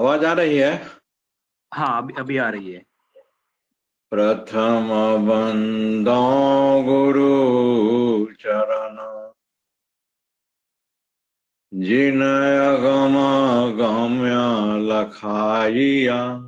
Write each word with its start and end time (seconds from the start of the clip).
आवाज़ 0.00 0.24
आ 0.24 0.32
रही 0.32 0.58
है? 0.58 0.86
हाँ 1.74 2.02
अभी 2.02 2.14
अभी 2.18 2.36
आ 2.36 2.50
रही 2.50 2.72
है। 2.72 2.86
प्रथम 4.10 4.88
बंदो 5.28 6.82
गुरु 6.82 8.34
चरण। 8.34 9.10
जिन 11.74 12.22
अगम 12.60 13.14
गम्य 13.76 14.32
लखाइया 14.92 16.46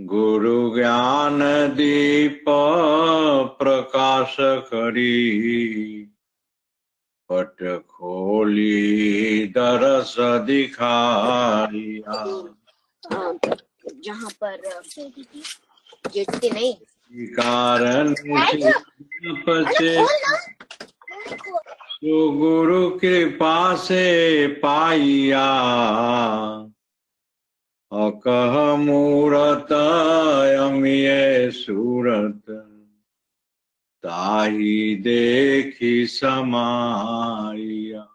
गुरु 0.00 0.76
ज्ञान 0.76 1.40
दीप 1.74 2.44
प्रकाश 3.58 4.36
करी 4.40 5.32
पट 7.32 7.86
खोली 7.88 9.46
दरस 9.46 10.16
दिखाइया 10.18 12.12
हाँ, 13.12 13.38
जहाँ 14.04 14.30
पर 14.44 14.56
नहीं। 16.54 16.74
कारण 17.14 18.14
पचे 19.46 20.06
तो 22.04 22.30
गुरु 22.30 22.90
कृपा 22.90 23.76
से 23.76 24.46
पाइया। 24.46 25.48
अकह 27.92 28.76
मूरत 28.76 29.72
अमिय 30.60 31.50
सूरत। 31.50 32.71
ताही 34.02 34.96
देखी 34.96 36.06
समाइया 36.06 38.08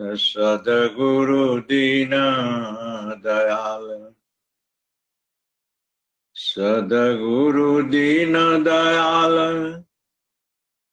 सदगुरु 0.00 1.60
दीन 1.60 2.10
दयाल। 3.22 4.12
सदगुरु 6.34 7.82
दीन 7.82 8.64
दयाल। 8.64 9.36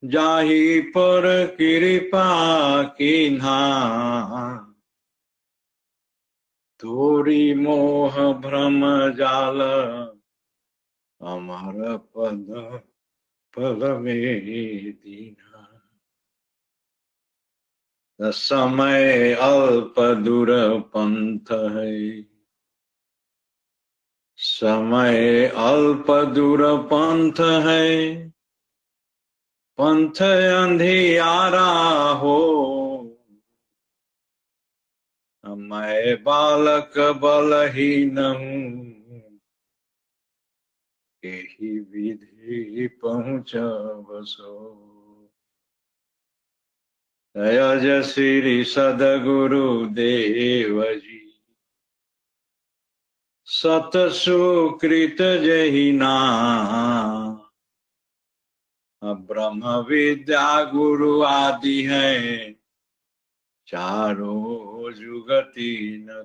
जाही 0.06 0.82
पर 0.82 1.48
कृपा 1.48 2.84
किन्हा। 2.84 3.62
थोड़ी 6.84 7.54
मोह 7.54 8.34
भ्रम 8.34 9.12
जाल। 9.12 9.60
अमर 11.24 11.98
पद 12.16 12.48
पद 13.54 13.84
में 14.02 14.94
दीना 14.94 15.70
समय 18.20 19.34
अल्प 19.34 20.00
दूर 20.24 20.50
पंथ 20.96 21.52
है 21.76 22.22
समय 24.40 25.46
अल्प 25.58 26.12
दूर 26.34 26.62
पंथ 26.84 27.40
है 27.66 28.16
पंथ 29.80 30.22
अंधियारा 30.22 31.70
हो 32.22 32.40
मैं 35.44 36.24
बालक 36.24 36.94
बलहीन 37.22 38.18
हूँ 38.18 38.93
यही 41.26 41.80
विधि 41.80 42.88
पहुँच 43.02 43.52
बसो 44.08 44.54
जय 47.38 48.02
श्री 48.04 48.64
सदगुरु 48.64 49.86
देव 49.86 50.84
जी 50.94 51.20
सत 53.48 53.92
सुकृत 53.96 55.18
जही 55.44 55.92
ना 55.92 56.16
ब्रह्म 59.04 59.76
विद्या 59.90 60.64
गुरु 60.64 61.22
आदि 61.22 61.84
है। 61.84 62.52
चारों 63.68 64.92
जुगति 64.92 66.06
न 66.10 66.24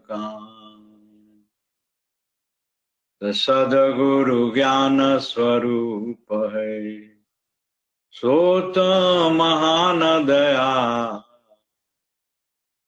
सदगुरु 3.22 4.54
ज्ञान 4.54 5.18
स्वरूप 5.18 6.52
है 6.54 7.00
सोत 8.10 8.78
महान 9.32 10.26
दया 10.26 11.24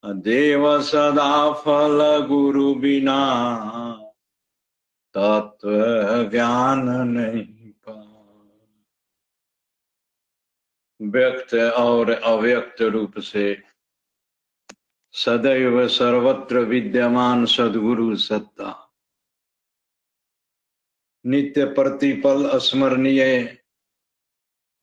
देव 0.04 0.82
सदा 0.82 1.52
फल 1.52 2.26
गुरु 2.26 2.74
बिना 2.74 3.20
तत्व 5.14 5.70
ज्ञान 6.30 6.88
नहीं 6.88 7.70
पा। 7.70 7.96
व्यक्त 11.02 11.54
और 11.54 12.10
अव्यक्त 12.10 12.82
रूप 12.82 13.18
से 13.18 13.62
सदैव 15.12 15.88
सर्वत्र 15.88 16.58
विद्यमान 16.58 17.44
सदगुरु 17.46 18.16
सत्ता। 18.16 18.89
नित्य 21.24 21.64
प्रतिपल 21.64 22.58
स्मरणीय 22.58 23.56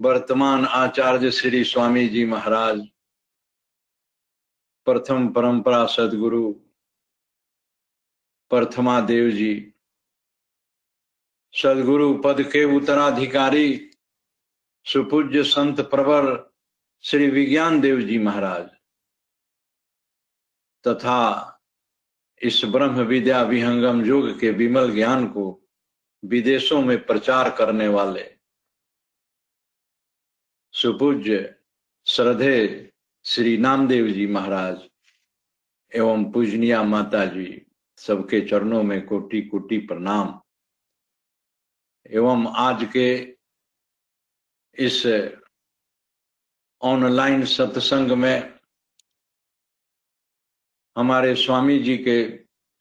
वर्तमान 0.02 0.66
आचार्य 0.66 1.32
श्री 1.32 1.64
स्वामी 1.64 2.08
जी 2.08 2.26
महाराज, 2.26 2.82
प्रथम 4.86 5.28
परंपरा 5.28 5.86
सदगुरु, 5.86 6.52
प्रथमा 8.50 9.02
देव 9.02 9.30
जी 9.32 9.74
सदगुरु 11.54 12.14
पद 12.18 12.42
के 12.42 12.64
उत्तराधिकारी, 12.78 13.92
सुपूज्य 14.86 15.44
संत 15.44 15.80
प्रवर 15.80 16.54
श्री 17.02 17.30
विज्ञान 17.30 17.82
देव 17.82 18.02
जी 18.02 18.20
महाराज, 18.20 18.70
तथा 20.88 21.20
इस 22.42 22.62
ब्रह्म 22.66 23.02
विद्या 23.02 23.42
विहंगम 23.42 24.06
योग 24.06 24.40
के 24.40 24.52
विमल 24.52 24.92
ज्ञान 24.92 25.28
को 25.28 25.67
विदेशों 26.28 26.82
में 26.82 27.06
प्रचार 27.06 27.50
करने 27.56 27.88
वाले 27.88 28.24
सुपूज्य, 30.74 31.56
श्रद्धे 32.08 32.92
श्री 33.26 33.58
नामदेव 33.58 34.08
जी 34.08 34.28
महाराज 34.28 34.90
एवं 35.92 36.32
पूजनिया 36.32 36.84
माता 36.84 37.26
जी 37.26 37.66
सबके 37.98 38.42
चरणों 38.42 38.84
में 38.84 39.06
कोटि 39.06 39.42
कोटि 39.42 39.78
प्रणाम। 39.78 40.40
एवं 42.10 42.46
आज 42.56 42.88
के 42.96 43.38
इस 44.78 45.06
ऑनलाइन 46.82 47.46
सत्संग 47.46 48.12
में 48.12 48.60
हमारे 50.96 51.36
स्वामी 51.36 51.80
जी 51.80 51.98
के 51.98 52.18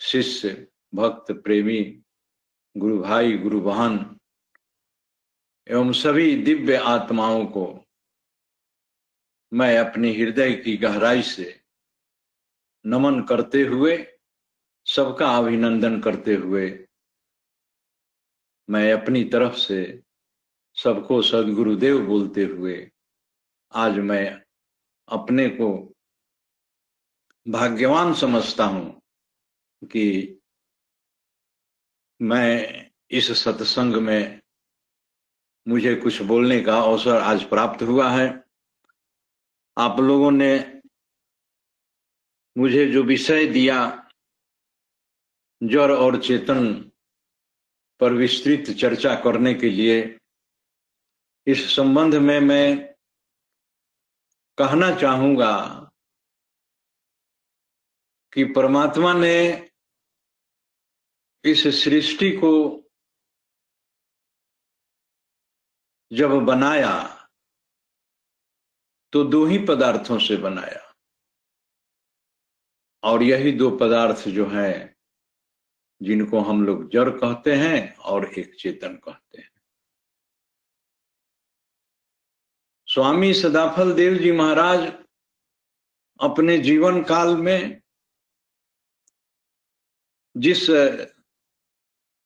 शिष्य, 0.01 0.67
भक्त, 0.95 1.33
प्रेमी 1.33 2.03
गुरु 2.77 3.03
भाई, 3.03 3.39
गुरु 3.39 3.61
बहन 3.61 4.21
एवं 5.69 5.93
सभी 5.93 6.37
दिव्य 6.37 6.77
आत्माओं 6.77 7.47
को 7.47 7.85
मैं 9.53 9.79
अपनी 9.79 10.15
हृदय 10.15 10.53
की 10.53 10.77
गहराई 10.77 11.23
से 11.23 11.61
नमन 12.87 13.23
करते 13.23 13.63
हुए, 13.63 14.07
सबका 14.85 15.37
अभिनंदन 15.37 16.01
करते 16.01 16.35
हुए 16.35 16.87
मैं 18.71 18.93
अपनी 18.93 19.25
तरफ़ 19.25 19.55
से 19.55 20.03
सबको 20.75 21.23
सदगुरुदेव 21.23 22.07
बोलते 22.07 22.45
हुए 22.45 22.91
आज 23.75 23.99
मैं 23.99 24.43
अपने 25.09 25.49
को 25.49 25.95
भाग्यवान 27.49 28.15
समझता 28.15 28.65
हूँ 28.65 29.03
कि 29.85 30.36
मैं 32.23 32.91
इस 33.11 33.45
सत्संग 33.45 33.97
में 33.97 34.41
मुझे 35.69 35.95
कुछ 35.95 36.23
बोलने 36.23 36.61
का 36.61 36.81
अवसर 36.81 37.17
आज 37.17 37.45
प्राप्त 37.45 37.83
हुआ 37.83 38.11
है। 38.11 38.45
आप 39.79 40.01
लोगों 40.01 40.31
ने 40.31 40.81
मुझे 42.59 42.87
जो 42.87 43.03
विषय 43.03 43.47
दिया, 43.47 44.09
जड़ 45.63 45.93
और 45.93 46.23
चेतन 46.23 46.91
पर 48.01 48.13
विस्तृत 48.13 48.71
चर्चा 48.71 49.15
करने 49.15 49.55
के 49.55 49.71
लिए, 49.71 50.19
इस 51.47 51.77
संबंध 51.77 52.15
में 52.15 52.41
मैं 52.41 52.95
कहना 54.59 54.95
चाहूँगा 54.97 55.55
कि 58.33 58.45
परमात्मा 58.45 59.13
ने 59.13 59.71
इस 61.47 61.67
सृष्टि 61.85 62.31
को 62.37 62.53
जब 66.13 66.31
बनाया 66.31 66.95
तो 69.13 69.25
दो 69.25 69.45
ही 69.47 69.59
पदार्थों 69.59 70.19
से 70.19 70.37
बनाया। 70.37 70.83
और 73.03 73.23
यही 73.23 73.53
दो 73.53 73.71
पदार्थ 73.77 74.29
जो 74.29 74.47
है, 74.47 74.97
जिनको 76.03 76.41
हम 76.41 76.65
लोग 76.67 76.91
जड़ 76.91 77.09
कहते 77.11 77.55
हैं 77.55 77.97
और 77.97 78.27
एक 78.35 78.55
चेतन 78.55 78.97
कहते 78.97 79.41
हैं। 79.41 79.51
स्वामी 82.89 83.35
सदाफल 83.35 83.93
देव 83.95 84.15
जी 84.15 84.33
महाराज 84.33 84.87
अपने 86.21 86.59
जीवन 86.59 87.03
काल 87.03 87.37
में 87.37 87.83
जिस 90.37 90.71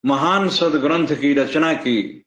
महान 0.05 0.49
सदग्रंथ 0.49 1.06
की 1.06 1.35
रचना 1.35 1.73
की, 1.73 2.25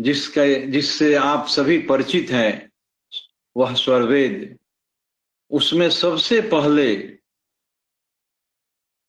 जिसके, 0.00 0.66
जिससे 0.66 1.14
आप 1.14 1.46
सभी 1.46 1.86
परिचित 1.86 2.30
हैं, 2.30 2.72
वह 3.56 3.74
स्वरवेद। 3.74 4.58
उसमें 5.50 5.90
सबसे 5.90 6.40
पहले 6.40 7.18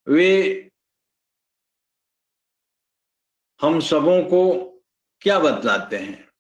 वे 0.08 0.60
हम 3.62 3.80
सबों 3.80 4.24
को 4.24 4.70
क्या 5.22 5.40
बतलाते 5.40 5.98
हैं? 5.98 6.32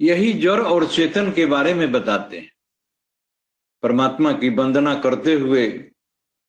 यही 0.00 0.32
जड़ 0.32 0.60
और 0.60 0.86
चेतन 0.86 1.32
के 1.32 1.46
बारे 1.46 1.74
में 1.74 1.92
बताते 1.92 2.38
हैं। 2.38 2.52
परमात्मा 3.82 4.32
की 4.32 4.48
वंदना 4.48 4.94
करते 4.94 5.34
हुए 5.34 5.90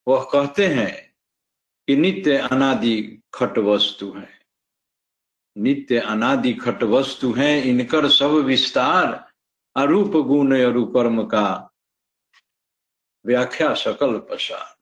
वह 0.07 0.29
कहते 0.33 0.67
हैं 0.67 1.08
कि 1.89 1.95
नित्य 1.95 2.37
अनादि 2.37 3.21
खट 3.33 3.57
वस्तु 3.57 4.11
है। 4.11 4.39
नित्य 5.57 5.99
अनादि 5.99 6.53
खट 6.53 6.83
वस्तु 6.83 7.33
है, 7.33 7.61
इनकर 7.61 8.09
सब 8.09 8.31
विस्तार 8.31 9.31
अरूप 9.75 10.11
गुण 10.27 10.59
अरूपर्म 10.59 11.23
का 11.23 11.71
व्याख्या 13.25 13.73
सकल 13.73 14.19
पसार 14.19 14.77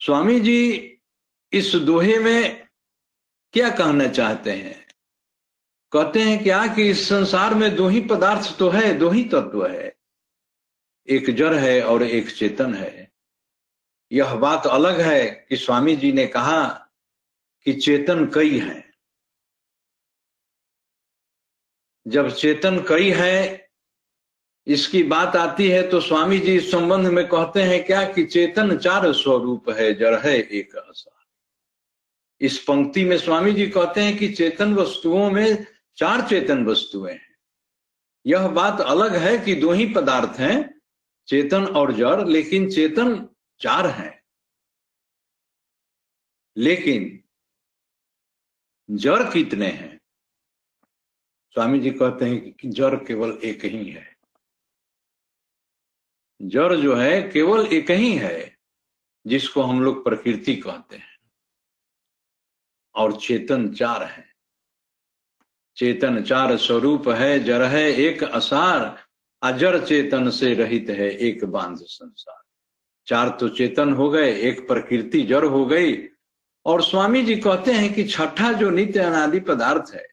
स्वामी 0.00 0.40
जी, 0.40 0.98
इस 1.52 1.74
दोहे 1.74 2.18
में 2.18 2.68
क्या 3.52 3.70
कहना 3.70 4.08
चाहते 4.08 4.52
हैं? 4.52 4.86
कहते 5.92 6.22
हैं 6.22 6.42
क्या 6.42 6.66
कि 6.66 6.90
इस 6.90 7.08
संसार 7.08 7.54
में 7.54 7.76
दो 7.76 7.88
ही 7.88 8.00
पदार्थ 8.00 8.58
तो 8.58 8.68
है 8.68 8.98
दो 8.98 9.10
ही 9.10 9.24
तत्व 9.24 9.66
है। 9.66 9.96
एक 11.08 11.30
जड़ 11.30 11.54
है 11.54 11.82
और 11.82 12.02
एक 12.02 12.30
चेतन 12.30 12.74
है। 12.74 13.15
यह 14.12 14.34
बात 14.34 14.66
अलग 14.66 15.00
है 15.00 15.46
कि 15.48 15.56
स्वामी 15.56 15.96
जी 15.96 16.12
ने 16.12 16.26
कहा 16.26 16.64
कि 17.66 17.72
चेतन 17.72 18.26
कई 18.34 18.58
हैं। 18.58 18.84
जब 22.06 22.30
चेतन 22.30 22.78
कई 22.88 23.10
है, 23.10 23.68
इसकी 24.66 25.02
बात 25.02 25.36
आती 25.36 25.68
है 25.68 25.88
तो 25.90 26.00
स्वामी 26.00 26.38
जी 26.38 26.56
इस 26.56 26.70
संबंध 26.70 27.06
में 27.06 27.26
कहते 27.28 27.62
हैं 27.62 27.84
क्या 27.84 28.02
कि 28.12 28.24
चेतन 28.24 28.76
चार 28.76 29.12
स्वरूप 29.12 29.70
है, 29.70 29.94
जड़ 29.94 30.18
है, 30.20 30.38
एक 30.38 30.76
आसार 30.76 31.14
इस 32.40 32.58
पंक्ति 32.58 33.04
में 33.04 33.16
स्वामी 33.18 33.52
जी 33.52 33.66
कहते 33.66 34.00
हैं 34.00 34.16
कि 34.18 34.28
चेतन 34.28 34.74
वस्तुओं 34.74 35.30
में 35.30 35.66
चार 35.96 36.26
चेतन 36.28 36.64
वस्तुएँ 36.66 37.12
हैं। 37.12 37.34
यह 38.26 38.48
बात 38.48 38.80
अलग 38.80 39.14
है 39.14 39.38
कि 39.38 39.54
दो 39.54 39.72
ही 39.72 39.86
पदार्थ 39.86 40.38
हैं, 40.40 40.80
चेतन 41.28 41.64
और 41.66 41.92
जड़, 41.92 42.28
लेकिन 42.28 42.70
चेतन 42.70 43.14
चार 43.60 43.86
हैं। 43.86 44.22
लेकिन 46.56 47.24
जड़ 48.90 49.22
कितने 49.22 49.70
हैं? 49.70 50.00
स्वामी 51.50 51.80
जी 51.80 51.90
कहते 51.90 52.24
हैं 52.24 52.52
कि 52.52 52.68
जड़ 52.68 53.04
केवल 53.04 53.40
एक 53.44 53.64
ही 53.64 53.90
है। 53.90 54.16
जड़ 56.42 56.74
जो 56.74 56.96
है 56.96 57.30
केवल 57.30 57.66
एक 57.66 57.90
ही 57.90 58.16
है, 58.16 58.58
जिसको 59.26 59.62
हम 59.62 59.82
लोग 59.82 60.04
प्रकृति 60.04 60.56
कहते 60.56 60.96
हैं। 60.96 61.18
और 62.94 63.20
चेतन 63.20 63.74
चार 63.74 64.02
है। 64.02 64.32
चेतन 65.76 66.24
चार 66.24 66.56
स्वरूप 66.56 67.08
है, 67.08 67.38
जड़ 67.38 67.64
है, 67.64 67.82
एक 67.82 68.24
असार, 68.24 69.06
अजर 69.42 69.86
चेतन 69.86 70.30
से 70.30 70.54
रहित 70.54 70.86
है 70.90 71.10
एक 71.10 71.44
बाँध 71.44 71.78
संसार। 71.78 72.45
चार 73.08 73.28
तो 73.40 73.48
चेतन 73.48 73.92
हो 73.92 74.08
गए, 74.10 74.32
एक 74.32 74.66
प्रकृति 74.68 75.22
जड़ 75.22 75.44
हो 75.44 75.64
गई। 75.66 75.96
और 76.66 76.82
स्वामी 76.82 77.22
जी 77.22 77.36
कहते 77.36 77.72
हैं 77.72 77.92
कि 77.94 78.04
छठा 78.04 78.52
जो 78.52 78.70
नित्य 78.70 79.00
अनादि 79.00 79.40
पदार्थ 79.40 79.94
है, 79.94 80.06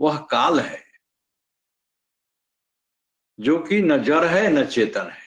वह 0.00 0.16
काल 0.30 0.60
है, 0.60 0.82
जो 3.38 3.58
कि 3.58 3.80
न 3.82 4.02
जड़ 4.02 4.24
है, 4.24 4.48
न 4.52 4.64
चेतन 4.66 5.10
है। 5.10 5.24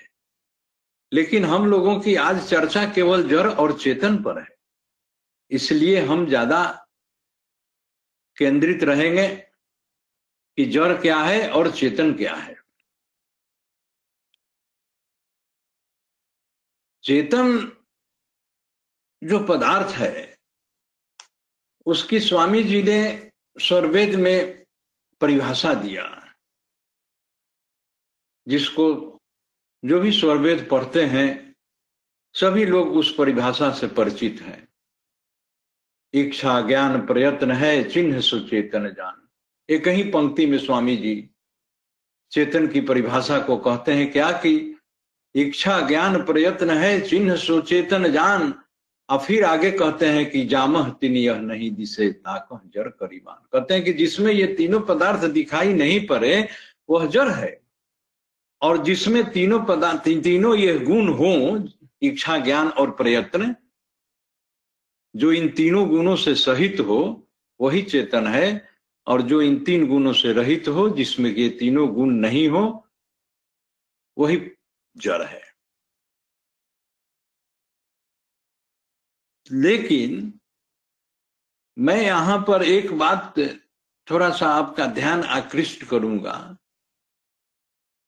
लेकिन 1.12 1.46
हम 1.46 1.66
लोगों 1.66 2.00
की 2.00 2.16
आज 2.18 2.48
चर्चा 2.50 2.86
केवल 2.94 3.28
जड़ 3.30 3.48
और 3.48 3.78
चेतन 3.80 4.22
पर 4.24 4.40
है। 4.40 4.48
इसलिए 5.52 6.02
हम 6.02 6.26
ज़्यादा 6.28 6.64
केंद्रित 8.38 8.84
रहेंगे 8.84 9.28
कि 10.58 10.66
जड़ 10.66 10.94
क्या 10.94 11.18
है 11.20 11.50
और 11.50 11.72
चेतन 11.72 12.14
क्या 12.14 12.34
है। 12.36 12.59
चेतन 17.10 17.78
जो 19.24 19.40
पदार्थ 19.40 19.88
है, 19.88 20.38
उसकी 21.86 22.20
स्वामी 22.20 22.64
जी 22.64 22.84
ने 22.84 23.32
स्वरवेद 23.60 24.16
में 24.16 24.66
परिभाषा 25.22 25.74
दिया, 25.74 26.34
जिसको 28.48 29.20
जो 29.86 30.00
भी 30.00 30.12
स्वरवेद 30.12 30.68
पढ़ते 30.72 31.06
हैं, 31.06 31.56
सभी 32.34 32.66
लोग 32.66 32.90
उस 32.90 33.16
परिभाषा 33.18 33.74
से 33.74 33.88
परिचित 33.88 34.42
हैं। 34.42 34.68
इच्छा, 36.14 36.62
ज्ञान, 36.62 37.06
प्रयत्न 37.06 37.52
है, 37.52 37.90
चिन्ह 37.90 38.22
सुचेतन 38.22 38.90
जान। 38.90 39.30
एक 39.70 39.88
ही 39.88 40.04
पंक्ति 40.04 40.46
में 40.46 40.58
स्वामी 40.58 40.98
जी 40.98 41.30
चेतन 42.32 42.68
की 42.68 42.82
परिभाषा 42.82 43.40
को 43.40 43.58
कहते 43.58 43.94
हैं 43.94 44.12
क्या 44.12 44.32
कि 44.32 44.79
इच्छा 45.36 45.88
ज्ञान 45.88 46.24
प्रयत्न 46.24 46.70
है, 46.70 47.02
चिन्ह 47.02 47.36
सुचेतन 47.36 48.12
जान। 48.12 48.54
और 49.10 49.20
फिर 49.20 49.44
आगे 49.44 49.72
कहते 49.72 50.06
हैं 50.06 50.32
कि 50.32 50.46
जामह 50.46 50.90
तीन 50.90 51.18
यह 51.18 51.36
नहीं 51.36 51.72
दिशे 51.72 52.10
ताकह 52.10 52.60
जड़ 52.76 52.88
करीबान। 52.88 53.48
कहते 53.54 53.74
हैं 53.74 53.84
कि 53.84 53.94
जिसमें 53.94 54.34
ये 54.34 54.48
तीनों 54.48 54.82
पदार्थ 54.82 55.24
दिखाई 55.24 55.74
नहीं 55.74 56.08
पड़े, 56.08 56.48
वह 56.90 57.08
जड़ 57.08 57.30
है। 57.30 57.62
और 58.62 58.84
जिसमें 58.84 59.32
तीनों 59.32 59.60
पदार्थ 59.60 60.24
तीनों 60.24 60.56
ये 60.56 60.80
गुण 60.80 61.08
हो, 61.08 61.68
इच्छा 62.02 62.38
ज्ञान 62.38 62.68
और 62.68 62.92
प्रयत्न, 62.92 63.56
जो 65.16 65.32
इन 65.32 65.50
तीनों 65.50 65.90
गुणों 65.90 66.16
से 66.16 66.36
सहित 66.36 66.80
हो, 66.80 67.28
वही 67.62 67.82
चेतन 67.82 68.28
है। 68.28 68.70
और 69.08 69.22
जो 69.22 69.42
इन 69.42 69.60
तीन 69.60 69.88
गुणों 69.88 70.14
से 70.14 70.34
रहित 70.34 70.68
हो, 70.68 70.90
जिसमें 70.90 71.36
ये 71.36 71.50
तीनों 71.50 71.94
गुण 71.94 72.10
नहीं 72.10 72.48
हो, 72.48 72.88
वही 74.18 74.38
जड़ 75.00 75.24
है। 75.24 75.42
लेकिन 79.52 80.40
मैं 81.80 82.02
यहाँ 82.02 82.46
पर 82.48 82.64
एक 82.64 82.92
बात 82.92 83.34
थोड़ा 84.12 84.30
सा 84.30 84.48
आपका 84.48 84.86
ध्यान 84.86 85.24
आकृष्ट 85.24 85.84
करूँगा 85.84 86.58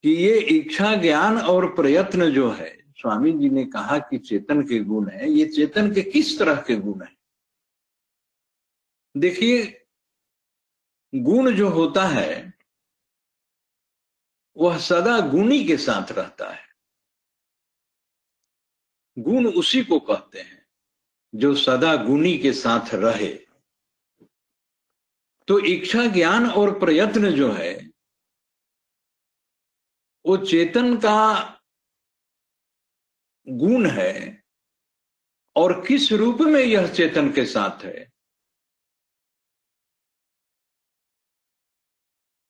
कि 0.04 0.10
ये 0.10 0.40
इच्छा 0.40 0.96
ज्ञान 0.96 1.38
और 1.38 1.76
प्रयत्न 1.76 2.32
जो 2.32 2.52
है, 2.52 2.92
स्वामी 2.98 3.32
जी 3.32 3.50
ने 3.50 3.66
कहा 3.66 3.98
कि 4.00 4.18
चेतन 4.18 4.62
के 4.62 4.80
गुण 4.80 5.10
है, 5.10 5.30
ये 5.30 5.46
चेतन 5.46 5.94
के 5.94 6.02
किस 6.02 6.40
तरह 6.40 6.56
के 6.56 6.76
गुण 6.76 7.04
है? 7.04 7.18
देखिए, 9.18 9.86
गुण 11.16 11.56
जो 11.56 11.70
होता 11.70 12.08
है, 12.08 12.54
वह 14.58 14.78
सदा 14.78 15.20
गुणी 15.20 15.66
के 15.66 15.78
साथ 15.78 16.12
रहता 16.12 16.50
है। 16.50 16.71
गुण 19.20 19.54
उसी 19.54 19.84
को 19.84 20.00
कहते 20.00 20.42
हैं, 20.42 20.68
जो 21.36 21.56
सदा 21.56 21.96
गुणी 21.96 22.38
के 22.38 22.54
साथ 22.54 22.94
रहे। 22.94 23.34
तो 25.48 25.60
इच्छा 25.60 26.06
ज्ञान 26.06 26.50
और 26.50 26.80
प्रयत्न 26.80 27.32
जो 27.32 27.52
है, 27.52 27.92
वो 30.26 30.38
चेतन 30.38 30.98
का 30.98 31.62
गुण 33.50 33.90
है 33.90 34.44
और 35.56 35.88
किस 35.88 36.12
रूप 36.12 36.42
में 36.42 36.62
यह 36.62 36.94
चेतन 36.94 37.32
के 37.32 37.46
साथ 37.46 37.84
है? 37.84 38.12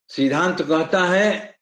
सिद्धांत 0.08 0.58
कहता 0.62 1.06
है 1.06 1.60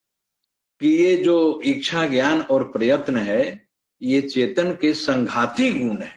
कि 0.80 0.88
ये 0.88 1.24
जो 1.24 1.62
इच्छा 1.62 2.08
ज्ञान 2.08 2.42
और 2.42 2.72
प्रयत्न 2.72 3.18
है 3.18 3.69
ये 4.02 4.22
चेतन 4.22 4.74
के 4.74 4.94
संघाती 4.94 5.72
गुण 5.74 6.02
है। 6.02 6.14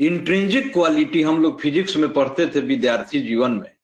इंट्रेंजिक 0.00 0.72
क्वालिटी 0.72 1.22
हम 1.22 1.42
लोग 1.42 1.60
फिजिक्स 1.60 1.96
में 1.96 2.12
पढ़ते 2.12 2.46
थे 2.46 2.60
विद्यार्थी 2.60 3.20
जीवन 3.20 3.52
में। 3.52 3.76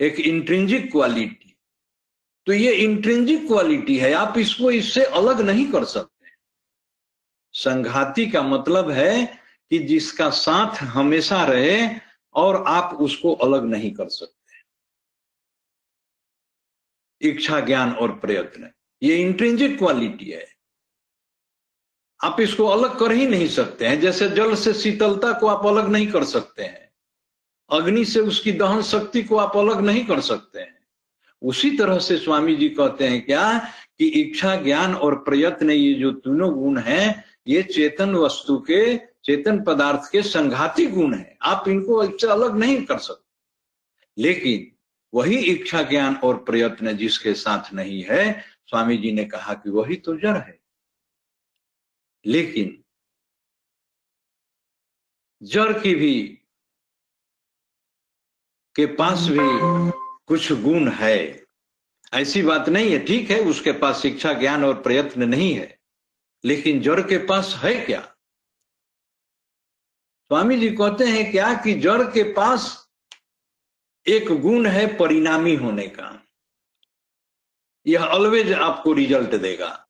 एक 0.00 0.20
इंट्रेंजिक 0.20 0.90
क्वालिटी 0.92 1.56
तो 2.46 2.52
ये 2.52 2.72
इंट्रेंजिक 2.74 3.46
क्वालिटी 3.46 3.96
है, 3.98 4.12
आप 4.12 4.38
इसको 4.38 4.70
इससे 4.70 5.04
अलग 5.04 5.40
नहीं 5.40 5.66
कर 5.72 5.84
सकते। 5.84 6.30
संघाती 7.54 8.26
का 8.30 8.42
मतलब 8.42 8.90
है 8.90 9.24
कि 9.70 9.78
जिसका 9.78 10.28
साथ 10.30 10.82
हमेशा 10.84 11.44
रहे 11.44 11.88
और 12.34 12.64
आप 12.68 12.94
उसको 12.94 13.34
अलग 13.34 13.64
नहीं 13.64 13.92
कर 13.94 14.08
सकते। 14.08 14.60
इच्छा, 17.20 17.60
ज्ञान 17.60 17.92
और 17.92 18.18
प्रयत्न। 18.18 18.70
ये 19.02 19.16
इंट्रेंजिक 19.16 19.78
क्वालिटी 19.78 20.30
है। 20.30 20.53
आप 22.24 22.40
इसको 22.40 22.64
अलग 22.64 22.98
कर 22.98 23.12
ही 23.12 23.26
नहीं 23.26 23.48
सकते 23.48 23.86
हैं। 23.86 24.00
जैसे 24.00 24.28
जल 24.28 24.54
से 24.54 24.72
शीतलता 24.72 25.32
को 25.32 25.46
आप 25.46 25.66
अलग 25.66 25.88
नहीं 25.88 26.06
कर 26.06 26.24
सकते 26.24 26.62
हैं। 26.62 26.90
अग्नि 27.70 28.04
से 28.04 28.20
उसकी 28.20 28.52
दहन 28.52 28.82
शक्ति 28.82 29.22
को 29.22 29.36
आप 29.36 29.56
अलग 29.56 29.80
नहीं 29.80 30.04
कर 30.06 30.20
सकते 30.20 30.60
हैं। 30.60 30.78
उसी 31.42 31.70
तरह 31.70 31.98
से 31.98 32.16
स्वामी 32.16 32.56
जी 32.56 32.68
कहते 32.68 33.04
हैं 33.08 33.26
क्या 33.26 33.58
कि 33.98 34.06
इच्छा, 34.06 34.56
ज्ञान 34.56 34.94
और 34.94 35.14
प्रयत्न 35.14 35.70
ये 35.70 35.94
जो 35.94 36.10
तीनों 36.10 36.54
गुण 36.54 36.78
हैं, 36.78 37.24
ये 37.48 37.62
चेतन 37.62 38.14
वस्तु 38.14 38.58
के, 38.58 38.96
चेतन 38.96 39.64
पदार्थ 39.64 40.12
के 40.12 40.22
संघाती 40.22 40.86
गुण 40.86 41.14
है। 41.14 41.38
आप 41.42 41.64
इनको 41.68 42.04
इससे 42.04 42.26
अलग 42.26 42.56
नहीं 42.56 42.84
कर 42.84 42.98
सकते। 42.98 43.24
लेकिन 44.22 44.76
वही 45.14 45.36
इच्छा, 45.36 45.82
ज्ञान 45.82 46.14
और 46.16 46.36
प्रयत्न 46.36 46.96
जिसके 46.96 47.34
साथ 47.34 47.74
नहीं 47.74 48.04
है, 48.10 48.44
स्वामी 48.66 48.96
जी 48.96 49.12
ने 49.12 49.24
कहा 49.24 49.54
कि 49.54 49.70
वही 49.70 49.96
तो 49.96 50.16
जड़ 50.16 50.36
है। 50.36 50.63
लेकिन 52.24 52.82
जड़ 55.42 55.72
की 55.80 55.94
भी 55.94 56.22
के 58.76 58.86
पास 58.96 59.26
भी 59.28 59.38
कुछ 60.26 60.52
गुण 60.52 60.90
है। 60.90 61.44
ऐसी 62.12 62.42
बात 62.42 62.68
नहीं 62.68 62.90
है, 62.92 63.04
ठीक 63.06 63.30
है, 63.30 63.38
उसके 63.40 63.72
पास 63.72 64.00
शिक्षा, 64.02 64.32
ज्ञान 64.32 64.64
और 64.64 64.80
प्रयत्न 64.82 65.28
नहीं 65.28 65.54
है, 65.54 65.78
लेकिन 66.44 66.80
जड़ 66.82 67.00
के 67.00 67.18
पास 67.26 67.54
है 67.54 67.74
क्या? 67.86 68.00
स्वामी 70.30 70.56
जी 70.60 70.70
कहते 70.70 71.04
हैं 71.04 71.30
क्या 71.32 71.52
कि 71.54 71.74
जड़ 71.80 72.02
के 72.02 72.22
पास 72.32 72.66
एक 74.06 74.28
गुण 74.40 74.66
है 74.66 74.86
परिणामी 74.96 75.54
होने 75.56 75.86
का। 75.88 76.10
यह 77.86 78.04
ऑलवेज 78.04 78.52
आपको 78.52 78.92
रिज़ल्ट 78.92 79.34
देगा, 79.34 79.86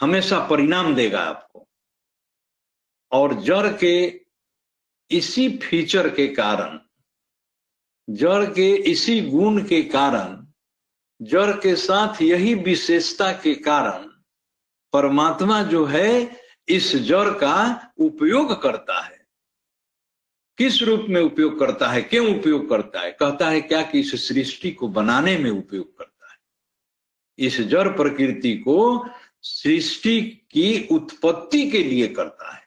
हमेशा 0.00 0.38
परिणाम 0.46 0.94
देगा 0.94 1.20
आपको। 1.20 1.63
और 3.14 3.34
जड़ 3.34 3.76
के 3.76 4.20
इसी 5.10 5.58
फीचर 5.58 6.08
के 6.08 6.28
कारण, 6.28 6.78
जड़ 8.10 8.44
के 8.44 8.74
इसी 8.74 9.20
गुण 9.20 9.64
के 9.64 9.82
कारण, 9.82 10.46
जड़ 11.22 11.52
के 11.52 11.76
साथ 11.76 12.22
यही 12.22 12.54
विशेषता 12.54 13.32
के 13.32 13.54
कारण 13.54 14.10
परमात्मा 14.92 15.62
जो 15.62 15.84
है 15.84 16.40
इस 16.68 16.96
जड़ 16.96 17.30
का 17.30 17.88
उपयोग 17.98 18.62
करता 18.62 19.00
है। 19.00 19.26
किस 20.58 20.82
रूप 20.82 21.06
में 21.08 21.20
उपयोग 21.20 21.58
करता 21.58 21.88
है, 21.88 22.02
क्यों 22.02 22.40
उपयोग 22.40 22.68
करता 22.70 23.00
है? 23.00 23.12
कहता 23.12 23.48
है 23.48 23.60
क्या 23.60 23.82
कि 23.82 24.00
इस 24.00 24.28
सृष्टि 24.28 24.70
को 24.70 24.88
बनाने 24.88 25.38
में 25.38 25.50
उपयोग 25.50 25.98
करता 25.98 26.32
है। 26.32 26.38
इस 27.38 27.60
जड़ 27.60 27.88
प्रकृति 27.88 28.56
को 28.56 29.06
सृष्टि 29.42 30.22
की 30.22 30.88
उत्पत्ति 30.90 31.70
के 31.70 31.84
लिए 31.84 32.08
करता 32.08 32.56
है। 32.56 32.63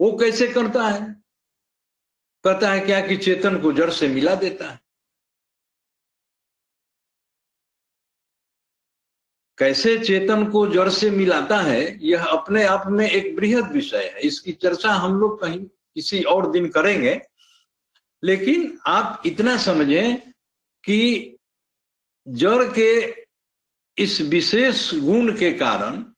वो 0.00 0.12
कैसे 0.12 0.48
करता 0.48 0.88
है? 0.88 1.24
कहता 2.44 2.72
है 2.72 2.80
क्या 2.80 3.06
कि 3.06 3.16
चेतन 3.16 3.62
को 3.62 3.72
जड़ 3.72 3.90
से 3.90 4.08
मिला 4.08 4.34
देता 4.34 4.70
है। 4.70 4.80
कैसे 9.58 9.98
चेतन 9.98 10.50
को 10.50 10.66
जड़ 10.66 10.88
से 10.88 11.10
मिलाता 11.10 11.58
है, 11.58 12.06
यह 12.06 12.24
अपने 12.24 12.64
आप 12.64 12.82
में 12.86 13.10
एक 13.10 13.36
बृहद 13.36 13.72
विषय 13.72 14.10
है। 14.14 14.20
इसकी 14.20 14.52
चर्चा 14.52 14.92
हम 14.92 15.20
लोग 15.20 15.40
कहीं 15.40 15.64
किसी 15.66 16.22
और 16.22 16.50
दिन 16.50 16.68
करेंगे। 16.68 17.20
लेकिन 18.24 18.78
आप 18.86 19.22
इतना 19.26 19.56
समझें 19.56 20.32
कि 20.84 21.30
जड़ 22.28 22.72
के 22.78 23.14
इस 23.98 24.20
विशेष 24.20 24.94
गुण 24.94 25.38
के 25.38 25.52
कारण 25.52 26.13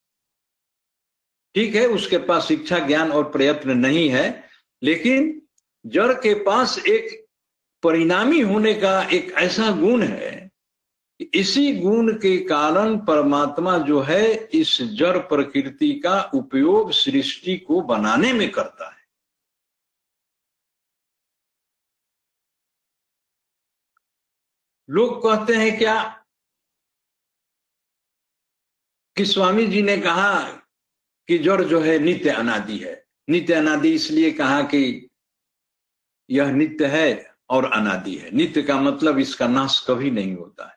ठीक 1.57 1.75
है, 1.75 1.87
उसके 1.87 2.19
पास 2.19 2.49
शिक्षा 2.49 2.79
ज्ञान 2.79 3.13
और 3.13 3.33
प्रयत्न 3.33 3.71
नहीं 3.71 4.09
है, 4.09 4.51
लेकिन 4.83 5.43
जड़ 5.87 6.13
के 6.13 6.35
पास 6.35 6.79
एक 6.79 7.27
परिणामी 7.83 8.41
होने 8.41 8.75
का 8.75 9.03
एक 9.03 9.33
ऐसा 9.33 9.71
गुण 9.71 10.03
है 10.03 10.51
इसी 11.35 11.81
गुण 11.81 12.13
के 12.13 12.45
कारण 12.45 12.99
परमात्मा 12.99 13.79
जो 13.79 14.01
है 14.01 14.35
इस 14.35 14.83
जड़ 14.83 15.19
प्रकृति 15.19 16.01
का 16.01 16.31
उपयोग 16.35 16.93
सृष्टि 16.93 17.57
को 17.59 17.81
बनाने 17.81 18.33
में 18.33 18.51
करता 18.51 18.91
है। 18.91 19.07
लोग 24.91 25.23
कहते 25.23 25.55
हैं, 25.55 25.79
क्या? 25.79 26.25
कि 29.17 29.25
स्वामी 29.25 29.67
जी 29.67 29.83
ने 29.83 29.97
कहा 29.97 30.63
कि 31.29 31.39
जड़ 31.39 31.65
जो 31.65 31.81
है 31.81 31.99
नित्य 31.99 32.31
अनादि 32.31 32.79
है। 32.79 33.05
नित्य 33.31 33.55
अनादि 33.55 33.95
इसलिए 33.95 34.31
कहा 34.31 34.63
कि 34.63 35.09
यह 36.31 36.51
नित्य 36.51 36.87
है 36.87 37.35
और 37.51 37.73
अनादि 37.73 38.15
है। 38.15 38.31
नित्य 38.37 38.63
का 38.63 38.81
मतलब 38.81 39.19
इसका 39.19 39.49
नाश 39.49 39.87
कभी 39.89 40.11
नहीं 40.11 40.35
होता 40.35 40.69
है। 40.69 40.77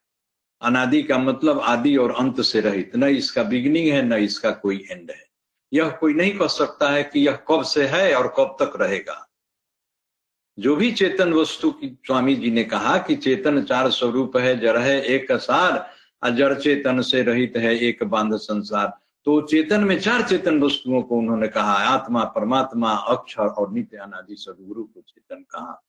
अनादि 0.61 1.03
का 1.03 1.17
मतलब 1.17 1.59
आदि 1.59 1.97
और 1.97 2.11
अंत 2.11 2.41
से 2.41 2.59
रहित। 2.59 2.95
न 2.95 3.03
इसका 3.03 3.43
बिगनिंग 3.43 3.87
है, 3.87 4.01
न 4.01 4.13
इसका 4.13 4.51
कोई 4.51 4.87
एंड 4.91 5.11
है। 5.11 5.29
यह 5.73 5.89
कोई 5.89 6.13
नहीं 6.13 6.37
कह 6.37 6.47
सकता 6.47 6.89
है 6.89 7.03
कि 7.03 7.27
यह 7.27 7.35
कब 7.35 7.63
से 7.63 7.87
है 7.87 8.15
और 8.15 8.27
कब 8.37 8.57
तक 8.61 8.73
रहेगा। 8.75 9.29
जो 10.59 10.75
भी 10.75 10.91
चेतन 10.91 11.33
वस्तु 11.33 11.71
की 11.71 11.87
स्वामी 11.87 12.35
जी 12.35 12.51
ने 12.51 12.63
कहा 12.63 12.97
कि 12.97 13.15
चेतन 13.15 13.63
चार 13.63 13.91
स्वरूप 13.91 14.37
है, 14.37 14.59
जड़ 14.59 14.77
है, 14.77 15.01
एक 15.01 15.31
सार 15.31 15.93
अजर 16.23 16.61
चेतन 16.61 17.01
से 17.01 17.21
रहित 17.21 17.53
है, 17.57 17.79
एक 17.79 18.03
बाँध 18.03 18.35
संसार। 18.35 19.08
तो 19.25 19.41
चेतन 19.41 19.83
में 19.83 19.99
चार 19.99 20.27
चेतन 20.27 20.63
वस्तुओं 20.63 21.01
को 21.01 21.17
उन्होंने 21.17 21.47
कहा, 21.47 21.73
आत्मा, 21.73 22.23
परमात्मा, 22.23 22.93
अक्षर 22.93 23.47
और 23.47 23.73
नित्य 23.73 23.97
अनादि 23.97 24.35
सदगुरु 24.35 24.83
को 24.83 25.01
चेतन 25.01 25.43
कहा। 25.43 25.85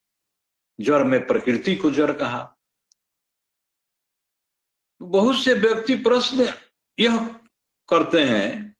जड़ 0.80 1.04
में 1.04 1.26
प्रकृति 1.26 1.76
को 1.76 1.90
जड़ 1.90 2.12
कहा। 2.12 2.56
बहुत 5.02 5.36
से 5.36 5.54
व्यक्ति 5.54 5.94
प्रश्न 5.94 6.54
यह 7.00 7.26
करते 7.88 8.24
हैं 8.24 8.76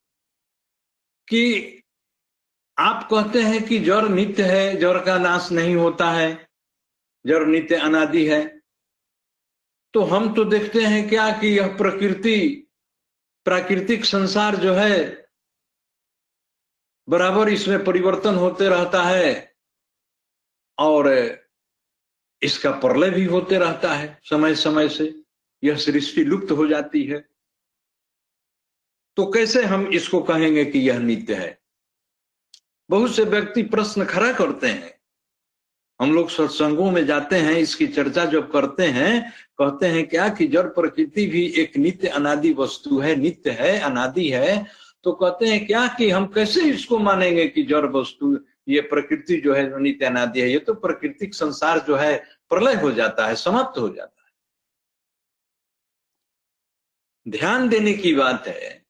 कि 1.29 1.77
आप 2.79 3.09
कहते 3.11 3.43
हैं 3.43 3.67
कि 3.67 3.79
जड़ 3.79 4.09
नित्य 4.09 4.43
है, 4.43 4.77
जड़ 4.77 5.05
का 5.05 5.19
नाश 5.19 5.53
नहीं 5.53 5.75
होता 5.75 6.11
है, 6.11 6.49
जड़ 7.27 7.47
नित्य 7.47 7.75
अनादि 7.75 8.27
है। 8.27 8.63
तो 9.95 10.03
हम 10.03 10.35
तो 10.35 10.45
देखते 10.45 10.83
हैं 10.83 11.09
क्या 11.09 11.41
कि 11.41 11.47
यह 11.47 11.77
प्रकृति 11.77 12.67
प्राकृतिक 13.45 14.05
संसार 14.05 14.57
जो 14.57 14.75
है, 14.75 15.27
बराबर 17.09 17.49
इसमें 17.49 17.85
परिवर्तन 17.85 18.35
होते 18.35 18.69
रहता 18.69 19.03
है 19.03 19.57
और 20.79 21.09
इसका 22.43 22.71
प्रलय 22.71 23.11
भी 23.11 23.25
होते 23.25 23.59
रहता 23.59 23.95
है 23.95 24.21
समय 24.25 24.55
समय 24.55 24.89
से। 24.89 25.23
यह 25.65 25.77
सृष्टि 25.77 26.25
लुप्त 26.25 26.53
हो 26.53 26.67
जाती 26.67 27.05
है। 27.05 27.29
तो 29.17 29.33
कैसे 29.33 29.65
हम 29.65 29.87
इसको 29.87 30.23
कहेंगे 30.23 30.65
कि 30.65 30.79
यह 30.79 30.99
नित्य 30.99 31.35
है? 31.35 31.63
बहुत 32.91 33.15
से 33.15 33.25
व्यक्ति 33.25 33.63
प्रश्न 33.63 34.05
खड़ा 34.05 34.33
करते 34.33 34.67
हैं। 34.67 35.00
हम 36.01 36.15
लोग 36.15 36.31
सत्संगों 36.31 36.91
में 36.91 37.07
जाते 37.07 37.37
हैं, 37.37 37.53
इसकी 37.53 37.87
चर्चा 37.87 38.25
जब 38.25 38.53
करते 38.53 38.87
हैं, 38.87 39.33
कहते 39.59 39.87
हैं 39.87 40.09
क्या 40.09 40.29
कि 40.29 40.47
जड़ 40.47 40.67
प्रकृति 40.67 41.27
भी 41.27 41.47
एक 41.47 41.77
नित्य 41.77 42.09
अनादि 42.09 42.53
वस्तु 42.53 42.99
है, 42.99 43.17
नित्य 43.17 43.51
है, 43.51 43.79
अनादि 43.79 44.29
है। 44.29 44.67
तो 45.05 45.13
कहते 45.13 45.47
हैं 45.47 45.67
क्या 45.67 45.89
कि 45.89 46.11
हम 46.11 46.27
कैसे 46.27 46.63
इसको 46.63 46.99
मानेंगे 46.99 47.49
कि 47.49 47.63
जड़ 47.63 47.87
वस्तु, 47.87 48.41
ये 48.69 48.81
प्रकृति 48.81 49.37
जो 49.37 49.55
है, 49.55 49.81
नित्य 49.81 50.07
अनादि 50.07 50.41
है? 50.41 50.51
ये 50.51 50.59
तो 50.59 50.75
प्राकृतिक 50.75 51.35
संसार 51.35 51.79
जो 51.79 51.97
है, 51.97 52.25
प्रलय 52.49 52.75
हो 52.75 52.93
जाता 52.93 53.27
है, 53.27 53.37
समाप्त 53.37 53.79
हो 53.79 53.89
जाता 53.89 54.25
है। 54.25 54.31
ध्यान 57.31 57.69
देने 57.69 57.95
की 57.95 58.15
बात 58.15 58.47
है 58.47 58.87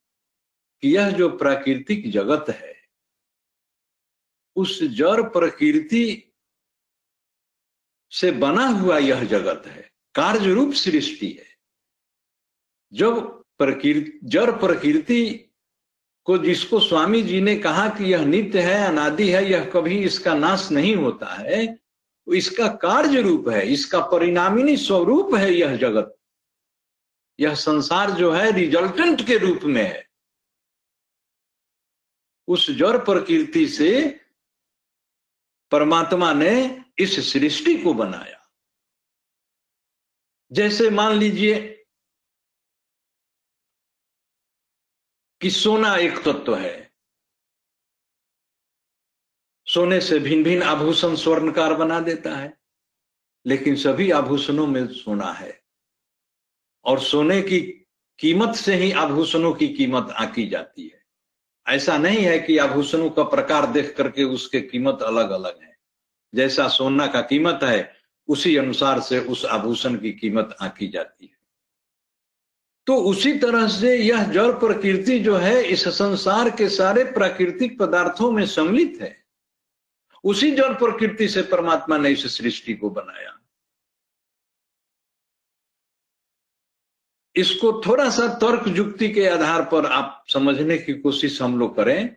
कि 0.83 0.97
यह 0.97 1.11
जो 1.11 1.29
प्राकृतिक 1.29 2.11
जगत 2.11 2.47
है, 2.49 2.77
उस 4.57 4.83
जड़ 4.83 5.23
प्रकृति 5.23 6.30
से 8.11 8.31
बना 8.31 8.67
हुआ 8.67 8.99
यह 8.99 9.25
जगत 9.25 9.67
है। 9.67 9.93
कार्य 10.15 10.53
रूप 10.53 10.73
सृष्टि 10.73 11.31
है। 11.31 11.57
जब 12.93 13.43
प्रकृति 13.59 14.21
जड़ 14.25 14.51
प्रकृति 14.51 15.51
को 16.25 16.39
जिसको 16.39 16.81
स्वामी 16.81 17.23
जी 17.23 17.41
ने 17.41 17.57
कहा 17.57 17.89
कि 17.89 18.13
यह 18.13 18.25
नित्य 18.25 18.61
है, 18.61 18.89
अनादि 18.89 19.31
है, 19.31 19.51
यह 19.51 19.65
कभी 19.65 20.05
इसका 20.05 20.35
नाश 20.35 20.71
नहीं 20.71 20.97
होता 20.97 21.27
है 21.27 21.81
इसका 22.33 22.69
कार्य 22.69 23.21
रूप 23.21 23.49
है, 23.49 23.73
इसका 23.73 24.01
परिणामिनी 24.01 24.77
स्वरूप 24.77 25.35
है 25.35 25.55
यह 25.55 25.77
जगत। 25.77 26.17
यह 27.41 27.55
संसार 27.55 28.11
जो 28.11 28.33
है 28.33 28.53
रिजल्टेंट 28.53 29.27
के 29.27 29.39
रूप 29.39 29.61
में 29.63 29.83
है। 29.83 30.09
उस 32.49 32.71
जड़ 32.71 32.97
प्रकृति 32.97 33.69
से 33.69 34.21
परमात्मा 35.71 36.33
ने 36.33 36.80
इस 37.01 37.33
सृष्टि 37.33 37.83
को 37.83 37.95
बनाया। 37.95 38.51
जैसे 40.53 40.91
मान 40.91 41.13
लीजिए 41.13 41.87
कि 45.41 45.51
सोना 45.51 45.97
एक 45.97 46.19
तत्व 46.19 46.57
है। 46.57 46.95
सोने 49.67 50.01
से 50.01 50.19
भिन्न 50.19 50.45
भिन्न 50.45 50.63
आभूषण 50.63 51.17
स्वर्णकार 51.17 51.75
बना 51.75 52.01
देता 52.01 52.37
है, 52.37 52.61
लेकिन 53.47 53.77
सभी 53.77 54.11
आभूषणों 54.11 54.67
में 54.67 54.89
सोना 54.89 55.33
है। 55.33 55.65
और 56.85 57.01
सोने 57.01 57.43
की 57.43 57.61
कीमत 58.19 58.55
से 58.55 58.75
ही 58.75 58.93
आभूषणों 58.93 59.55
की 59.55 59.69
कीमत 59.69 60.11
आकी 60.11 60.49
जाती 60.49 60.89
है। 60.89 61.07
ऐसा 61.69 61.99
नहीं 61.99 62.25
है 62.25 62.39
कि 62.39 62.59
आभूषणों 62.59 63.11
का 63.11 63.23
प्रकार 63.23 63.73
देख 63.73 63.97
करके 63.97 64.25
उसके 64.25 64.61
कीमत 64.61 64.99
अलग 65.03 65.31
अलग 65.31 65.63
है। 65.63 65.70
जैसा 66.35 66.69
सोना 66.69 67.07
का 67.07 67.21
कीमत 67.21 67.61
है, 67.63 67.97
उसी 68.29 68.57
अनुसार 68.57 69.01
से 69.01 69.19
उस 69.19 69.45
आभूषण 69.45 69.95
की 69.95 70.13
कीमत 70.13 70.57
आकी 70.61 70.89
जाती 70.89 71.27
है। 71.27 71.41
तो 72.87 72.97
उसी 72.97 73.39
तरह 73.39 73.69
से 73.69 73.97
यह 73.97 74.33
जड़ 74.33 74.53
प्रकृति 74.53 75.19
जो 75.19 75.37
है, 75.37 75.63
इस 75.63 75.89
संसार 75.89 76.51
के 76.51 76.69
सारे 76.69 77.05
प्राकृतिक 77.05 77.79
पदार्थों 77.79 78.33
में 78.33 78.47
सम्मिलित 78.47 78.99
है। 79.01 79.25
उसी 80.25 80.51
जड़ 80.51 80.73
प्रकृति 80.73 81.29
से 81.29 81.43
परमात्मा 81.43 81.99
ने 81.99 82.11
इस 82.11 82.39
सृष्टि 82.39 82.75
को 82.75 82.91
बनाया। 82.91 83.37
इसको 87.37 87.83
थोड़ा 87.87 88.11
सा 88.11 88.27
तर्क 88.27 88.65
युक्ति 88.69 89.09
के 89.09 89.29
आधार 89.29 89.65
पर 89.65 89.87
आप 89.87 90.25
समझने 90.33 90.79
की 90.79 90.95
कोशिश 90.95 91.43
हम 91.43 91.59
लोग 91.59 91.77
करें 91.77 92.17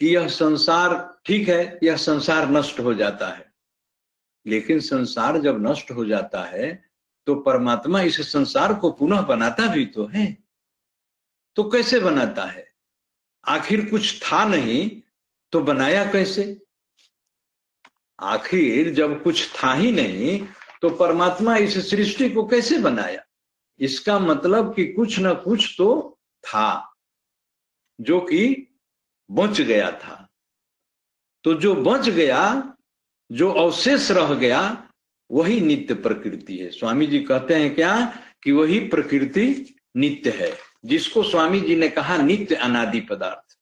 कि 0.00 0.14
यह 0.14 0.28
संसार 0.28 0.94
ठीक 1.26 1.48
है, 1.48 1.78
यह 1.82 1.96
संसार 1.96 2.50
नष्ट 2.50 2.80
हो 2.80 2.94
जाता 2.94 3.28
है। 3.28 3.52
लेकिन 4.46 4.80
संसार 4.80 5.40
जब 5.40 5.66
नष्ट 5.66 5.90
हो 5.90 6.04
जाता 6.04 6.42
है 6.44 6.72
तो 7.26 7.34
परमात्मा 7.34 8.00
इस 8.02 8.20
संसार 8.32 8.74
को 8.74 8.90
पुनः 8.90 9.20
बनाता 9.20 9.66
भी 9.66 9.84
तो 9.86 10.06
है। 10.06 10.26
तो 11.56 11.62
कैसे 11.70 12.00
बनाता 12.00 12.44
है? 12.44 12.66
आखिर 13.44 13.84
कुछ 13.90 14.20
था 14.22 14.44
नहीं 14.44 14.90
तो 15.52 15.60
बनाया 15.60 16.04
कैसे? 16.12 16.60
आखिर 18.18 18.92
जब 18.94 19.22
कुछ 19.22 19.48
था 19.54 19.72
ही 19.74 19.92
नहीं 19.92 20.46
तो 20.82 20.90
परमात्मा 20.90 21.56
इस 21.56 21.78
सृष्टि 21.90 22.28
को 22.30 22.46
कैसे 22.48 22.78
बनाया? 22.78 23.24
इसका 23.80 24.18
मतलब 24.18 24.74
कि 24.74 24.86
कुछ 24.86 25.18
ना 25.18 25.32
कुछ 25.34 25.74
तो 25.78 26.18
था, 26.44 26.94
जो 28.00 28.20
कि 28.20 28.73
बच 29.30 29.60
गया 29.60 29.90
था। 29.90 30.28
तो 31.44 31.54
जो 31.54 31.74
बच 31.74 32.08
गया, 32.08 32.76
जो 33.32 33.52
अवशेष 33.52 34.10
रह 34.10 34.34
गया, 34.34 34.90
वही 35.30 35.60
नित्य 35.60 35.94
प्रकृति 35.94 36.58
है। 36.58 36.70
स्वामी 36.70 37.06
जी 37.06 37.20
कहते 37.20 37.54
हैं 37.54 37.74
क्या? 37.74 38.18
कि 38.42 38.52
वही 38.52 38.80
प्रकृति 38.80 39.76
नित्य 39.96 40.30
है, 40.30 40.58
जिसको 40.84 41.22
स्वामी 41.22 41.60
जी 41.60 41.76
ने 41.76 41.88
कहा 41.88 42.16
नित्य 42.16 42.54
अनादि 42.54 43.00
पदार्थ। 43.00 43.58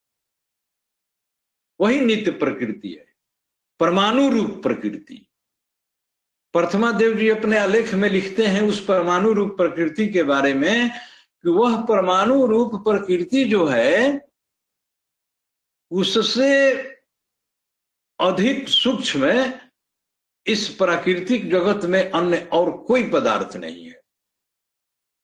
वही 1.81 2.01
नित्य 2.01 2.31
प्रकृति 2.31 2.89
है 2.89 3.07
परमाणु 3.81 4.31
रूप 4.31 4.63
प्रकृति। 4.63 5.29
प्रथमा 6.53 6.93
देव 6.93 7.19
जी 7.19 7.29
अपने 7.29 7.59
आलेख 7.59 7.95
में 7.95 8.11
लिखते 8.11 8.47
हैं 8.47 8.63
उस 8.63 8.85
परमाणु 8.85 9.33
रूप 9.33 9.57
प्रकृति 9.57 10.09
के 10.09 10.23
बारे 10.23 10.55
में 10.55 10.91
कि 11.43 11.49
वह 11.49 11.83
परमाणु 11.83 12.47
रूप 12.47 12.75
प्रकृति 12.75 13.45
जो 13.45 13.67
है 13.67 14.27
उससे 15.93 16.75
अधिक 18.21 18.69
सूक्ष्म 18.69 19.53
इस 20.47 20.69
प्राकृतिक 20.69 21.51
जगत 21.51 21.85
में 21.85 22.11
अन्य 22.11 22.49
और 22.53 22.77
कोई 22.77 23.11
पदार्थ 23.11 23.57
नहीं 23.57 23.87
है। 23.87 24.03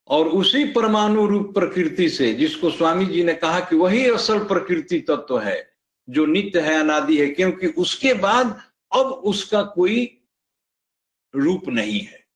और 0.07 0.27
उसी 0.27 0.71
परमाणु 0.73 1.27
रूप 1.27 1.53
प्रकृति 1.53 2.09
से, 2.09 2.33
जिसको 2.33 2.71
स्वामी 2.71 3.05
जी 3.05 3.23
ने 3.23 3.33
कहा 3.33 3.59
कि 3.59 3.75
वही 3.75 4.09
असल 4.09 4.39
प्रकृति 4.39 4.99
तत्व 4.99 5.25
तो 5.29 5.37
है, 5.37 5.73
जो 6.09 6.25
नित्य 6.25 6.59
है, 6.59 6.79
अनादि 6.79 7.21
है, 7.21 7.27
क्योंकि 7.27 7.67
उसके 7.67 8.13
बाद 8.13 8.71
अब 8.95 9.05
उसका 9.05 9.63
कोई 9.63 10.23
रूप 11.35 11.67
नहीं 11.67 12.01
है। 12.01 12.27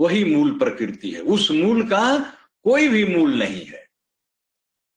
वही 0.00 0.24
मूल 0.24 0.58
प्रकृति 0.58 1.10
है। 1.10 1.20
उस 1.20 1.50
मूल 1.50 1.82
का 1.82 2.32
कोई 2.62 2.88
भी 2.88 3.04
मूल 3.04 3.38
नहीं 3.38 3.66
है। 3.66 3.88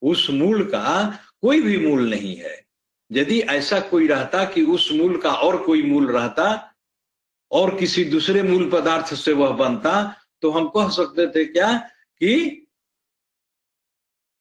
उस 0.02 0.28
मूल 0.30 0.64
का 0.66 1.20
कोई 1.42 1.62
भी 1.62 1.78
मूल 1.88 2.10
नहीं 2.10 2.36
है। 2.36 2.66
यदि 3.12 3.40
ऐसा 3.40 3.80
कोई 3.80 4.08
रहता 4.08 4.46
कि 4.46 4.64
उस 4.64 4.90
मूल 4.92 5.18
का 5.18 5.34
और 5.34 5.64
कोई 5.64 5.84
मूल 5.84 6.12
रहता 6.12 6.76
और 7.52 7.76
किसी 7.78 8.04
दूसरे 8.04 8.44
मूल 8.44 8.70
पदार्थ 8.70 9.14
से 9.14 9.34
वह 9.34 9.50
बनता 9.50 10.16
तो 10.42 10.50
हम 10.50 10.68
कह 10.68 10.90
सकते 10.90 11.28
थे 11.28 11.46
क्या 11.46 11.78
कि 12.22 12.68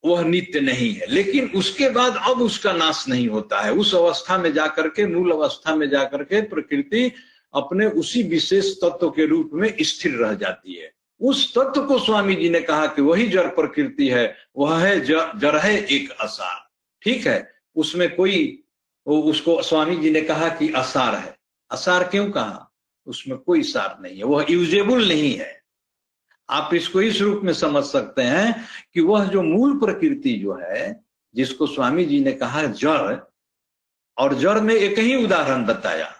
वह 0.04 0.22
नित्य 0.24 0.60
नहीं 0.60 0.94
है। 0.94 1.06
लेकिन 1.06 1.50
उसके 1.56 1.90
बाद 1.90 2.16
अब 2.16 2.42
उसका 2.42 2.72
नाश 2.72 3.08
नहीं 3.08 3.28
होता 3.28 3.60
है। 3.60 3.72
उस 3.72 3.94
अवस्था 3.94 4.38
में 4.38 4.52
जाकर 4.52 4.88
के, 4.88 5.06
मूल 5.06 5.30
अवस्था 5.30 5.74
में 5.74 5.88
जाकर 5.90 6.22
के 6.24 6.42
प्रकृति 6.42 7.12
अपने 7.54 7.86
उसी 7.86 8.22
विशेष 8.22 8.72
तत्व 8.76 9.10
के 9.10 9.26
रूप 9.26 9.50
में 9.52 9.74
स्थिर 9.80 10.14
रह 10.14 10.34
जाती 10.34 10.74
है। 10.74 10.92
उस 11.20 11.54
तत्व 11.58 11.86
को 11.86 11.98
स्वामी 11.98 12.34
जी 12.34 12.50
ने 12.50 12.60
कहा 12.60 12.86
कि 12.86 13.02
वही 13.02 13.28
जड़ 13.28 13.46
प्रकृति 13.46 14.08
है, 14.08 14.36
वह 14.56 14.78
है 14.78 15.00
जड़ 15.40 15.56
है 15.56 15.86
एक 15.86 16.10
असार। 16.10 16.69
ठीक 17.02 17.26
है, 17.26 17.52
उसमें 17.76 18.14
कोई 18.16 18.62
उसको 19.06 19.62
स्वामी 19.62 19.96
जी 19.96 20.10
ने 20.10 20.20
कहा 20.20 20.48
कि 20.48 20.72
असार 20.72 21.14
है। 21.14 21.36
असार 21.70 22.04
क्यों 22.04 22.30
कहा? 22.30 22.70
उसमें 23.06 23.38
कोई 23.38 23.62
सार 23.62 23.98
नहीं 24.02 24.18
है, 24.18 24.24
वह 24.24 24.46
यूजेबल 24.50 25.08
नहीं 25.08 25.34
है। 25.36 25.62
आप 26.48 26.74
इसको 26.74 27.00
इस 27.02 27.20
रूप 27.20 27.40
में 27.44 27.52
समझ 27.52 27.84
सकते 27.84 28.22
हैं 28.22 28.64
कि 28.94 29.00
वह 29.00 29.24
जो 29.24 29.42
मूल 29.42 29.78
प्रकृति 29.78 30.32
जो 30.32 30.54
है, 30.54 31.04
जिसको 31.34 31.66
स्वामी 31.66 32.04
जी 32.04 32.20
ने 32.20 32.32
कहा 32.32 32.62
जड़, 32.62 33.16
और 34.18 34.34
जड़ 34.34 34.60
में 34.60 34.74
एक 34.74 34.98
ही 34.98 35.24
उदाहरण 35.24 35.64
बताया। 35.64 36.12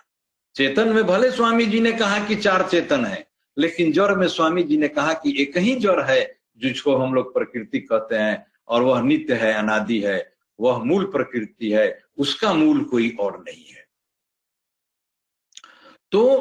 चेतन 0.55 0.88
में 0.88 1.05
भले 1.05 1.31
स्वामी 1.31 1.66
जी 1.66 1.81
ने 1.81 1.93
कहा 1.93 2.27
कि 2.27 2.37
चार 2.37 2.69
चेतन 2.69 3.05
है, 3.05 3.27
लेकिन 3.59 3.93
जड़ 3.93 4.14
में 4.14 4.29
स्वामी 4.29 4.62
जी 4.62 4.77
ने 4.77 4.88
कहा 4.88 5.12
कि 5.12 5.43
एक 5.43 5.59
ही 5.59 5.75
जड़ 5.75 6.01
है, 6.01 6.38
जिसको 6.59 6.97
हम 6.97 7.14
लोग 7.14 7.35
प्रकृति 7.35 7.81
कहते 7.81 8.16
हैं, 8.16 8.47
और 8.69 8.83
वह 8.83 9.03
नित्य 9.03 9.35
है, 9.35 9.53
अनादि 9.53 10.01
है। 10.01 10.30
वह 10.61 10.79
मूल 10.79 11.05
प्रकृति 11.05 11.73
है, 11.73 12.05
उसका 12.18 12.53
मूल 12.53 12.85
कोई 12.85 13.16
और 13.20 13.44
नहीं 13.44 13.64
है। 13.64 13.88
तो 16.12 16.37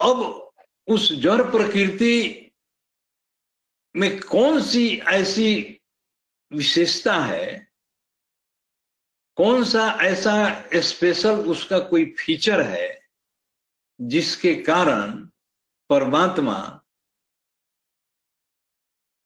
अब 0.00 0.40
उस 0.86 1.12
जड़ 1.12 1.42
प्रकृति 1.42 2.40
में 3.96 4.20
कौन 4.20 4.62
सी 4.62 4.98
ऐसी 4.98 5.80
विशेषता 6.52 7.14
है? 7.24 7.72
कौन 9.36 9.64
सा 9.64 9.98
ऐसा 10.02 10.64
स्पेशल 10.80 11.30
उसका 11.30 11.78
कोई 11.78 12.04
फीचर 12.18 12.60
है, 12.60 13.08
जिसके 14.00 14.54
कारण 14.54 15.28
परमात्मा 15.88 16.80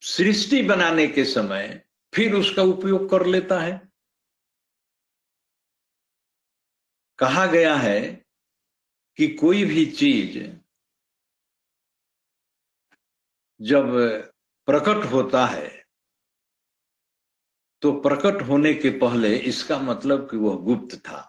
सृष्टि 0.02 0.62
बनाने 0.62 1.07
के 1.07 1.24
समय 1.24 1.88
फिर 2.18 2.35
उसका 2.35 2.62
उपयोग 2.62 3.11
कर 3.11 3.26
लेता 3.26 3.59
है। 3.61 3.90
कहा 7.18 7.46
गया 7.46 7.74
है 7.76 8.00
कि 9.18 9.28
कोई 9.35 9.64
भी 9.64 9.85
चीज़ 9.87 10.38
जब 13.61 13.87
प्रकट 14.68 15.04
होता 15.12 15.44
है 15.46 15.68
तो 17.83 17.92
प्रकट 18.00 18.42
होने 18.42 18.74
के 18.74 18.90
पहले 18.98 19.37
इसका 19.38 19.78
मतलब 19.78 20.31
कि 20.31 20.37
वह 20.37 20.57
गुप्त 20.57 20.96
था। 20.96 21.20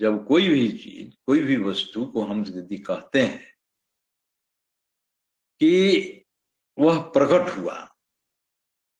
जब 0.00 0.26
कोई 0.26 0.48
भी 0.48 0.68
चीज़, 0.78 1.16
कोई 1.26 1.40
भी 1.40 1.56
वस्तु 1.56 2.04
को 2.06 2.24
हम 2.24 2.44
यदि 2.48 2.78
कहते 2.78 3.22
हैं 3.22 3.52
कि 5.60 5.72
वह 6.78 7.02
प्रकट 7.10 7.50
हुआ 7.58 7.93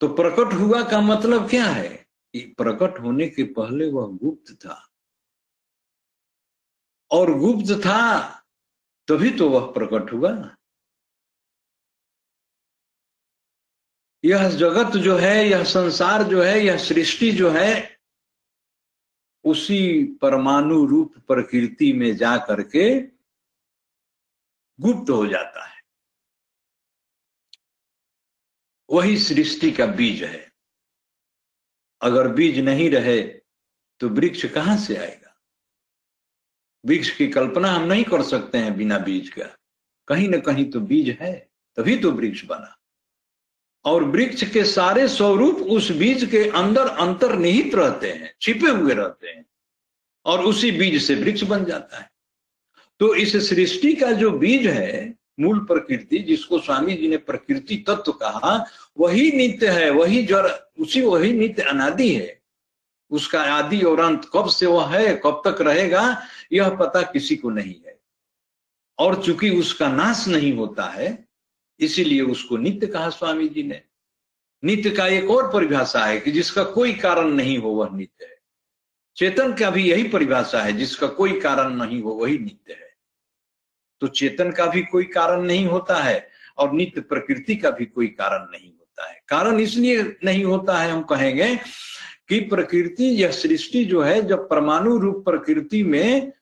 तो 0.05 0.15
प्रकट 0.15 0.55
हुआ 0.55 0.91
का 0.91 1.01
मतलब 1.01 1.51
क्या 1.51 1.65
है? 1.65 2.07
प्रकट 2.37 3.01
होने 3.01 3.29
के 3.29 3.45
पहले 3.45 3.91
वह 3.91 4.07
गुप्त 4.07 4.53
था। 4.53 4.89
और 7.11 7.39
गुप्त 7.39 7.73
था, 7.81 8.31
तभी 9.09 9.31
तो 9.31 9.51
वह 9.51 9.73
प्रकट 9.73 10.13
हुआ। 10.13 10.57
यह 14.25 14.49
जगत 14.49 14.97
जो 14.97 15.17
है, 15.17 15.49
यह 15.49 15.65
संसार 15.65 16.23
जो 16.23 16.43
है, 16.43 16.61
यह 16.61 16.79
सृष्टि 16.79 17.33
जो 17.33 17.51
है, 17.51 17.99
उसी 19.45 20.05
परमाणु 20.05 20.87
रूप 20.87 21.19
प्रकृति 21.19 21.93
में 21.93 22.17
जा 22.17 22.37
करके 22.37 23.01
गुप्त 24.81 25.11
हो 25.11 25.27
जाता 25.27 25.65
है। 25.65 25.74
वही 28.95 29.17
सृष्टि 29.19 29.71
का 29.71 29.87
बीज 29.87 30.23
है। 30.25 30.53
अगर 32.01 32.29
बीज 32.29 32.59
नहीं 32.59 32.91
रहे 32.91 33.21
तो 34.01 34.09
वृक्ष 34.09 34.45
कहाँ 34.47 34.77
से 34.77 34.97
आएगा? 34.97 35.21
वृक्ष 36.85 37.11
की 37.11 37.27
कल्पना 37.29 37.69
हम 37.69 37.83
नहीं 37.83 38.05
कर 38.05 38.23
सकते 38.23 38.59
हैं 38.59 38.77
बिना 38.77 38.99
बीज 38.99 39.29
का। 39.29 39.45
कहीं 40.09 40.29
ना 40.29 40.39
कहीं 40.39 40.71
तो 40.71 40.81
बीज 40.81 41.09
है, 41.21 41.33
तभी 41.77 41.97
तो 41.97 42.11
वृक्ष 42.11 42.45
बना। 42.45 42.77
और 43.85 44.05
वृक्ष 44.05 44.45
के 44.51 44.65
सारे 44.65 45.09
स्वरूप 45.09 45.57
उस 45.71 45.91
बीज 45.93 46.25
के 46.31 46.49
अंदर 46.51 46.89
अंतर्निहित 46.89 47.75
रहते 47.75 48.13
हैं, 48.13 48.35
छिपे 48.41 48.71
हुए 48.71 48.95
रहते 48.95 49.29
हैं, 49.29 49.45
और 50.27 50.45
उसी 50.45 50.71
बीज 50.71 51.03
से 51.03 51.15
वृक्ष 51.15 51.43
बन 51.43 51.65
जाता 51.65 51.99
है। 51.99 52.11
तो 53.01 53.15
इस 53.15 53.37
सृष्टि 53.49 53.95
का 53.95 54.13
जो 54.13 54.31
बीज 54.31 54.67
है 54.67 55.19
मूल 55.41 55.59
प्रकृति, 55.59 56.19
जिसको 56.19 56.59
स्वामी 56.59 56.95
जी 56.95 57.09
ने 57.09 57.17
प्रकृति 57.17 57.77
तत्व 57.77 58.13
कहा, 58.13 58.67
वही 58.99 59.33
नित्य 59.33 59.69
है, 59.69 59.91
वही 59.91 60.27
जड़ 60.27 60.51
उसी 60.79 61.03
वही 61.03 61.33
नित्य 61.33 61.63
अनादि 61.63 62.15
है। 62.15 62.43
उसका 63.11 63.43
आदि 63.43 63.83
और 63.83 64.01
अंत 64.01 64.31
कब 64.35 64.49
से 64.49 64.67
वह 64.67 64.97
है, 64.97 65.21
कब 65.27 65.43
तक 65.47 65.61
रहेगा, 65.61 66.23
यह 66.53 66.71
पता 66.71 67.03
किसी 67.03 67.37
को 67.37 67.51
नहीं 67.51 67.75
है। 67.87 68.01
और 68.99 69.23
चूँकि 69.23 69.51
उसका 69.51 69.89
नाश 69.89 70.29
नहीं 70.29 70.53
होता 70.53 70.85
है, 70.85 71.29
इसीलिए 71.81 72.21
उसको 72.21 72.57
नित्य 72.57 72.87
कहा 72.87 73.11
स्वामी 73.11 73.49
जी 73.49 73.63
ने। 73.63 73.83
नित्य 74.65 74.91
का 74.91 75.07
एक 75.07 75.31
और 75.31 75.53
परिभाषा 75.53 76.05
है 76.05 76.21
कि 76.21 76.31
जिसका 76.31 76.65
कोई 76.65 76.93
कारण 76.93 77.29
नहीं 77.29 77.59
हो, 77.59 77.71
वह 77.71 77.97
नित्य 77.97 78.25
है। 78.25 78.39
चेतन 79.17 79.55
का 79.55 79.71
भी 79.71 79.91
यही 79.91 80.09
परिभाषा 80.09 80.63
है, 80.63 80.73
जिसका 80.73 81.07
कोई 81.07 81.41
कारण 81.41 81.75
नहीं 81.75 82.03
हो, 82.03 82.11
वही 82.11 82.39
नित्य 82.39 82.73
है। 82.73 82.84
तो 84.05 84.09
चेतन 84.11 84.51
का 84.51 84.67
भी 84.67 84.83
कोई 84.85 85.05
कारण 85.05 85.43
नहीं 85.43 85.67
होता 85.67 85.95
है 85.97 86.29
और 86.59 86.73
नित्य 86.73 87.01
प्रकृति 87.01 87.55
का 87.57 87.71
भी 87.71 87.85
कोई 87.87 88.07
कारण 88.09 88.43
नहीं 88.53 88.69
होता 88.69 89.09
है। 89.09 89.21
कारण 89.29 89.61
इसलिए 89.61 90.03
नहीं 90.25 90.45
होता 90.45 90.79
है, 90.79 90.91
हम 90.91 91.03
कहेंगे 91.03 91.55
कि 92.29 92.41
प्रकृति 92.41 93.05
यह 93.23 93.31
सृष्टि 93.31 93.85
जो 93.85 94.03
है, 94.03 94.21
जब 94.23 94.49
परमाणु 94.49 94.97
रूप 94.99 95.25
प्रकृति 95.25 95.83
में 95.83 96.33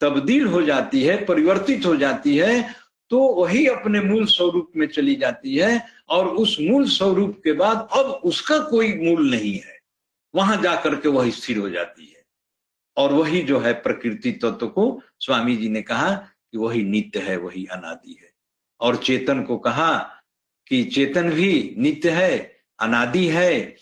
तब्दील 0.00 0.46
हो 0.46 0.62
जाती 0.62 1.02
है, 1.02 1.24
परिवर्तित 1.24 1.86
हो 1.86 1.96
जाती 1.96 2.36
है 2.36 2.74
तो 3.10 3.18
वही 3.34 3.66
अपने 3.66 4.00
मूल 4.00 4.26
स्वरूप 4.26 4.70
में 4.76 4.86
चली 4.86 5.14
जाती 5.14 5.56
है 5.56 5.86
और 6.08 6.26
उस 6.26 6.56
मूल 6.60 6.84
स्वरूप 6.88 7.40
के 7.44 7.52
बाद 7.52 7.88
अब 7.92 8.06
उसका 8.24 8.58
कोई 8.58 8.92
मूल 8.94 9.30
नहीं 9.30 9.54
है। 9.54 9.78
वहाँ 10.34 10.60
जाकर 10.62 10.94
के 10.94 11.08
वह 11.08 11.30
स्थिर 11.30 11.58
हो 11.58 11.70
जाती 11.70 12.06
है। 12.06 12.20
और 12.96 13.12
वही 13.12 13.42
जो 13.42 13.58
है 13.58 13.72
प्रकृति 13.72 14.30
तत्व 14.32 14.50
तो 14.50 14.68
को 14.68 15.02
स्वामी 15.20 15.56
जी 15.56 15.68
ने 15.68 15.82
कहा 15.82 16.10
कि 16.52 16.58
वही 16.58 16.82
नित्य 16.82 17.20
है, 17.20 17.36
वही 17.36 17.66
अनादि 17.66 18.18
है। 18.22 18.32
और 18.80 18.96
चेतन 18.96 19.42
को 19.42 19.58
कहा 19.58 19.98
कि 20.68 20.84
चेतन 20.84 21.30
भी 21.30 21.74
नित्य 21.78 22.10
है, 22.10 22.60
अनादि 22.80 23.28
है, 23.28 23.76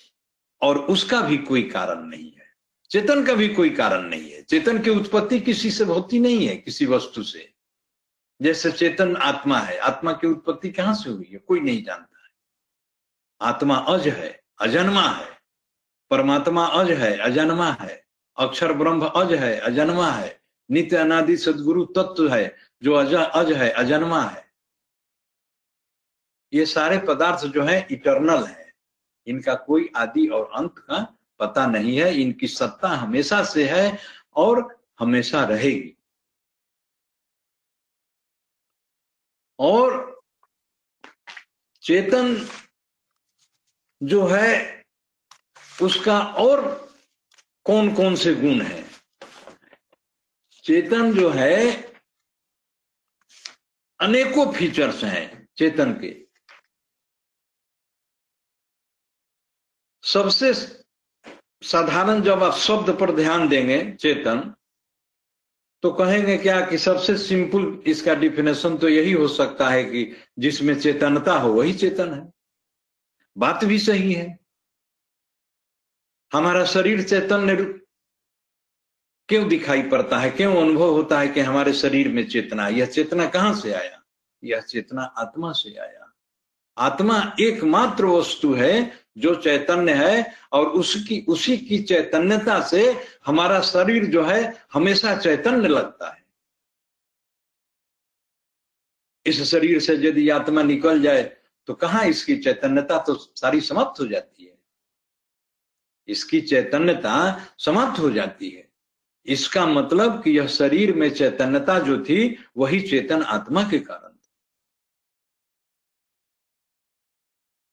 और 0.63 0.79
उसका 0.79 1.21
भी 1.21 1.39
कोई 1.39 1.63
कारण 1.63 2.03
नहीं 2.03 2.33
है। 2.33 2.47
चेतन 2.91 3.25
का 3.25 3.35
भी 3.35 3.49
कोई 3.49 3.71
कारण 3.71 4.03
नहीं 4.03 4.33
है। 4.33 4.43
चेतन 4.43 4.83
की 4.83 4.91
उत्पत्ति 4.91 5.41
किसी 5.41 5.71
से 5.71 5.85
होती 5.85 6.19
नहीं 6.19 6.49
है, 6.49 6.57
किसी 6.57 6.87
वस्तु 6.87 7.23
से। 7.23 7.53
जैसे 8.43 8.73
चेतन 8.73 9.17
आत्मा 9.17 9.59
है, 9.59 9.79
आत्मा 9.79 10.13
की 10.13 10.27
उत्पत्ति 10.27 10.71
कहाँ 10.71 10.95
से 10.95 11.11
हुई 11.11 11.29
है? 11.33 11.39
कोई 11.39 11.61
नहीं 11.61 11.85
जानता 11.85 12.23
है। 12.25 12.31
आत्मा 13.41 13.77
अज 13.77 14.09
है, 14.09 14.43
अजन्मा 14.61 15.09
है। 15.09 15.39
परमात्मा 16.11 16.67
अज 16.67 16.91
है, 16.91 17.19
अजन्मा 17.19 17.73
है। 17.73 18.07
अक्षर 18.39 18.73
ब्रह्म 18.73 19.07
अज 19.07 19.33
है, 19.33 19.59
अजन्मा 19.59 20.11
है। 20.11 20.40
नित्य 20.71 20.97
अनादि 20.97 21.37
सदगुरु 21.37 21.85
तत्व 21.85 22.35
है, 22.35 22.57
जो 22.83 22.95
अज 22.95 23.15
अज 23.15 23.53
है, 23.53 23.71
अजन्मा 23.71 24.23
है। 24.23 24.53
ये 26.53 26.67
सारे 26.67 26.99
पदार्थ 26.99 27.45
जो 27.45 27.63
है 27.63 27.89
इटर्नल 27.91 28.45
है। 28.45 28.75
इनका 29.27 29.55
कोई 29.55 29.93
आदि 29.97 30.29
और 30.29 30.51
अंत 30.55 30.79
का 30.79 31.17
पता 31.39 31.67
नहीं 31.67 31.99
है। 31.99 32.15
इनकी 32.21 32.49
सत्ता 32.49 32.89
हमेशा 32.89 33.45
से 33.45 33.69
है 33.69 33.99
और 34.35 34.85
हमेशा 35.01 35.45
रहेगी। 35.45 35.97
और 39.59 40.21
चेतन 41.83 42.49
जो 44.03 44.27
है, 44.27 44.85
उसका 45.83 46.21
और 46.21 46.91
कौन 47.65 47.95
कौन 47.95 48.17
से 48.17 48.35
गुण 48.35 48.61
है? 48.61 48.90
चेतन 50.71 51.15
जो 51.15 51.31
है, 51.31 51.73
अनेकों 54.01 54.53
फीचर्स 54.53 55.05
हैं 55.05 55.49
चेतन 55.57 55.93
के। 55.93 56.27
सबसे 60.03 60.53
साधारण 61.63 62.23
जब 62.23 62.43
आप 62.43 62.55
शब्द 62.55 62.91
पर 63.01 63.15
ध्यान 63.17 63.49
देंगे 63.49 63.93
चेतन 63.93 64.55
तो 65.83 65.93
कहेंगे 65.93 66.39
क्या 66.39 66.61
कि 66.67 66.79
सबसे 66.79 67.19
सिंपल 67.19 67.83
इसका 67.87 68.15
डिफिनेशन 68.15 68.79
तो 68.79 68.89
यही 68.89 69.13
हो 69.13 69.29
सकता 69.29 69.69
है 69.69 69.85
कि 69.85 70.17
जिसमें 70.39 70.81
चेतनता 70.81 71.35
हो, 71.35 71.53
वही 71.53 71.75
चेतन 71.75 72.15
है। 72.15 72.33
बात 73.39 73.65
भी 73.65 73.79
सही 73.79 74.13
है। 74.13 74.39
हमारा 76.33 76.65
शरीर 76.65 77.03
चैतन्य 77.03 77.80
क्यों 79.31 79.49
दिखाई 79.49 79.83
पड़ता 79.83 80.19
है? 80.19 80.31
क्यों 80.31 80.55
अनुभव 80.57 80.91
होता 80.91 81.19
है 81.21 81.29
कि 81.29 81.41
हमारे 81.41 81.73
शरीर 81.73 82.09
में 82.09 82.29
चेतना 82.29 82.69
यह 82.69 82.87
चेतना 82.87 83.27
कहाँ 83.27 83.55
से 83.55 83.73
आया? 83.73 84.03
यह 84.45 84.61
चेतना 84.61 85.03
आत्मा 85.03 85.53
से 85.53 85.77
आया। 85.77 86.13
आत्मा 86.79 87.37
एकमात्र 87.41 88.05
वस्तु 88.05 88.53
है 88.55 89.01
जो 89.19 89.35
चैतन्य 89.35 89.93
है 89.93 90.35
और 90.53 90.67
उसकी, 90.67 91.25
उसी 91.29 91.57
की 91.59 91.83
चैतन्यता 91.83 92.61
से 92.63 92.83
हमारा 93.27 93.61
शरीर 93.61 94.07
जो 94.07 94.25
है 94.25 94.67
हमेशा 94.73 95.17
चैतन्य 95.17 95.69
लगता 95.69 96.09
है। 96.11 96.25
इस 99.27 99.43
शरीर 99.43 99.81
से 99.81 99.95
यदि 99.95 100.29
आत्मा 100.31 100.63
निकल 100.63 101.03
जाए 101.03 101.23
तो 101.67 101.75
कहा 101.75 102.03
इसकी 102.05 102.37
चैतन्यता 102.37 102.99
तो 102.99 103.15
सारी 103.15 103.61
समाप्त 103.61 104.01
हो 104.01 104.07
जाती 104.07 104.45
है? 104.45 104.59
इसकी 106.09 106.41
चैतन्यता 106.41 107.15
समाप्त 107.59 108.01
हो 108.01 108.11
जाती 108.11 108.51
है। 108.51 108.70
इसका 109.27 109.67
मतलब 109.67 110.23
कि 110.25 110.39
यह 110.39 110.47
शरीर 110.47 110.95
में 110.95 111.15
चैतन्यता 111.15 111.79
जो 111.79 112.05
थी, 112.05 112.45
वही 112.57 112.81
चेतन 112.81 113.23
आत्मा 113.23 113.63
के 113.71 113.79
कारण 113.79 114.11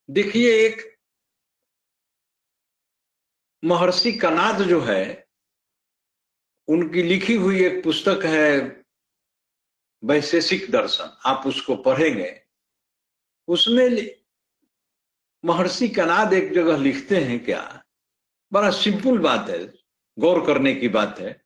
देखिए, 0.09 0.53
एक 0.53 0.97
महर्षि 3.63 4.11
कनाद 4.11 4.61
जो 4.61 4.81
है, 4.81 5.27
उनकी 6.67 7.03
लिखी 7.03 7.35
हुई 7.35 7.65
एक 7.65 7.83
पुस्तक 7.83 8.19
है, 8.25 8.83
वैशेषिक 10.03 10.71
दर्शन, 10.71 11.17
आप 11.25 11.47
उसको 11.47 11.75
पढ़ेंगे। 11.75 12.43
उसमें 13.47 14.15
महर्षि 15.45 15.89
कनाद 15.89 16.33
एक 16.33 16.53
जगह 16.53 16.77
लिखते 16.77 17.17
हैं 17.17 17.45
क्या? 17.45 17.83
बड़ा 18.53 18.71
सिंपल 18.71 19.17
बात 19.17 19.49
है। 19.49 19.76
गौर 20.19 20.45
करने 20.45 20.73
की 20.75 20.87
बात 20.87 21.19
है 21.19 21.45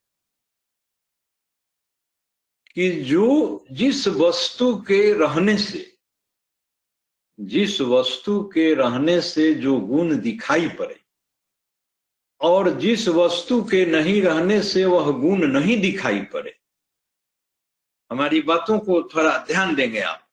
कि 2.75 2.89
जो 3.03 3.65
जिस 3.71 4.07
वस्तु 4.07 4.75
के 4.87 5.01
रहने 5.13 5.57
से, 5.57 5.97
जिस 7.39 7.81
वस्तु 7.81 8.41
के 8.43 8.73
रहने 8.73 9.21
से 9.21 9.53
जो 9.53 9.79
गुण 9.79 10.17
दिखाई 10.19 10.67
पड़े 10.69 10.99
और 12.41 12.69
जिस 12.79 13.07
वस्तु 13.07 13.61
के 13.63 13.85
नहीं 13.85 14.21
रहने 14.21 14.61
से 14.63 14.85
वह 14.85 15.11
गुण 15.11 15.47
नहीं 15.47 15.81
दिखाई 15.81 16.21
पड़े, 16.21 16.57
हमारी 18.11 18.41
बातों 18.41 18.79
को 18.79 19.01
थोड़ा 19.03 19.37
ध्यान 19.37 19.75
देंगे 19.75 19.99
आप। 19.99 20.27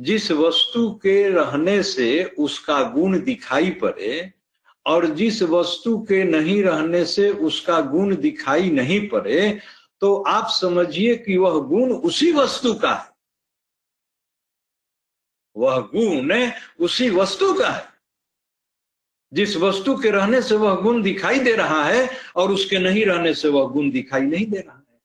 जिस 0.00 0.30
वस्तु 0.30 0.90
के 1.02 1.28
रहने 1.28 1.82
से 1.82 2.24
उसका 2.38 2.82
गुण 2.82 3.20
दिखाई 3.20 3.70
पड़े 3.70 4.32
और 4.88 5.06
जिस 5.06 5.42
वस्तु 5.42 5.98
के 5.98 6.22
नहीं 6.24 6.62
रहने 6.62 7.04
से 7.04 7.30
उसका 7.30 7.80
गुण 7.80 8.16
दिखाई 8.16 8.70
नहीं 8.70 9.08
पड़े 9.08 9.60
तो 10.00 10.14
आप 10.22 10.48
समझिए 10.50 11.14
कि 11.16 11.36
वह 11.36 11.58
गुण 11.68 11.92
उसी 11.92 12.32
वस्तु 12.32 12.74
का 12.74 12.94
है। 12.94 13.10
वह 15.56 15.78
गुण 15.94 16.50
उसी 16.80 17.10
वस्तु 17.10 17.52
का 17.54 17.68
है। 17.68 17.86
जिस 19.32 19.56
वस्तु 19.56 19.96
के 19.96 20.10
रहने 20.10 20.42
से 20.42 20.56
वह 20.56 20.74
गुण 20.74 21.02
दिखाई 21.02 21.38
दे 21.38 21.52
रहा 21.52 21.84
है 21.84 22.08
और 22.36 22.52
उसके 22.52 22.78
नहीं 22.78 23.04
रहने 23.06 23.34
से 23.34 23.48
वह 23.48 23.68
गुण 23.68 23.90
दिखाई 23.90 24.20
नहीं 24.20 24.46
दे 24.46 24.58
रहा 24.58 24.76
है। 24.76 25.00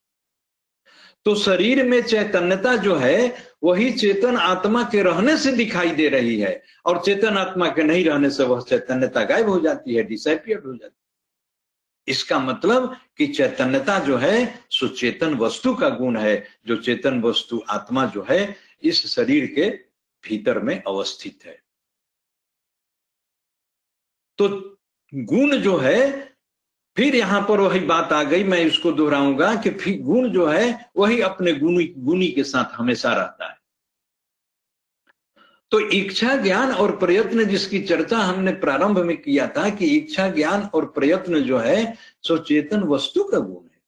तो 1.24 1.34
शरीर 1.34 1.84
में 1.84 2.02
चैतन्यता 2.02 2.76
जो 2.76 2.96
है 2.96 3.18
वही 3.64 3.92
चेतन 3.92 4.36
आत्मा 4.36 4.82
के 4.82 5.02
रहने 5.02 5.38
से 5.38 5.52
दिखाई 5.52 5.90
दे 5.90 6.08
रही 6.08 6.40
है। 6.40 6.62
और 6.86 7.02
चेतन 7.04 7.38
आत्मा 7.38 7.68
के 7.68 7.82
नहीं 7.82 8.04
रहने 8.04 8.30
से 8.30 8.44
वह 8.44 8.60
चैतन्यता 8.60 9.24
गायब 9.24 9.48
हो 9.48 9.60
जाती 9.60 9.94
है 9.94 10.02
डिसपियर 10.02 10.58
हो 10.58 10.76
जाती 10.76 10.84
है। 10.84 11.04
इसका 12.08 12.38
मतलब 12.38 12.96
कि 13.16 13.26
चैतन्यता 13.26 13.98
जो 13.98 14.16
है 14.16 14.64
सो 14.70 14.88
चेतन 14.88 15.34
वस्तु 15.34 15.74
का 15.74 15.88
गुण 15.88 16.16
है। 16.16 16.48
जो 16.66 16.76
चेतन 16.76 17.20
वस्तु 17.20 17.62
आत्मा 17.68 18.06
जो 18.06 18.26
है, 18.30 18.56
इस 18.82 19.06
शरीर 19.06 19.46
के 19.46 19.70
भीतर 20.28 20.58
में 20.58 20.82
अवस्थित 20.82 21.38
है। 21.44 21.62
तो 24.38 24.48
गुण 25.14 25.56
जो 25.56 25.76
है 25.76 26.33
फिर 26.96 27.16
यहाँ 27.16 27.40
पर 27.48 27.60
वही 27.60 27.80
बात 27.80 28.12
आ 28.12 28.22
गई, 28.22 28.44
मैं 28.44 28.58
इसको 28.58 28.92
दोहराऊँगा 28.92 29.54
कि 29.54 29.70
फिर 29.70 30.00
गुण 30.02 30.28
जो 30.28 30.46
है, 30.46 30.90
वही 30.96 31.20
अपने 31.20 31.52
गुणी 31.52 31.84
गुणी 31.96 32.28
के 32.28 32.44
साथ 32.44 32.74
हमेशा 32.74 33.12
रहता 33.12 33.48
है। 33.48 33.58
तो 35.72 35.80
इच्छा 35.80 36.36
ज्ञान 36.36 36.72
और 36.72 36.96
प्रयत्न 36.96 37.44
जिसकी 37.44 37.80
चर्चा 37.80 38.18
हमने 38.18 38.52
प्रारंभ 38.54 38.98
में 38.98 39.16
किया 39.16 39.46
था 39.46 39.68
कि 39.70 39.86
इच्छा 39.86 40.28
ज्ञान 40.28 40.62
और 40.74 40.84
प्रयत्न 40.86 41.40
जो 41.40 41.58
है, 41.58 41.94
सो 42.22 42.38
चेतन 42.38 42.82
वस्तु 42.82 43.24
का 43.24 43.38
गुण 43.38 43.64
है। 43.64 43.80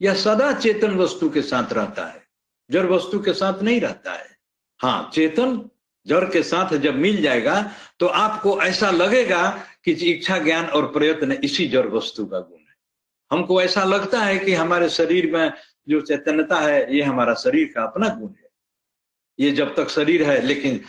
यह 0.00 0.14
सदा 0.14 0.52
चेतन 0.52 0.96
वस्तु 0.96 1.30
के 1.30 1.42
साथ 1.42 1.72
रहता 1.72 2.06
है, 2.06 2.22
जड़ 2.70 2.86
वस्तु 2.86 3.20
के 3.20 3.32
साथ 3.32 3.62
नहीं 3.62 3.80
रहता 3.80 4.12
है। 4.12 4.28
हाँ 4.80 5.10
चेतन 5.14 5.60
जड़ 6.06 6.24
के 6.24 6.42
साथ 6.42 6.74
जब 6.74 6.94
मिल 6.94 7.20
जाएगा 7.22 7.60
तो 8.00 8.06
आपको 8.06 8.60
ऐसा 8.62 8.90
लगेगा 8.90 9.42
कि 9.84 9.92
इच्छा 9.92 10.38
ज्ञान 10.38 10.66
और 10.66 10.86
प्रयत्न 10.92 11.32
इसी 11.32 11.66
जड़ 11.68 11.86
वस्तु 11.86 12.24
का 12.26 12.38
गुण 12.40 12.58
है। 12.58 12.74
हमको 13.30 13.60
ऐसा 13.62 13.84
लगता 13.84 14.20
है 14.20 14.38
कि 14.38 14.54
हमारे 14.54 14.88
शरीर 14.88 15.32
में 15.32 15.52
जो 15.88 16.00
चैतन्यता 16.00 16.56
है, 16.56 16.96
ये 16.96 17.02
हमारा 17.02 17.34
शरीर 17.34 17.72
का 17.74 17.82
अपना 17.82 18.08
गुण 18.08 18.28
है। 18.28 18.48
ये 19.38 19.50
जब 19.50 19.74
तक 19.76 19.88
शरीर 19.88 20.22
है, 20.22 20.40
लेकिन 20.42 20.80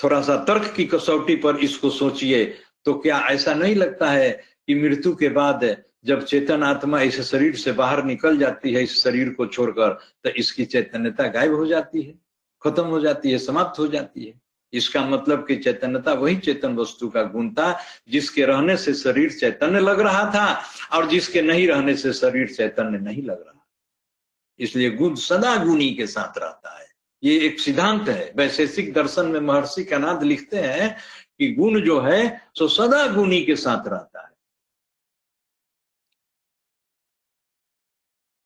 थोड़ा 0.00 0.20
सा 0.22 0.36
तर्क 0.44 0.72
की 0.76 0.84
कसौटी 0.84 1.36
पर 1.36 1.56
इसको 1.56 1.90
सोचिए 1.90 2.44
तो 2.84 2.94
क्या 2.94 3.18
ऐसा 3.28 3.54
नहीं 3.54 3.74
लगता 3.74 4.10
है 4.10 4.30
कि 4.66 4.74
मृत्यु 4.74 5.14
के 5.14 5.28
बाद 5.28 5.64
जब 6.04 6.24
चेतन 6.24 6.62
आत्मा 6.62 7.00
इस 7.00 7.20
शरीर 7.20 7.56
से 7.56 7.72
बाहर 7.72 8.04
निकल 8.04 8.38
जाती 8.38 8.72
है, 8.72 8.82
इस 8.82 9.02
शरीर 9.02 9.30
को 9.30 9.46
छोड़कर 9.46 9.98
तो 10.24 10.30
इसकी 10.30 10.64
चैतन्यता 10.64 11.26
गायब 11.26 11.54
हो 11.54 11.66
जाती 11.66 12.02
है, 12.02 12.14
खत्म 12.62 12.84
हो 12.84 13.00
जाती 13.00 13.30
है, 13.30 13.38
समाप्त 13.38 13.78
हो 13.78 13.86
जाती 13.88 14.24
है। 14.24 14.39
इसका 14.72 15.04
मतलब 15.04 15.46
कि 15.46 15.56
चैतन्यता 15.56 16.12
वही 16.12 16.36
चेतन 16.36 16.76
वस्तु 16.76 17.08
का 17.08 17.22
गुण 17.22 17.50
था, 17.50 17.80
जिसके 18.08 18.44
रहने 18.44 18.76
से 18.76 18.94
शरीर 18.94 19.32
चैतन्य 19.32 19.80
लग 19.80 20.00
रहा 20.00 20.24
था 20.24 20.62
और 20.96 21.08
जिसके 21.08 21.42
नहीं 21.42 21.68
रहने 21.68 21.96
से 21.96 22.12
शरीर 22.12 22.54
चैतन्य 22.54 22.98
नहीं 22.98 23.22
लग 23.22 23.40
रहा। 23.40 23.66
इसलिए 24.58 24.90
गुण 24.90 25.14
सदा 25.14 25.64
गुणी 25.64 25.94
के 25.94 26.06
साथ 26.06 26.38
रहता 26.38 26.78
है। 26.78 26.86
ये 27.24 27.38
एक 27.38 27.60
सिद्धांत 27.60 28.08
है। 28.08 28.32
वैशेषिक 28.36 28.92
दर्शन 28.92 29.26
में 29.26 29.40
महर्षि 29.40 29.84
कनाद 29.84 30.22
लिखते 30.22 30.56
हैं 30.56 30.98
कि 31.38 31.52
गुण 31.52 31.80
जो 31.80 32.00
है, 32.00 32.50
सो 32.58 32.68
सदा 32.68 33.06
गुणी 33.06 33.44
के 33.44 33.56
साथ 33.56 33.88
रहता 33.88 34.22
है। 34.22 34.30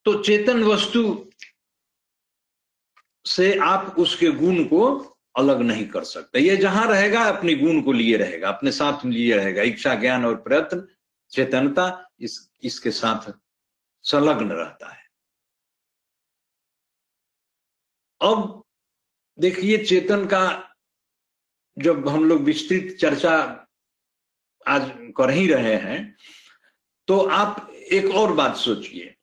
तो 0.05 0.23
चेतन 0.23 0.63
वस्तु 0.63 1.31
से 3.27 3.59
आप 3.59 3.97
उसके 3.99 4.31
गुण 4.31 4.65
को 4.65 5.14
अलग 5.37 5.61
नहीं 5.61 5.87
कर 5.89 6.05
सकते। 6.05 6.39
ये 6.39 6.57
जहाँ 6.57 6.87
रहेगा, 6.89 7.23
अपने 7.23 7.55
गुण 7.55 7.81
को 7.83 7.93
लिए 7.93 8.17
रहेगा, 8.17 8.49
अपने 8.49 8.73
साथ 8.73 9.05
लिए 9.05 9.37
रहेगा। 9.37 9.63
इच्छा, 9.63 9.95
ज्ञान 9.95 10.25
और 10.25 10.37
प्रयत्न, 10.43 10.87
चेतनता 11.33 12.11
इस, 12.21 12.51
इसके 12.63 12.91
साथ 12.91 13.33
संलग्न 14.05 14.53
रहता 14.53 14.93
है। 14.93 15.03
अब 18.21 18.63
देखिए, 19.39 19.85
चेतन 19.85 20.27
का 20.27 20.71
जब 21.79 22.09
हम 22.09 22.25
लोग 22.25 22.41
विस्तृत 22.41 22.97
चर्चा 23.01 23.37
आज 24.67 24.91
कर 25.17 25.31
ही 25.31 25.47
रहे 25.47 25.75
हैं 25.77 26.17
तो 27.09 27.19
आप 27.19 27.71
एक 27.93 28.15
और 28.15 28.33
बात 28.33 28.57
सोचिए। 28.57 29.15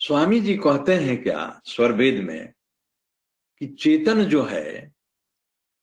स्वामी 0.00 0.40
जी 0.40 0.56
कहते 0.56 0.94
हैं 0.94 1.22
क्या, 1.22 1.60
स्वरवेद 1.64 2.22
में 2.24 2.53
कि 3.58 3.66
चेतन 3.66 4.24
जो 4.24 4.44
है, 4.44 4.94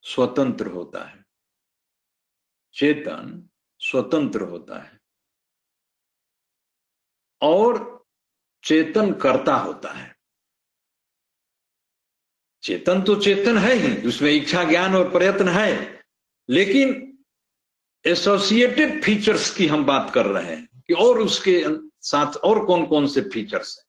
स्वतंत्र 0.02 0.68
होता 0.68 1.04
है। 1.04 1.26
चेतन 2.74 3.50
स्वतंत्र 3.80 4.42
होता 4.42 4.80
है। 4.80 5.00
और 7.42 8.06
चेतन 8.64 9.14
करता 9.14 9.56
होता 9.56 9.92
है। 9.92 10.16
चेतन 12.64 13.02
तो 13.02 13.22
चेतन 13.22 13.58
है 13.58 13.74
ही 13.74 14.08
उसमें 14.08 14.32
इच्छा, 14.32 14.64
ज्ञान 14.64 14.96
और 14.96 15.12
प्रयत्न 15.12 15.48
है। 15.48 16.04
लेकिन 16.50 17.08
एसोसिएटेड 18.06 19.04
फीचर्स 19.04 19.58
की 19.58 19.68
हम 19.68 19.86
बात 19.86 20.12
कर 20.14 20.26
रहे 20.26 20.56
हैं 20.56 20.82
कि 20.88 20.94
और 20.94 21.20
उसके 21.20 21.66
साथ 22.02 22.38
और 22.38 22.66
कौन 22.66 22.86
कौन 22.86 23.08
से 23.08 23.22
फीचर्स 23.22 23.78
हैं। 23.80 23.86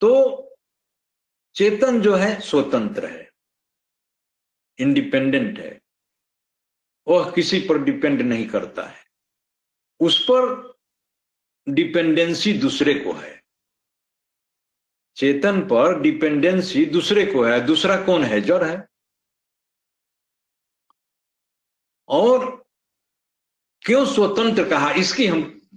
तो 0.00 0.42
चेतन 1.56 2.00
जो 2.00 2.14
है, 2.14 2.40
स्वतंत्र 2.40 3.06
है। 3.06 3.30
इंडिपेंडेंट 4.78 5.58
है। 5.58 5.80
वह 7.08 7.30
किसी 7.30 7.60
पर 7.60 7.82
डिपेंड 7.82 8.22
नहीं 8.22 8.48
करता 8.48 8.82
है। 8.82 9.04
उस 10.00 10.26
पर 10.30 10.74
डिपेंडेंसी 11.68 12.52
दूसरे 12.52 12.94
को 12.94 13.12
है। 13.12 13.42
चेतन 15.16 15.60
पर 15.60 16.00
डिपेंडेंसी 16.00 16.86
दूसरे 16.86 17.26
को 17.26 17.44
है। 17.44 17.66
दूसरा 17.66 18.04
कौन 18.04 18.24
है? 18.24 18.40
जड़ 18.40 18.64
है। 18.64 18.88
और 22.08 22.66
क्यों 23.80 24.06
स्वतंत्र 24.06 24.68
कहा? 24.68 24.90
इसकी 24.90 25.26
हम, 25.26 25.68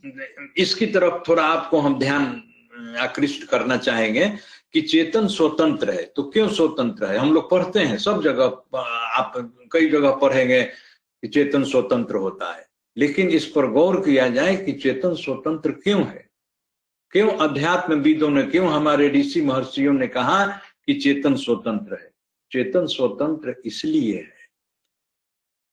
इसकी 0.58 0.86
तरफ़ 0.86 1.24
थोड़ा 1.28 1.44
आपको 1.44 1.80
हम 1.80 2.00
ध्यान 2.00 2.46
आकृष्ट 3.00 3.50
करना 3.50 3.78
चाहेंगे। 3.78 4.38
कि 4.74 4.82
चेतन 4.82 5.28
स्वतंत्र 5.28 5.92
है। 5.92 6.04
तो 6.06 6.24
क्यों 6.24 6.50
स्वतंत्र 6.50 7.06
है? 7.06 7.18
हम 7.18 7.34
लोग 7.34 7.50
पढ़ते 7.50 7.80
हैं, 7.80 7.98
सब 7.98 8.24
जगह 8.24 8.46
आप 9.18 9.34
कई 9.72 9.90
जगह 9.90 10.16
पढ़ेंगे 10.16 10.64
कि 10.64 11.28
चेतन 11.28 11.64
स्वतंत्र 11.64 12.16
होता 12.16 12.54
है। 12.54 12.70
लेकिन 12.98 13.30
इस 13.30 13.46
पर 13.46 13.68
गौर 13.68 14.00
किया 14.00 14.28
जाए 14.28 14.56
कि 14.56 14.74
चेतन 14.74 15.14
स्वतंत्र 15.16 15.72
क्यों 15.72 16.08
है? 16.08 16.30
क्यों 17.12 17.32
अध्यात्म 17.32 17.94
विदों 17.94 18.30
ने, 18.30 18.44
क्यों 18.44 18.68
हमारे 18.68 19.10
ऋषि 19.10 19.42
महर्षियों 19.42 19.94
ने 19.94 20.08
कहा 20.08 20.46
कि 20.86 20.94
चेतन 20.94 21.36
स्वतंत्र 21.36 21.94
है? 21.94 22.12
चेतन 22.52 22.86
स्वतंत्र 22.86 23.56
इसलिए 23.66 24.16
है 24.16 24.40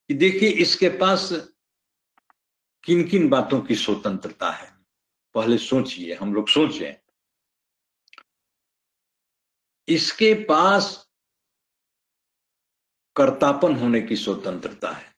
कि 0.08 0.14
देखिए, 0.14 0.48
इसके 0.48 0.88
पास 0.88 1.48
किन 2.84 3.08
किन 3.08 3.28
बातों 3.28 3.60
की 3.60 3.74
स्वतंत्रता 3.74 4.50
है? 4.50 4.68
पहले 5.34 5.58
सोचिए, 5.58 6.14
हम 6.14 6.34
लोग 6.34 6.48
सोचें। 6.48 6.94
इसके 9.88 10.32
पास 10.44 11.08
कर्तापन 13.16 13.76
होने 13.76 14.00
की 14.00 14.16
स्वतंत्रता 14.16 14.90
है। 14.90 15.14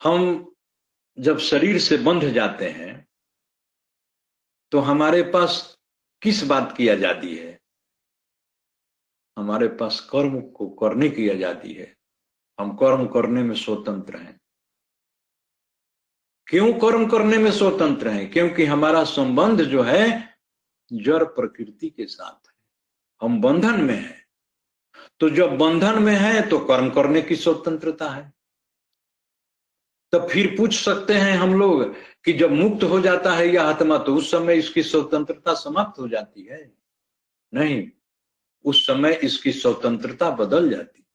हम 0.00 0.54
जब 1.18 1.38
शरीर 1.38 1.78
से 1.78 1.96
बंध 1.96 2.24
जाते 2.24 2.68
हैं 2.68 3.06
तो 4.72 4.78
हमारे 4.80 5.22
पास 5.22 5.78
किस 6.22 6.42
बात 6.42 6.74
की 6.76 6.88
आज़ादी 6.88 7.36
है? 7.36 7.58
हमारे 9.36 9.68
पास 9.68 10.00
कर्म 10.00 10.40
को 10.40 10.68
करने 10.70 11.08
की 11.08 11.28
आज़ादी 11.28 11.72
है। 11.72 11.94
हम 12.58 12.76
कर्म 12.76 13.06
करने 13.06 13.42
में 13.42 13.54
स्वतंत्र 13.54 14.16
हैं। 14.16 14.40
क्यों 16.46 16.72
कर्म 16.72 17.08
करने 17.10 17.38
में 17.38 17.50
स्वतंत्र 17.52 18.08
हैं? 18.08 18.30
क्योंकि 18.32 18.64
हमारा 18.64 19.04
संबंध 19.04 19.62
जो 19.62 19.82
है 19.82 20.31
जड़ 20.92 21.24
प्रकृति 21.24 21.90
के 21.90 22.06
साथ 22.06 22.48
है। 22.48 22.54
हम 23.22 23.40
बंधन 23.40 23.80
में 23.80 23.94
हैं। 23.94 24.26
तो 25.20 25.30
जब 25.30 25.58
बंधन 25.58 26.02
में 26.02 26.14
है 26.14 26.48
तो 26.48 26.58
कर्म 26.58 26.90
करने 26.90 27.22
की 27.22 27.36
स्वतंत्रता 27.36 28.10
है। 28.10 28.32
तब 30.12 30.28
फिर 30.28 30.54
पूछ 30.56 30.84
सकते 30.84 31.12
हैं 31.12 31.32
हम 31.32 31.54
लोग 31.54 31.94
कि 32.24 32.32
जब 32.32 32.52
मुक्त 32.52 32.84
हो 32.84 33.00
जाता 33.00 33.32
है 33.32 33.48
यह 33.48 33.62
आत्मा 33.62 33.98
तो 33.98 34.16
उस 34.16 34.30
समय 34.30 34.56
इसकी 34.56 34.82
स्वतंत्रता 34.82 35.54
समाप्त 35.54 36.00
हो 36.00 36.08
जाती 36.08 36.42
है? 36.42 36.76
नहीं। 37.54 37.90
उस 38.64 38.86
समय 38.86 39.20
इसकी 39.22 39.52
स्वतंत्रता 39.52 40.30
बदल 40.30 40.70
जाती। 40.70 41.06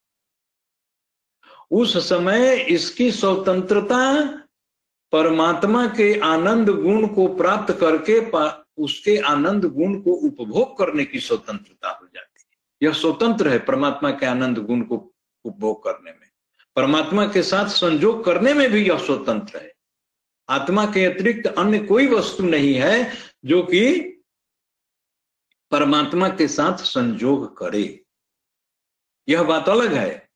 उस 1.72 2.10
समय 2.10 2.62
इसकी 2.62 3.12
स्वतंत्रता 3.12 4.24
परमात्मा 5.12 5.88
के 5.88 6.20
आनंद 6.20 6.70
गुण 6.70 7.08
को 7.08 7.28
प्राप्त 7.36 7.74
करके 7.74 8.20
उसके 8.78 9.18
आनंद 9.18 9.66
गुण 9.66 10.02
को 10.02 10.12
उपभोग 10.12 10.78
करने 10.78 11.06
की 11.06 11.20
स्वतंत्रता 11.20 11.90
हो 11.90 12.08
जाती 12.16 12.46
है। 12.52 12.88
यह 12.88 12.94
स्वतंत्र 12.94 13.50
है 13.50 13.60
परमात्मा 13.60 14.12
के 14.12 14.26
आनंद 14.26 14.58
गुण 14.58 14.82
को 14.82 15.14
उपभोग 15.46 15.84
करने 15.84 16.12
में। 16.12 16.30
परमात्मा 16.76 17.28
के 17.28 17.44
साथ 17.44 17.66
संजोग 17.66 18.26
करने 18.26 18.54
में 18.54 18.72
भी 18.72 18.90
यह 18.90 18.98
स्वतंत्र 18.98 19.58
है। 19.58 19.74
आत्मा 20.50 20.86
के 20.86 21.06
अतिरिक्त 21.06 21.48
अन्य 21.48 21.80
कोई 21.80 22.08
वस्तु 22.08 22.44
नहीं 22.44 22.74
है 22.74 23.14
जो 23.46 23.64
कि 23.64 24.00
परमात्मा 25.72 26.30
के 26.30 26.48
साथ 26.48 26.78
संजोग 26.78 27.58
करे। 27.58 28.04
यह 29.30 29.44
बात 29.44 29.70
अलग 29.70 29.94
है 29.94 30.30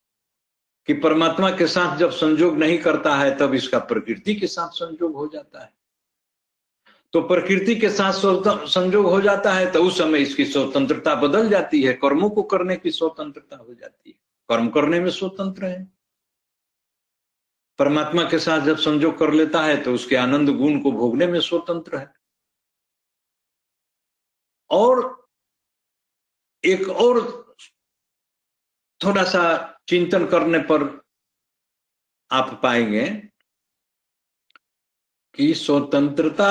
कि 0.86 0.94
परमात्मा 0.94 1.50
के 1.50 1.66
साथ 1.66 1.96
जब 1.96 2.10
संजोग 2.10 2.58
नहीं 2.58 2.78
करता 2.78 3.16
है, 3.16 3.38
तब 3.38 3.54
इसका 3.54 3.78
प्रकृति 3.78 4.34
के 4.34 4.46
साथ 4.46 4.68
संजोग 4.68 5.14
हो 5.14 5.28
जाता 5.28 5.62
है। 5.62 5.81
तो 7.14 7.20
प्रकृति 7.28 7.74
के 7.76 7.88
साथ 7.90 8.12
संयोग 8.68 9.06
हो 9.06 9.20
जाता 9.20 9.52
है 9.52 9.70
तो 9.72 9.82
उस 9.84 9.98
समय 9.98 10.22
इसकी 10.22 10.44
स्वतंत्रता 10.44 11.14
बदल 11.14 11.48
जाती 11.48 11.82
है, 11.82 11.92
कर्मों 11.94 12.30
को 12.30 12.42
करने 12.42 12.76
की 12.76 12.90
स्वतंत्रता 12.90 13.56
हो 13.56 13.74
जाती 13.74 14.10
है। 14.10 14.16
कर्म 14.48 14.68
करने 14.68 15.00
में 15.00 15.10
स्वतंत्र 15.10 15.66
है। 15.66 15.84
परमात्मा 17.78 18.22
के 18.30 18.38
साथ 18.38 18.60
जब 18.60 18.76
संयोग 18.76 19.18
कर 19.18 19.32
लेता 19.32 19.62
है 19.64 19.82
तो 19.82 19.94
उसके 19.94 20.16
आनंद 20.16 20.50
गुण 20.58 20.78
को 20.80 20.92
भोगने 20.92 21.26
में 21.26 21.40
स्वतंत्र 21.40 21.96
है। 21.96 22.12
और 24.70 25.28
एक 26.64 26.88
और 26.88 27.20
थोड़ा 29.00 29.24
सा 29.24 29.42
चिंतन 29.88 30.26
करने 30.26 30.58
पर 30.70 30.82
आप 32.30 32.60
पाएँगे 32.62 33.04
कि 35.34 35.52
स्वतंत्रता 35.54 36.48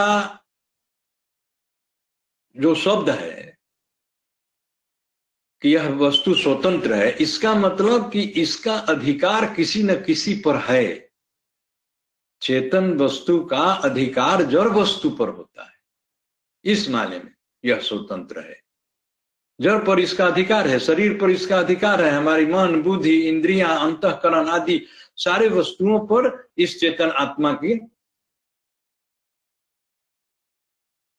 जो 2.58 2.76
शब्द 2.76 3.10
है 3.10 3.58
कि 5.62 5.76
यह 5.76 5.90
वस्तु 5.90 6.34
स्वतंत्र 6.34 6.94
है, 6.94 7.12
इसका 7.12 7.54
मतलब 7.56 8.12
कि 8.12 8.22
इसका 8.22 8.76
अधिकार 8.76 9.54
किसी 9.54 9.84
न 9.84 10.04
किसी 10.04 10.36
पर 10.36 10.56
है। 10.56 11.12
चेतन 12.42 12.98
वस्तु 12.98 13.46
का 13.46 13.62
अधिकार 13.62 14.44
जड़ 14.44 14.68
वस्तु 14.68 15.10
पर 15.10 15.30
होता 15.30 15.64
है। 15.64 15.74
इस 16.64 16.90
माने 16.90 17.20
में 17.20 17.36
यह 17.66 17.80
स्वतंत्र 17.80 18.40
है। 18.40 18.62
जड़ 19.62 19.86
पर 19.86 20.00
इसका 20.00 20.28
अधिकार 20.28 20.68
है, 20.68 20.80
शरीर 20.80 21.22
पर 21.22 21.30
इसका 21.30 21.60
अधिकार 21.60 22.02
है, 22.02 22.12
हमारी 22.12 22.46
मन, 22.46 22.82
बुद्धि, 22.82 23.30
इंद्रिया, 23.30 23.68
अंतकरण 23.68 24.48
आदि 24.48 24.86
सारे 25.16 25.50
वस्तुओं 25.50 26.00
पर 26.00 26.50
इस 26.58 26.80
चेतन 26.80 27.10
आत्मा 27.10 27.54
की 27.54 27.80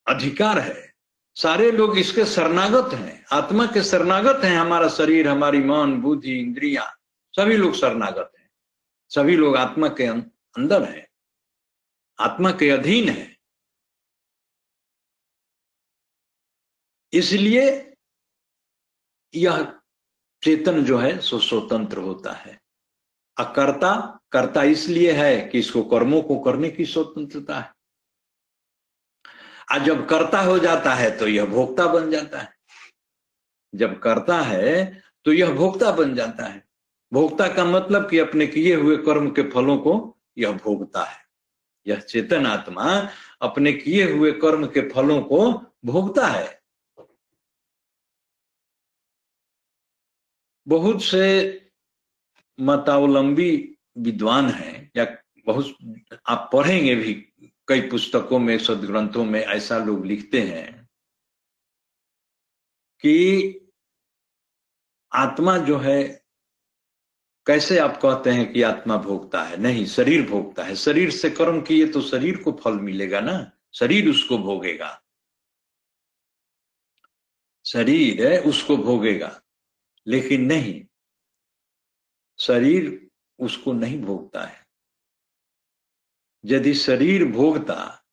अधिकार 0.06 0.58
है। 0.58 0.91
सारे 1.34 1.70
लोग 1.70 1.98
इसके 1.98 2.24
शरणागत 2.24 2.94
हैं 2.94 3.24
आत्मा 3.32 3.66
के 3.66 3.84
शरणागत 3.84 4.44
हैं 4.44 4.56
हमारा 4.56 4.88
शरीर 4.88 5.28
हमारी 5.28 5.58
मन 5.58 6.00
बुद्धि 6.02 6.38
इंद्रिया 6.38 6.96
सभी 7.32 7.56
लोग 7.56 7.74
शरणागत 7.74 8.32
हैं। 8.38 8.50
सभी 9.08 9.36
लोग 9.36 9.56
आत्मा 9.56 9.88
के 9.88 10.06
अं-, 10.06 10.22
अंदर 10.56 10.82
हैं 10.82 11.08
आत्मा 12.18 12.50
के 12.50 12.70
अधीन 12.70 13.08
है। 13.08 13.36
इसलिए 17.12 17.94
यह 19.34 19.80
चेतन 20.42 20.84
जो 20.84 20.98
है 20.98 21.18
सो 21.18 21.38
स्वतंत्र 21.38 21.98
होता 21.98 22.32
है। 22.32 22.60
अकर्ता 23.36 24.20
कर्ता 24.32 24.62
इसलिए 24.62 25.12
है 25.12 25.48
कि 25.48 25.58
इसको 25.58 25.82
कर्मों 25.82 26.22
को 26.22 26.38
करने 26.38 26.70
की 26.70 26.84
स्वतंत्रता 26.84 27.60
है। 27.60 27.81
आज 29.70 29.82
जब 29.82 30.06
कर्ता 30.08 30.40
हो 30.40 30.58
जाता 30.58 30.94
है 30.94 31.18
तो 31.18 31.28
यह 31.28 31.46
भोक्ता 31.46 31.86
बन 31.86 32.10
जाता 32.10 32.40
है। 32.40 32.54
जब 33.74 33.98
करता 34.00 34.40
है 34.40 35.02
तो 35.24 35.32
यह 35.32 35.52
भोक्ता 35.52 35.90
बन 35.92 36.14
जाता 36.14 36.44
है। 36.44 36.64
भोक्ता 37.12 37.48
का 37.48 37.64
मतलब 37.64 38.08
कि 38.10 38.18
अपने 38.18 38.46
किए 38.46 38.74
हुए 38.74 38.96
कर्म 38.96 39.30
के 39.30 39.42
फलों 39.50 39.78
को 39.78 40.16
यह 40.38 40.52
भोगता 40.52 41.04
है। 41.04 41.20
यह 41.86 42.00
चेतन 42.00 42.46
आत्मा 42.46 43.08
अपने 43.42 43.72
किए 43.72 44.12
हुए 44.12 44.32
कर्म 44.32 44.66
के 44.66 44.88
फलों 44.88 45.22
को 45.22 45.52
भोगता 45.84 46.26
है। 46.26 46.60
बहुत 50.68 51.02
से 51.02 51.26
मतावलंबी 52.60 53.76
विद्वान 53.98 54.48
हैं 54.48 54.90
या 54.96 55.04
बहुत 55.46 55.76
आप 56.26 56.50
पढ़ेंगे 56.52 56.94
भी 56.94 57.14
कई 57.68 57.80
पुस्तकों 57.80 58.38
में, 58.38 58.58
सदग्रंथों 58.58 59.24
में 59.24 59.40
ऐसा 59.40 59.78
लोग 59.78 60.06
लिखते 60.06 60.40
हैं 60.40 60.88
कि 63.00 63.54
आत्मा 65.14 65.58
जो 65.58 65.78
है, 65.78 66.24
कैसे 67.46 67.78
आप 67.78 67.96
कहते 67.96 68.30
हैं 68.30 68.52
कि 68.52 68.62
आत्मा 68.62 68.96
भोगता 68.96 69.42
है? 69.42 69.56
नहीं, 69.56 69.86
शरीर 69.86 70.30
भोगता 70.30 70.64
है। 70.64 70.76
शरीर 70.76 71.10
से 71.10 71.30
कर्म 71.30 71.62
किए 71.62 71.86
तो 71.86 72.02
शरीर 72.02 72.42
को 72.42 72.52
फल 72.52 72.72
मिलेगा 72.72 73.20
ना? 73.20 73.52
शरीर 73.74 74.10
उसको 74.10 74.38
भोगेगा। 74.38 75.02
शरीर 77.66 78.32
है, 78.32 78.40
उसको 78.40 78.76
भोगेगा। 78.76 79.42
लेकिन 80.06 80.44
नहीं, 80.44 80.86
शरीर 82.38 83.10
उसको 83.38 83.72
नहीं 83.72 84.00
भोगता 84.00 84.44
है। 84.44 84.61
यदि 86.44 86.74
शरीर 86.74 87.24
भोगता 87.24 88.04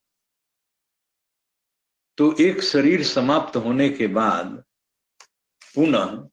तो 2.16 2.36
एक 2.40 2.60
शरीर 2.60 3.04
समाप्त 3.04 3.56
होने 3.56 3.88
के 3.88 4.06
बाद 4.06 4.64
पुनः 5.74 6.28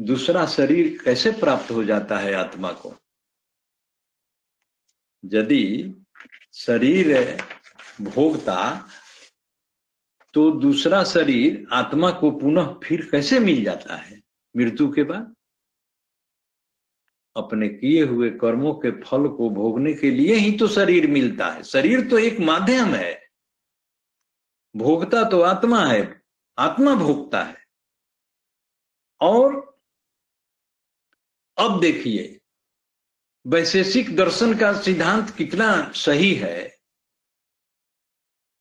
दूसरा 0.00 0.46
शरीर 0.46 1.02
कैसे 1.04 1.30
प्राप्त 1.30 1.70
हो 1.70 1.84
जाता 1.84 2.18
है 2.18 2.34
आत्मा 2.34 2.72
को? 2.72 2.96
यदि 5.24 5.94
शरीर 6.52 7.36
भोगता 8.00 8.88
तो 10.34 10.50
दूसरा 10.50 11.04
शरीर 11.04 11.66
आत्मा 11.72 12.10
को 12.10 12.30
पुनः 12.30 12.80
फिर 12.84 13.10
कैसे 13.10 13.38
मिल 13.38 13.64
जाता 13.64 13.96
है? 13.96 14.22
मृत्यु 14.56 14.92
के 14.92 15.02
बाद? 15.02 15.35
अपने 17.36 17.68
किए 17.68 18.02
हुए 18.02 18.30
कर्मों 18.30 18.74
के 18.74 18.90
फल 18.90 19.28
को 19.28 19.50
भोगने 19.50 19.92
के 19.94 20.10
लिए 20.10 20.34
ही 20.34 20.56
तो 20.58 20.68
शरीर 20.68 21.06
मिलता 21.06 21.50
है। 21.50 21.62
शरीर 21.62 22.08
तो 22.10 22.18
एक 22.18 22.40
माध्यम 22.40 22.94
है। 22.94 23.30
भोगता 24.76 25.28
तो 25.30 25.40
आत्मा 25.40 25.86
है, 25.86 26.22
आत्मा 26.58 26.94
भोगता 26.94 27.42
है। 27.42 27.64
और 29.20 29.54
अब 31.58 31.80
देखिए, 31.80 32.40
वैशेषिक 33.46 34.16
दर्शन 34.16 34.58
का 34.58 34.72
सिद्धांत 34.82 35.30
कितना 35.30 35.92
सही 35.92 36.34
है 36.34 36.78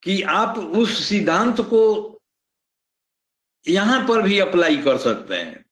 कि 0.04 0.22
आप 0.22 0.58
उस 0.58 1.04
सिद्धांत 1.10 1.62
को 1.62 1.84
यहाँ 3.68 4.08
पर 4.08 4.22
भी 4.22 4.40
अप्लाई 4.40 4.78
कर 4.78 4.98
सकते 4.98 5.36
हैं 5.36 5.66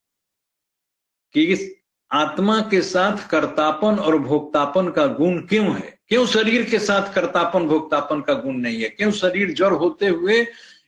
कि 1.33 1.75
आत्मा 2.13 2.59
के 2.61 2.81
साथ 2.81 3.27
कर्तापन 3.29 3.95
और 3.99 4.17
भोक्तापन 4.19 4.89
का 4.89 5.05
गुण 5.07 5.39
क्यों 5.41 5.73
है? 5.75 5.99
क्यों 6.07 6.25
शरीर 6.25 6.69
के 6.69 6.79
साथ 6.79 7.13
कर्तापन, 7.13 7.67
भोक्तापन 7.67 8.21
का 8.21 8.33
गुण 8.33 8.55
नहीं 8.55 8.81
है? 8.81 8.89
क्यों 8.89 9.11
शरीर 9.11 9.53
जड़ 9.53 9.73
होते 9.73 10.07
हुए 10.07 10.45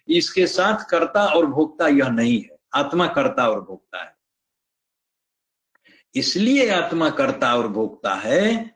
इसके 0.07 0.45
साथ 0.47 0.85
कर्ता 0.89 1.25
और 1.25 1.45
भोक्ता 1.45 1.87
यह 1.87 2.09
नहीं 2.09 2.41
है? 2.41 2.57
आत्मा 2.73 3.07
कर्ता 3.07 3.47
और 3.49 3.61
भोक्ता 3.61 4.03
है। 4.03 4.13
इसलिए 6.15 6.69
आत्मा 6.69 7.09
कर्ता 7.09 7.55
और 7.55 7.67
भोक्ता 7.67 8.13
है 8.15 8.71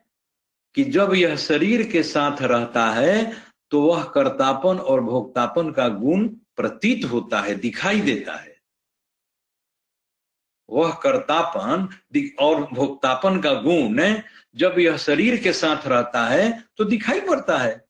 कि 0.74 0.84
जब 0.84 1.14
यह 1.14 1.36
शरीर 1.36 1.82
के 1.82 2.02
साथ 2.02 2.42
रहता 2.42 2.90
है 2.90 3.32
तो 3.70 3.80
वह 3.82 4.02
कर्तापन 4.04 4.78
और 4.78 5.00
भोक्तापन 5.00 5.70
का 5.70 5.88
गुण 5.88 6.28
प्रतीत 6.56 7.04
होता 7.04 7.40
है, 7.40 7.54
दिखाई 7.54 8.00
देता 8.00 8.32
है। 8.32 8.49
वह 10.70 10.92
कर्तापन 10.94 11.88
और 12.40 12.62
भोक्तापन 12.72 13.40
का 13.40 13.52
गुण 13.54 14.20
जब 14.54 14.78
यह 14.78 14.96
शरीर 14.96 15.36
के 15.42 15.52
साथ 15.52 15.86
रहता 15.86 16.24
है 16.26 16.64
तो 16.76 16.84
दिखाई 16.84 17.20
पड़ता 17.20 17.58
है। 17.58 17.84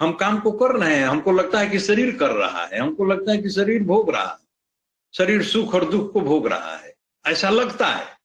हम 0.00 0.12
काम 0.12 0.38
को 0.40 0.52
कर 0.52 0.76
रहे 0.76 0.94
हैं, 0.96 1.06
हमको 1.06 1.32
लगता 1.32 1.58
है 1.58 1.68
कि 1.68 1.78
शरीर 1.78 2.16
कर 2.16 2.30
रहा 2.30 2.64
है, 2.64 2.78
हमको 2.78 3.04
लगता 3.04 3.32
है 3.32 3.38
कि 3.38 3.50
शरीर 3.50 3.82
भोग 3.82 4.10
रहा 4.10 4.30
है। 4.30 4.46
शरीर 5.14 5.42
सुख 5.44 5.74
और 5.74 5.90
दुख 5.90 6.12
को 6.12 6.20
भोग 6.20 6.46
रहा 6.46 6.76
है, 6.76 6.94
ऐसा 7.24 7.50
लगता 7.50 7.86
है। 7.86 8.16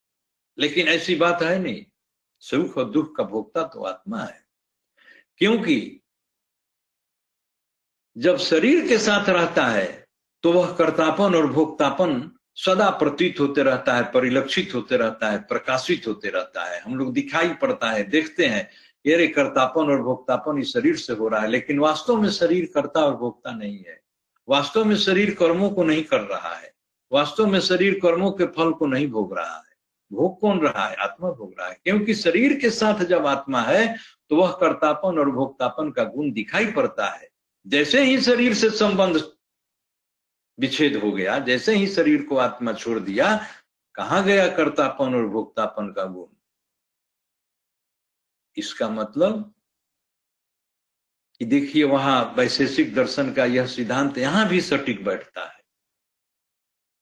लेकिन 0.58 0.88
ऐसी 0.88 1.16
बात 1.16 1.42
है 1.44 1.60
नहीं, 1.60 1.86
सुख 2.40 2.78
और 2.78 2.90
दुख 2.90 3.16
का 3.16 3.24
भोगता 3.24 3.64
तो 3.64 3.84
आत्मा 3.84 4.20
है। 4.20 4.46
क्योंकि 5.38 5.98
जब 8.18 8.38
शरीर 8.38 8.88
के 8.88 8.98
साथ 8.98 9.30
रहता 9.30 9.66
है 9.66 10.06
तो 10.44 10.52
वह 10.52 10.72
कर्तापन 10.74 11.36
और 11.36 11.48
भोक्तापन 11.48 12.32
सदा 12.62 12.90
प्रतीत 12.92 13.40
होते 13.40 13.64
रहता 13.64 13.94
है, 13.94 14.04
परिलक्षित 14.12 14.74
होते 14.76 14.98
रहता 14.98 15.30
है, 15.32 15.38
प्रकाशित 15.40 16.08
होते 16.08 16.30
रहता 16.30 16.64
है। 16.64 16.80
हम 16.82 16.96
लोग 16.96 17.14
दिखाई 17.14 17.50
पड़ता 17.62 17.90
है, 17.90 18.04
देखते 18.04 18.46
हैं, 18.46 18.68
ये 19.06 19.16
रे 19.16 19.28
कर्तापन 19.28 19.90
और 19.92 20.02
भोक्तापन 20.02 20.60
इस 20.60 20.74
शरीर 20.74 20.96
से 20.96 21.14
हो 21.14 21.28
रहा 21.28 21.42
है, 21.42 21.48
लेकिन 21.48 21.80
वास्तव 21.80 22.22
में 22.22 22.30
शरीर 22.32 22.70
कर्ता 22.76 23.00
और 23.00 23.16
भोक्ता 23.18 23.52
नहीं 23.52 23.78
है। 23.78 24.00
वास्तव 24.48 24.86
में 24.86 24.96
शरीर 24.98 25.34
कर्मों 25.34 25.70
को 25.70 25.84
नहीं 25.84 26.04
कर 26.04 26.22
रहा 26.22 26.54
है, 26.56 26.72
वास्तव 27.12 27.48
में 27.48 27.60
शरीर 27.62 28.00
कर्मों 28.04 28.32
के 28.32 28.46
फल 28.52 28.72
को 28.72 28.86
नहीं 28.88 29.10
भोग 29.10 29.38
रहा 29.38 29.56
है। 29.56 29.70
भोग 30.12 30.40
कौन 30.42 30.60
रहा 30.60 30.88
है? 30.88 30.96
आत्मा 30.96 31.32
भोग 31.32 31.54
रहा 31.60 31.68
है, 31.68 31.78
क्योंकि 31.84 32.14
शरीर 32.16 32.54
के 32.54 32.70
साथ 32.70 33.04
जब 33.06 33.26
आत्मा 33.28 33.62
है 33.64 33.96
तो 34.30 34.36
वह 34.36 34.52
कर्तापन 34.52 35.20
और 35.20 35.30
भोक्तापन 35.32 35.90
का 35.92 36.04
गुण 36.06 36.32
दिखाई 36.32 36.66
पड़ता 36.72 37.06
है। 37.08 37.30
जैसे 37.66 38.04
ही 38.04 38.22
शरीर 38.22 38.54
से 38.54 38.70
संबंध 38.70 39.18
विच्छेद 40.62 40.96
हो 40.96 41.12
गया। 41.12 41.40
जैसे 41.40 41.76
ही 41.76 41.88
शरीर 41.88 42.24
को 42.24 42.38
आत्मा 42.38 42.74
छोड़ 42.74 43.00
दिया, 43.00 43.46
कहा 43.96 44.22
गया 44.22 44.48
कर्तापन 44.48 45.16
और 45.16 45.28
भोक्तापन 45.28 45.92
का 45.92 46.06
गुण? 46.06 46.28
इसका 48.58 48.90
मतलब 48.90 49.54
कि 51.40 51.46
देखिए 51.46 51.84
वहाँ 51.84 52.34
वैशेषिक 52.38 52.96
दर्शन 52.96 53.34
का 53.34 53.46
यह 53.46 53.68
सिद्धांत 53.68 54.18
यहाँ 54.18 54.48
भी 54.48 54.62
सटीक 54.62 55.06
बैठता 55.06 55.42
है 55.42 55.64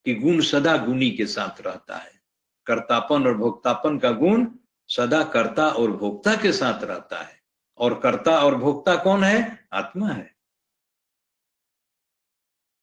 कि 0.05 0.15
गुण 0.15 0.41
सदा 0.41 0.77
गुणी 0.77 1.11
के 1.11 1.25
साथ 1.25 1.61
रहता 1.61 1.97
है। 1.97 2.21
कर्तापन 2.65 3.27
और 3.27 3.37
भोक्तापन 3.37 3.99
का 3.99 4.11
गुण 4.11 4.47
सदा 4.87 5.23
कर्ता 5.23 5.69
और 5.69 5.91
भोक्ता 5.91 6.35
के 6.35 6.53
साथ 6.53 6.83
रहता 6.83 7.23
है। 7.23 7.41
और 7.77 7.99
कर्ता 7.99 8.39
और 8.39 8.55
भोक्ता 8.55 8.95
कौन 8.95 9.23
है? 9.23 9.67
आत्मा 9.73 10.07
है। 10.07 10.38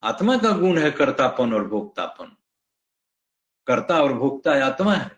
आत्मा 0.07 0.36
का 0.38 0.50
गुण 0.52 0.78
है 0.78 0.90
कर्तापन 0.90 1.52
और 1.52 1.66
भोक्तापन। 1.68 2.36
कर्ता 3.66 4.00
और 4.02 4.12
भोक्ता 4.12 4.52
आत्मा 4.64 4.94
है, 4.94 5.11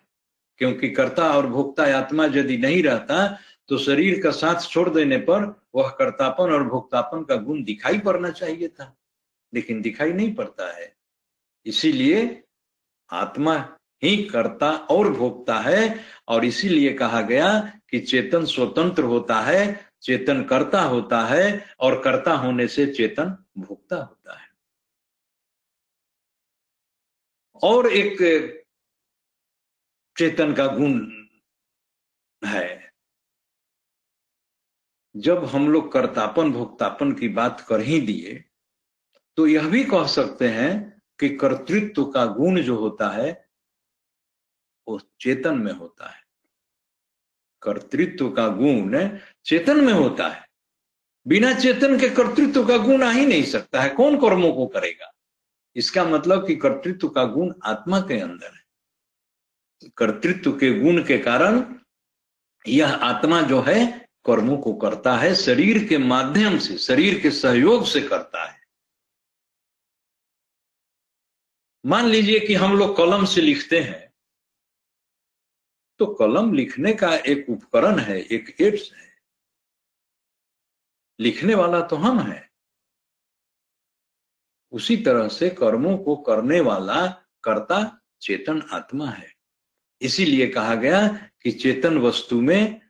क्योंकि 0.60 0.88
कर्ता 0.90 1.28
और 1.30 1.46
भोक्ता 1.46 1.84
आत्मा 1.96 2.24
यदि 2.26 2.56
नहीं 2.56 2.82
रहता 2.82 3.26
तो 3.68 3.78
शरीर 3.78 4.20
का 4.22 4.30
साथ 4.30 4.60
छोड़ 4.62 4.88
देने 4.90 5.16
पर 5.18 5.44
वह 5.74 5.88
कर्तापन 5.98 6.52
और 6.52 6.62
भोक्तापन 6.64 7.24
का 7.24 7.36
गुण 7.36 7.62
दिखाई 7.64 7.98
पड़ना 7.98 8.30
चाहिए 8.30 8.68
था, 8.68 8.94
लेकिन 9.52 9.80
दिखाई 9.82 10.12
नहीं 10.12 10.34
पड़ता 10.34 10.72
है। 10.72 10.92
इसीलिए 11.66 12.44
आत्मा 13.10 13.56
ही 14.02 14.16
कर्ता 14.24 14.70
और 14.70 15.12
भोक्ता 15.12 15.58
है, 15.58 16.00
और 16.28 16.44
इसीलिए 16.44 16.92
कहा 16.94 17.20
गया 17.22 17.58
कि 17.90 17.98
चेतन 18.00 18.44
स्वतंत्र 18.46 19.02
होता 19.04 19.40
है, 19.40 19.80
चेतन 20.02 20.42
कर्ता 20.44 20.82
होता 20.82 21.20
है, 21.24 21.64
और 21.80 22.00
कर्ता 22.02 22.32
होने 22.34 22.68
से 22.68 22.86
चेतन 22.86 23.36
भोक्ता 23.58 23.96
होता 23.96 24.38
है। 24.38 24.47
और 27.62 27.86
एक 27.92 28.18
चेतन 30.16 30.54
का 30.54 30.66
गुण 30.66 31.00
है। 32.42 32.92
जब 35.16 35.44
हम 35.44 35.68
लोग 35.68 35.92
कर्तापन, 35.92 36.52
भोक्तापन 36.52 37.12
की 37.12 37.28
बात 37.28 37.60
कर 37.68 37.80
ही 37.80 38.00
दिए 38.00 38.44
तो 39.36 39.46
यह 39.46 39.68
भी 39.68 39.84
कह 39.84 40.06
सकते 40.06 40.48
हैं 40.48 41.02
कि 41.20 41.28
कर्तृत्व 41.36 42.04
का 42.04 42.24
गुण 42.26 42.60
जो 42.62 42.76
होता 42.76 43.08
है, 43.08 43.30
वो 44.88 45.00
चेतन 45.20 45.58
में 45.58 45.72
होता 45.72 46.08
है। 46.08 46.22
कर्तृत्व 47.62 48.30
का 48.30 48.48
गुण 48.48 49.18
चेतन 49.44 49.84
में 49.84 49.92
होता 49.92 50.28
है। 50.28 50.46
बिना 51.26 51.52
चेतन 51.54 51.98
के 52.00 52.08
कर्तृत्व 52.08 52.66
का 52.66 52.76
गुण 52.76 53.02
आ 53.02 53.10
ही 53.10 53.26
नहीं 53.26 53.44
सकता 53.44 53.82
है। 53.82 53.90
कौन 53.90 54.16
कर्मों 54.16 54.52
को 54.52 54.66
करेगा? 54.66 55.12
इसका 55.78 56.04
मतलब 56.04 56.46
कि 56.46 56.56
कर्तृत्व 56.56 57.08
का 57.08 57.24
गुण 57.24 57.54
आत्मा 57.64 58.00
के 58.00 58.20
अंदर 58.20 58.54
है। 58.54 58.64
कर्तृत्व 59.96 60.52
के 60.52 60.80
गुण 60.80 61.04
के 61.04 61.18
कारण 61.18 61.78
यह 62.68 62.94
आत्मा 62.94 63.42
जो 63.42 63.60
है, 63.60 64.08
कर्मों 64.26 64.58
को 64.58 64.74
करता 64.74 65.16
है, 65.16 65.34
शरीर 65.34 65.88
के 65.88 65.98
माध्यम 65.98 66.58
से, 66.58 66.78
शरीर 66.78 67.22
के 67.22 67.30
सहयोग 67.30 67.86
से 67.86 68.00
करता 68.00 68.44
है। 68.44 68.60
मान 71.86 72.06
लीजिए 72.06 72.40
कि 72.40 72.54
हम 72.54 72.78
लोग 72.78 72.96
कलम 72.96 73.24
से 73.24 73.40
लिखते 73.40 73.80
हैं। 73.80 74.12
तो 75.98 76.06
कलम 76.06 76.52
लिखने 76.52 76.92
का 76.92 77.16
एक 77.16 77.46
उपकरण 77.50 77.98
है, 77.98 78.20
एक 78.20 78.56
एड्स 78.60 78.92
है। 78.92 79.18
लिखने 81.20 81.54
वाला 81.54 81.80
तो 81.80 81.96
हम 81.96 82.20
है। 82.20 82.47
उसी 84.72 84.96
तरह 84.96 85.28
से 85.28 85.50
कर्मों 85.50 85.98
को 85.98 86.16
करने 86.16 86.60
वाला 86.60 87.06
कर्ता 87.44 88.04
चेतन 88.22 88.62
आत्मा 88.72 89.06
है। 89.06 89.34
इसीलिए 90.00 90.46
कहा 90.46 90.74
गया 90.74 91.08
कि 91.42 91.52
चेतन 91.52 91.98
वस्तु 91.98 92.40
में 92.40 92.80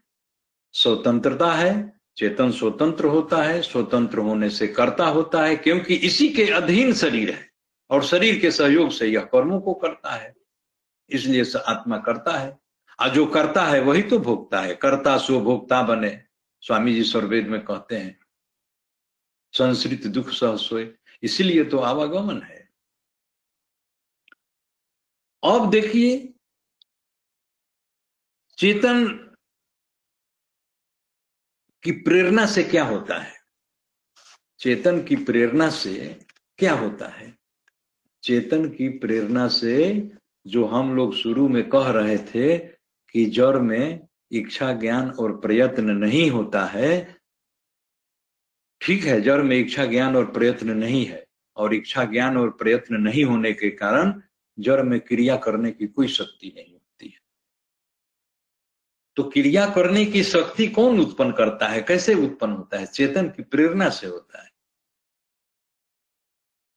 स्वतंत्रता 0.73 1.53
है, 1.53 2.01
चेतन 2.17 2.51
स्वतंत्र 2.51 3.05
होता 3.05 3.43
है, 3.43 3.63
स्वतंत्र 3.63 4.19
होने 4.19 4.51
से 4.51 4.69
कर्ता 4.69 5.07
होता 5.07 5.43
है, 5.43 5.57
क्योंकि 5.57 5.95
इसी 5.95 6.29
के 6.29 6.45
अधीन 6.45 6.95
शरीर 6.95 7.31
है 7.31 7.51
और 7.91 8.05
शरीर 8.05 8.39
के 8.39 8.51
सहयोग 8.51 8.91
से 8.91 9.07
यह 9.07 9.21
कर्मों 9.21 9.61
को 9.61 9.75
करता 9.75 10.11
है। 10.11 10.35
इसलिए 11.11 11.45
आत्मा 11.67 11.99
करता 11.99 12.39
है। 12.39 12.59
और 13.01 13.09
जो 13.09 13.27
करता 13.27 13.65
है 13.65 13.81
वही 13.81 14.03
तो 14.03 14.19
भोगता 14.19 14.61
है। 14.61 14.75
कर्ता 14.75 15.19
सो 15.19 15.41
भोक्ता 15.41 15.83
बने। 15.83 16.23
स्वामी 16.61 16.95
जी 16.95 17.05
स्वर्वेद 17.05 17.49
में 17.49 17.65
कहते 17.65 17.97
हैं 17.97 18.21
संस्कृत 19.53 20.07
दुख 20.07 20.31
सह 20.31 20.57
सोए। 20.57 20.98
इसीलिए 21.23 21.65
तो 21.65 21.79
आवागमन 21.79 22.43
है। 22.43 22.69
अब 25.45 25.71
देखिए, 25.71 26.35
चेतन 28.59 29.09
की 31.83 31.93
प्रेरणा 31.93 32.47
से 32.47 32.63
क्या 32.63 32.85
होता 32.85 33.19
है? 33.19 33.35
चेतन 34.59 35.03
की 35.03 35.17
प्रेरणा 35.17 35.71
से 35.71 36.27
क्या 36.59 36.75
होता 36.75 37.09
है? 37.09 37.39
चेतन 38.23 38.69
की 38.69 38.89
प्रेरणा 38.89 39.49
से 39.49 40.11
जो 40.47 40.67
हम 40.67 40.97
लोग 40.97 41.15
शुरू 41.15 41.49
में 41.49 41.69
कह 41.69 41.91
रहे 41.91 42.19
थे 42.19 42.59
कि 43.13 43.27
जड़ 43.27 43.59
में 43.59 44.09
इच्छा, 44.33 44.73
ज्ञान 44.73 45.11
और 45.11 45.41
प्रयत्न 45.41 45.91
नहीं 45.91 46.31
होता 46.31 46.65
है 46.67 47.18
ठीक 48.81 49.05
है, 49.05 49.21
जड़ 49.21 49.43
में 49.43 49.57
इच्छा 49.57 49.85
ज्ञान 49.85 50.17
और 50.17 50.31
प्रयत्न 50.31 50.71
नहीं 50.71 51.05
है, 51.07 51.25
और 51.57 51.75
इच्छा 51.75 52.05
ज्ञान 52.05 52.37
और 52.37 52.51
प्रयत्न 52.51 52.97
नहीं 52.97 53.25
होने 53.25 53.53
के 53.53 53.71
कारण 53.71 54.21
जड़ 54.59 54.83
में 54.83 54.99
क्रिया 55.01 55.37
करने 55.37 55.71
की 55.71 55.87
कोई 55.87 56.09
शक्ति 56.09 56.53
नहीं 56.57 56.73
होती 56.73 57.07
है। 57.07 57.21
तो 59.17 59.23
क्रिया 59.25 59.67
करने 59.69 60.05
की 60.05 60.23
शक्ति 60.23 60.67
कौन 60.67 61.01
उत्पन्न 61.01 61.33
करता 61.33 61.69
है? 61.69 61.83
कैसे 61.83 62.15
उत्पन्न 62.15 62.53
होता 62.53 62.79
है? 62.79 62.87
चेतन 62.87 63.29
की 63.29 63.43
प्रेरणा 63.43 63.89
से 63.91 64.07
होता 64.07 64.43
है। 64.43 64.51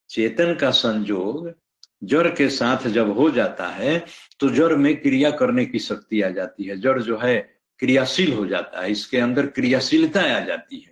चेतन 0.09 0.53
का 0.55 0.71
संजोग 0.71 1.53
जड़ 2.03 2.27
के 2.27 2.49
साथ 2.49 2.87
जब 2.87 3.11
हो 3.17 3.29
जाता 3.29 3.67
है 3.67 4.05
तो 4.39 4.49
जड़ 4.49 4.75
में 4.75 4.95
क्रिया 5.01 5.31
करने 5.31 5.65
की 5.65 5.79
शक्ति 5.79 6.21
आ 6.21 6.29
जाती 6.29 6.63
है। 6.63 6.77
जड़ 6.77 7.01
जो 7.01 7.17
है, 7.17 7.37
क्रियाशील 7.79 8.33
हो 8.33 8.45
जाता 8.47 8.81
है, 8.81 8.91
इसके 8.91 9.17
अंदर 9.17 9.47
क्रियाशीलता 9.47 10.21
आ 10.37 10.39
जाती 10.39 10.79
है। 10.79 10.90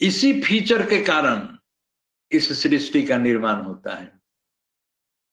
इसी 0.00 0.40
फीचर 0.40 0.86
के 0.86 1.04
कारण 1.04 1.58
इस 2.32 2.62
सृष्टि 2.62 3.02
का 3.02 3.16
निर्माण 3.16 3.62
होता 3.62 3.94
है। 3.94 4.20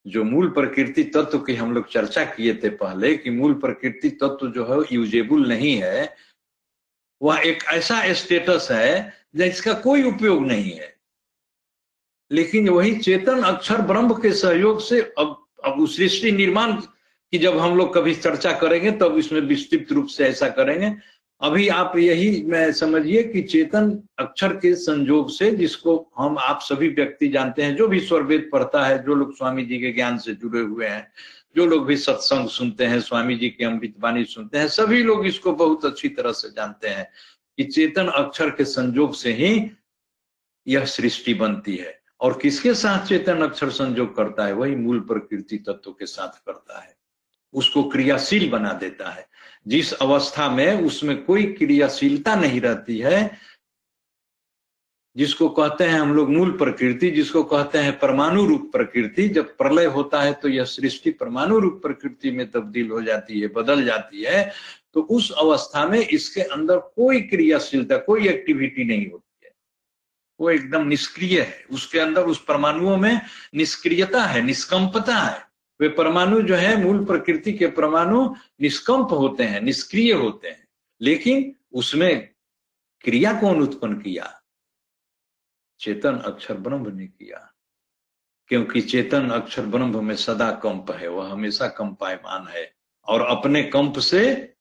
जो 0.07 0.23
मूल 0.23 0.49
प्रकृति 0.49 1.03
तत्व 1.03 1.39
की 1.39 1.55
हम 1.55 1.73
लोग 1.73 1.89
चर्चा 1.89 2.25
किए 2.25 2.53
थे 2.53 2.69
पहले 2.69 3.17
कि 3.17 3.29
मूल 3.29 3.53
प्रकृति 3.53 4.09
तत्व 4.09 4.47
जो 4.51 4.65
है 4.65 4.87
यूजेबल 4.91 5.47
नहीं 5.47 5.75
है, 5.75 6.15
वह 7.21 7.39
एक 7.39 7.63
ऐसा 7.63 8.13
स्टेटस 8.13 8.67
है 8.71 9.13
जिसका 9.35 9.73
कोई 9.73 10.03
उपयोग 10.03 10.45
नहीं 10.45 10.71
है। 10.71 10.95
लेकिन 12.31 12.69
वही 12.69 12.97
चेतन 12.97 13.41
अक्षर 13.43 13.81
ब्रह्म 13.81 14.13
के 14.13 14.33
सहयोग 14.33 14.81
से 14.81 15.01
अब 15.01 15.47
अब 15.63 15.87
सृष्टि 15.87 16.31
निर्माण 16.31 16.73
की 16.73 17.37
जब 17.37 17.57
हम 17.57 17.77
लोग 17.77 17.95
कभी 17.95 18.15
चर्चा 18.15 18.51
करेंगे 18.51 18.91
तब 18.91 19.17
इसमें 19.17 19.41
विस्तृत 19.41 19.91
रूप 19.91 20.07
से 20.07 20.27
ऐसा 20.27 20.49
करेंगे। 20.49 20.95
अभी 21.41 21.67
आप 21.67 21.97
यही 21.97 22.43
मैं 22.43 22.73
समझिए 22.73 23.23
कि 23.23 23.41
चेतन 23.41 24.03
अक्षर 24.19 24.53
के 24.53 24.75
संजोग 24.75 25.29
से 25.29 25.51
जिसको 25.51 26.11
हम 26.17 26.37
आप 26.37 26.59
सभी 26.61 26.89
व्यक्ति 26.89 27.27
जानते 27.27 27.61
हैं, 27.61 27.75
जो 27.75 27.87
भी 27.87 27.99
स्वरवेद 27.99 28.49
पढ़ता 28.53 28.85
है, 28.85 29.03
जो 29.03 29.15
लोग 29.15 29.37
स्वामी 29.37 29.65
जी 29.65 29.79
के 29.79 29.91
ज्ञान 29.91 30.17
से 30.17 30.33
जुड़े 30.33 30.59
हुए 30.59 30.87
हैं, 30.87 31.11
जो 31.55 31.65
लोग 31.65 31.85
भी 31.85 31.97
सत्संग 31.97 32.49
सुनते 32.49 32.85
हैं, 32.85 33.01
स्वामी 33.01 33.35
जी 33.35 33.49
की 33.49 33.63
अमृतवाणी 33.63 34.25
सुनते 34.25 34.57
हैं, 34.57 34.67
सभी 34.67 35.03
लोग 35.03 35.25
इसको 35.25 35.51
बहुत 35.51 35.85
अच्छी 35.85 36.09
तरह 36.09 36.31
से 36.31 36.49
जानते 36.49 36.87
हैं 36.87 37.11
कि 37.57 37.63
चेतन 37.63 38.07
अक्षर 38.07 38.49
के 38.49 38.65
संजोग 38.65 39.15
से 39.15 39.33
ही 39.33 39.71
यह 40.67 40.85
सृष्टि 40.85 41.33
बनती 41.33 41.75
है। 41.75 42.01
और 42.21 42.39
किसके 42.41 42.73
साथ 42.73 43.05
चेतन 43.05 43.37
अक्षर 43.37 43.69
संजोग 43.69 44.15
करता 44.15 44.45
है? 44.45 44.53
वही 44.53 44.75
मूल 44.75 44.99
प्रकृति 44.99 45.57
तत्व 45.57 45.91
के 45.91 46.05
साथ 46.05 46.45
करता 46.45 46.81
है। 46.81 46.97
उसको 47.53 47.83
क्रियाशील 47.83 48.49
बना 48.49 48.73
देता 48.73 49.09
है। 49.09 49.30
जिस 49.67 49.93
अवस्था 49.93 50.49
में 50.49 50.81
उसमें 50.81 51.23
कोई 51.23 51.45
क्रियाशीलता 51.53 52.35
नहीं 52.35 52.61
रहती 52.61 52.97
है, 52.99 53.37
जिसको 55.15 55.49
कहते 55.49 55.83
हैं 55.83 55.99
हम 55.99 56.13
लोग 56.13 56.29
मूल 56.29 56.51
प्रकृति, 56.57 57.09
जिसको 57.11 57.43
कहते 57.43 57.77
हैं 57.77 57.97
परमाणु 57.99 58.45
रूप 58.45 58.69
प्रकृति, 58.71 59.27
जब 59.29 59.57
प्रलय 59.57 59.85
होता 59.85 60.21
है 60.21 60.33
तो 60.33 60.49
यह 60.49 60.63
सृष्टि 60.63 61.11
परमाणु 61.11 61.59
रूप 61.59 61.81
प्रकृति 61.81 62.31
में 62.31 62.49
तब्दील 62.51 62.89
हो 62.89 63.01
जाती 63.01 63.39
है, 63.39 63.47
बदल 63.47 63.83
जाती 63.85 64.23
है 64.23 64.51
तो 64.93 65.01
उस 65.01 65.31
अवस्था 65.31 65.85
में 65.87 65.99
इसके 65.99 66.41
अंदर 66.41 66.77
कोई 66.77 67.21
क्रियाशीलता, 67.21 67.97
कोई 67.97 68.27
एक्टिविटी 68.27 68.83
नहीं 68.83 69.09
होती 69.11 69.45
है। 69.45 69.51
वो 70.39 70.49
एकदम 70.49 70.87
निष्क्रिय 70.87 71.41
है। 71.41 71.65
उसके 71.71 71.99
अंदर 71.99 72.23
उस 72.23 72.43
परमाणुओं 72.45 72.97
में 72.97 73.21
निष्क्रियता 73.55 74.23
है, 74.25 74.41
निष्कंपता 74.41 75.15
है। 75.15 75.50
वे 75.81 75.89
परमाणु 75.89 76.41
जो 76.41 76.55
है, 76.55 76.83
मूल 76.83 77.05
प्रकृति 77.05 77.53
के 77.53 77.67
परमाणु 77.67 78.35
निष्कंप 78.61 79.07
होते 79.11 79.43
हैं, 79.43 79.61
निष्क्रिय 79.61 80.13
होते 80.13 80.47
हैं। 80.47 80.67
लेकिन 81.01 81.55
उसमें 81.73 82.33
क्रिया 83.01 83.41
कौन 83.41 83.61
उत्पन्न 83.61 84.01
किया? 84.01 84.41
चेतन 85.79 86.17
अक्षर 86.17 86.53
ब्रह्म 86.53 86.95
ने 86.95 87.07
किया। 87.07 87.53
क्योंकि 88.47 88.81
चेतन 88.81 89.29
अक्षर 89.29 89.65
ब्रह्म 89.65 90.05
में 90.05 90.15
सदा 90.15 90.51
कंप 90.51 90.91
है, 90.91 91.07
वह 91.07 91.31
हमेशा 91.31 91.67
कंपायमान 91.67 92.47
है 92.47 92.75
और 93.05 93.21
अपने 93.21 93.63
कंप 93.63 93.99
से 93.99 94.53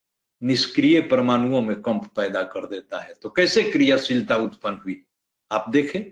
निष्क्रिय 0.42 1.00
परमाणुओं 1.00 1.62
में 1.62 1.82
कंप 1.82 2.12
पैदा 2.16 2.42
कर 2.42 2.66
देता 2.66 3.00
है। 3.00 3.14
तो 3.14 3.30
कैसे 3.30 3.62
क्रियाशीलता 3.62 4.36
उत्पन्न 4.36 4.76
हुई? 4.76 5.04
आप 5.52 5.64
देखें। 5.68 6.10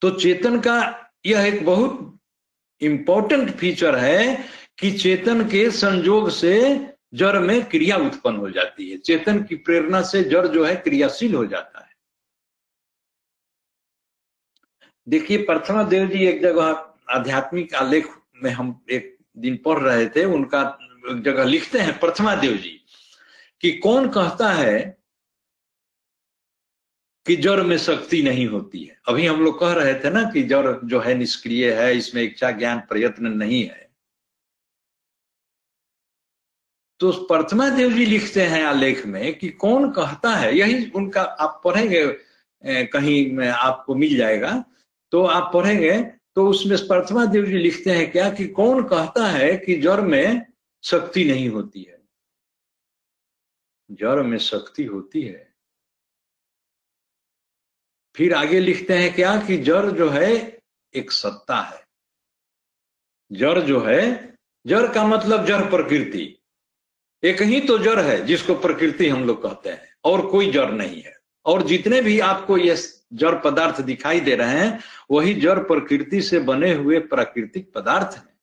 तो 0.00 0.10
चेतन 0.10 0.60
का 0.60 1.10
यह 1.26 1.40
एक 1.40 1.64
बहुत 1.64 2.15
इंपॉर्टेंट 2.80 3.50
फीचर 3.50 3.96
है 3.96 4.44
कि 4.78 4.90
चेतन 4.92 5.42
के 5.48 5.70
संयोग 5.70 6.30
से 6.30 6.54
जड़ 7.14 7.38
में 7.38 7.64
क्रिया 7.64 7.96
उत्पन्न 7.96 8.36
हो 8.36 8.50
जाती 8.50 8.90
है। 8.90 8.96
चेतन 8.98 9.42
की 9.42 9.56
प्रेरणा 9.56 10.02
से 10.02 10.22
जड़ 10.24 10.46
जो 10.46 10.64
है 10.64 10.74
क्रियाशील 10.76 11.34
हो 11.34 11.44
जाता 11.46 11.80
है। 11.80 11.94
देखिए 15.06 15.38
प्रथमा 15.38 15.82
देव 15.82 16.06
जी 16.06 16.26
एक 16.26 16.42
जगह 16.42 16.84
आध्यात्मिक 17.10 17.74
आलेख 17.74 18.08
में 18.42 18.50
हम 18.50 18.80
एक 18.90 19.16
दिन 19.38 19.56
पढ़ 19.56 19.78
रहे 19.78 20.06
थे, 20.08 20.24
उनका 20.24 20.60
एक 21.10 21.22
जगह 21.22 21.44
लिखते 21.44 21.78
हैं 21.78 21.98
प्रथमा 21.98 22.34
देव 22.34 22.52
जी, 22.52 22.80
कि 23.60 23.70
कौन 23.72 24.08
कहता 24.08 24.52
है 24.52 24.96
कि 27.26 27.36
जड़ 27.36 27.60
में 27.62 27.76
शक्ति 27.78 28.22
नहीं 28.22 28.46
होती 28.46 28.82
है। 28.84 28.98
अभी 29.08 29.26
हम 29.26 29.40
लोग 29.44 29.58
कह 29.60 29.72
रहे 29.72 29.94
थे 29.94 30.10
ना 30.10 30.22
कि 30.30 30.42
जड़ 30.42 30.76
जो 30.84 31.00
है 31.00 31.14
निष्क्रिय 31.14 31.72
है, 31.72 31.96
इसमें 31.96 32.22
इच्छा 32.22 32.50
ज्ञान 32.50 32.78
प्रयत्न 32.80 33.32
नहीं 33.32 33.62
है। 33.64 33.84
तो 37.00 37.10
प्रथमा 37.26 37.68
देव 37.68 37.92
जी 37.92 38.04
लिखते 38.06 38.42
हैं 38.42 38.62
आलेख 38.64 39.04
में 39.06 39.38
कि 39.38 39.48
कौन 39.48 39.90
कहता 39.92 40.30
है, 40.30 40.56
यही 40.58 40.90
उनका 40.90 41.22
आप 41.22 41.60
पढ़ेंगे 41.64 42.06
कहीं 42.86 43.48
आपको 43.48 43.94
मिल 43.94 44.16
जाएगा। 44.16 44.64
तो 45.12 45.24
आप 45.24 45.50
पढ़ेंगे 45.54 46.00
तो 46.36 46.46
उसमें 46.48 46.78
प्रथमा 46.78 47.24
देव 47.24 47.46
जी 47.46 47.58
लिखते 47.58 47.90
हैं 47.90 48.10
क्या 48.12 48.30
कि 48.30 48.46
कौन 48.48 48.82
कहता 48.84 49.26
है 49.26 49.56
कि 49.56 49.74
जड़ 49.80 50.00
में 50.00 50.46
शक्ति 50.84 51.24
नहीं 51.24 51.48
होती 51.48 51.82
है? 51.82 51.98
जड़ 53.90 54.22
में 54.22 54.38
शक्ति 54.38 54.84
होती 54.84 55.22
है। 55.22 55.55
फिर 58.16 58.34
आगे 58.34 58.60
लिखते 58.60 58.94
हैं 58.94 59.14
क्या 59.14 59.40
कि 59.40 59.56
जड़ 59.56 59.86
जो 59.86 60.08
है, 60.08 60.58
एक 60.94 61.10
सत्ता 61.10 61.56
है। 61.56 61.86
जड़ 63.32 63.60
जो 63.60 63.80
है, 63.80 64.34
जड़ 64.66 64.92
का 64.94 65.06
मतलब 65.06 65.46
जड़ 65.46 65.60
प्रकृति। 65.60 66.38
एक 67.24 67.42
ही 67.42 67.60
तो 67.60 67.78
जड़ 67.78 68.00
है 68.00 68.26
जिसको 68.26 68.54
प्रकृति 68.54 69.08
हम 69.08 69.24
लोग 69.24 69.42
कहते 69.42 69.68
हैं, 69.68 69.94
और 70.04 70.26
कोई 70.26 70.50
जड़ 70.50 70.70
नहीं 70.70 71.02
है। 71.02 71.16
और 71.44 71.62
जितने 71.62 72.02
भी 72.02 72.20
आपको 72.20 72.58
ये 72.58 72.76
जड़ 73.12 73.34
पदार्थ 73.34 73.80
दिखाई 73.80 74.20
दे 74.20 74.34
रहे 74.34 74.50
हैं, 74.50 74.80
वही 75.10 75.34
जड़ 75.34 75.58
प्रकृति 75.58 76.22
से 76.22 76.38
बने 76.38 76.74
हुए 76.74 76.98
प्राकृतिक 76.98 77.72
पदार्थ 77.72 78.16
हैं। 78.16 78.35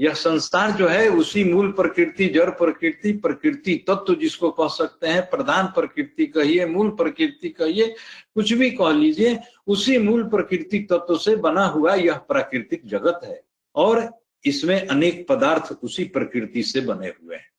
यह 0.00 0.14
संसार 0.14 0.70
जो 0.70 0.88
है 0.88 1.08
उसी 1.08 1.44
मूल 1.44 1.72
प्रकृति, 1.72 2.26
जड़ 2.26 2.50
प्रकृति 2.50 3.12
प्रकृति 3.12 3.84
तत्व 3.88 4.14
जिसको 4.14 4.50
कह 4.50 4.68
सकते 4.68 5.06
हैं, 5.06 5.30
प्रधान 5.30 5.66
प्रकृति 5.66 6.26
कहिए, 6.26 6.66
मूल 6.66 6.90
प्रकृति 6.90 7.48
कहिए, 7.48 7.94
कुछ 8.34 8.52
भी 8.52 8.70
कह 8.70 8.90
लीजिए, 8.90 9.38
उसी 9.66 9.98
मूल 9.98 10.22
प्रकृति 10.22 10.78
तत्व 10.78 11.18
से 11.18 11.36
बना 11.36 11.64
हुआ 11.64 11.94
यह 11.94 12.14
प्राकृतिक 12.14 12.82
जगत 12.86 13.20
है। 13.24 13.42
और 13.74 14.20
इसमें 14.44 14.86
अनेक 14.86 15.26
पदार्थ 15.28 15.78
उसी 15.82 16.04
प्रकृति 16.04 16.62
से 16.62 16.80
बने 16.80 17.08
हुए 17.08 17.36
हैं। 17.36 17.50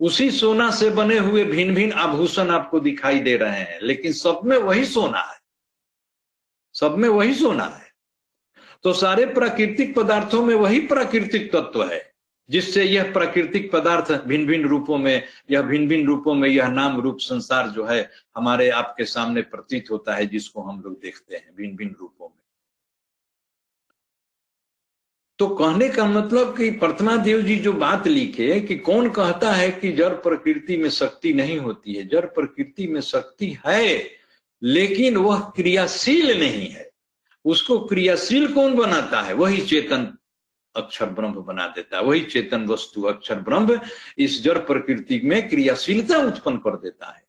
उसी 0.00 0.30
सोना 0.30 0.70
से 0.70 0.90
बने 0.90 1.18
हुए 1.18 1.44
भिन्न 1.44 1.74
भिन्न 1.74 1.92
आभूषण 1.92 2.50
आपको 2.50 2.80
दिखाई 2.80 3.18
दे 3.18 3.36
रहे 3.36 3.60
हैं, 3.60 3.80
लेकिन 3.82 4.12
सब 4.12 4.40
में 4.44 4.58
वही 4.58 4.84
सोना 4.84 5.18
है। 5.18 5.38
सब 6.74 6.98
में 6.98 7.08
वही 7.08 7.34
सोना 7.34 7.64
है। 7.64 7.83
तो 8.84 8.92
सारे 8.92 9.24
प्राकृतिक 9.26 9.94
पदार्थों 9.96 10.42
में 10.44 10.54
वही 10.54 10.80
प्राकृतिक 10.86 11.50
तत्व 11.52 11.84
है, 11.84 12.12
जिससे 12.48 12.84
यह 12.84 13.12
प्राकृतिक 13.12 13.70
पदार्थ 13.72 14.12
भिन्न 14.26 14.46
भिन्न 14.46 14.68
रूपों 14.68 14.98
में 14.98 15.22
यह 15.50 15.62
भिन्न 15.62 15.88
भिन्न 15.88 16.06
रूपों 16.06 16.34
में 16.34 16.48
यह 16.48 16.68
नाम 16.68 17.00
रूप 17.00 17.18
संसार 17.18 17.68
जो 17.68 17.84
है, 17.84 18.10
हमारे 18.36 18.68
आपके 18.70 19.04
सामने 19.04 19.42
प्रतीत 19.42 19.90
होता 19.90 20.14
है, 20.14 20.26
जिसको 20.26 20.62
हम 20.62 20.80
लोग 20.80 21.00
देखते 21.00 21.36
हैं 21.36 21.54
भिन्न 21.56 21.76
भिन्न 21.76 21.94
रूपों 22.00 22.28
में। 22.28 22.42
तो 25.38 25.46
कहने 25.48 25.88
का 25.88 26.04
मतलब 26.06 26.56
कि 26.56 26.70
प्रथमा 26.70 27.16
देव 27.16 27.40
जी 27.42 27.56
जो 27.56 27.72
बात 27.72 28.06
लिखे 28.06 28.60
कि 28.60 28.76
कौन 28.78 29.10
कहता 29.10 29.52
है 29.52 29.70
कि 29.70 29.92
जड़ 29.92 30.12
प्रकृति 30.22 30.76
में 30.76 30.88
शक्ति 30.90 31.32
नहीं 31.32 31.58
होती 31.58 31.94
है, 31.94 32.08
जड़ 32.08 32.26
प्रकृति 32.26 32.86
में 32.86 33.00
शक्ति 33.00 33.56
है, 33.66 34.10
लेकिन 34.62 35.16
वह 35.16 35.40
क्रियाशील 35.56 36.38
नहीं 36.40 36.68
है। 36.68 36.93
उसको 37.44 37.78
क्रियाशील 37.80 38.52
कौन 38.52 38.74
बनाता 38.74 39.20
है? 39.20 39.34
वही 39.34 39.60
चेतन 39.60 40.16
अक्षर 40.74 41.06
ब्रह्म 41.06 41.34
बना 41.34 41.66
देता 41.66 41.96
है, 41.96 42.02
वही 42.02 42.20
चेतन 42.20 42.66
वस्तु 42.66 43.02
अक्षर 43.02 43.40
ब्रह्म 43.40 43.80
इस 44.18 44.42
जड़ 44.42 44.58
प्रकृति 44.58 45.20
में 45.24 45.48
क्रियाशीलता 45.48 46.18
उत्पन्न 46.18 46.56
कर 46.56 46.76
देता 46.76 47.10
है। 47.12 47.22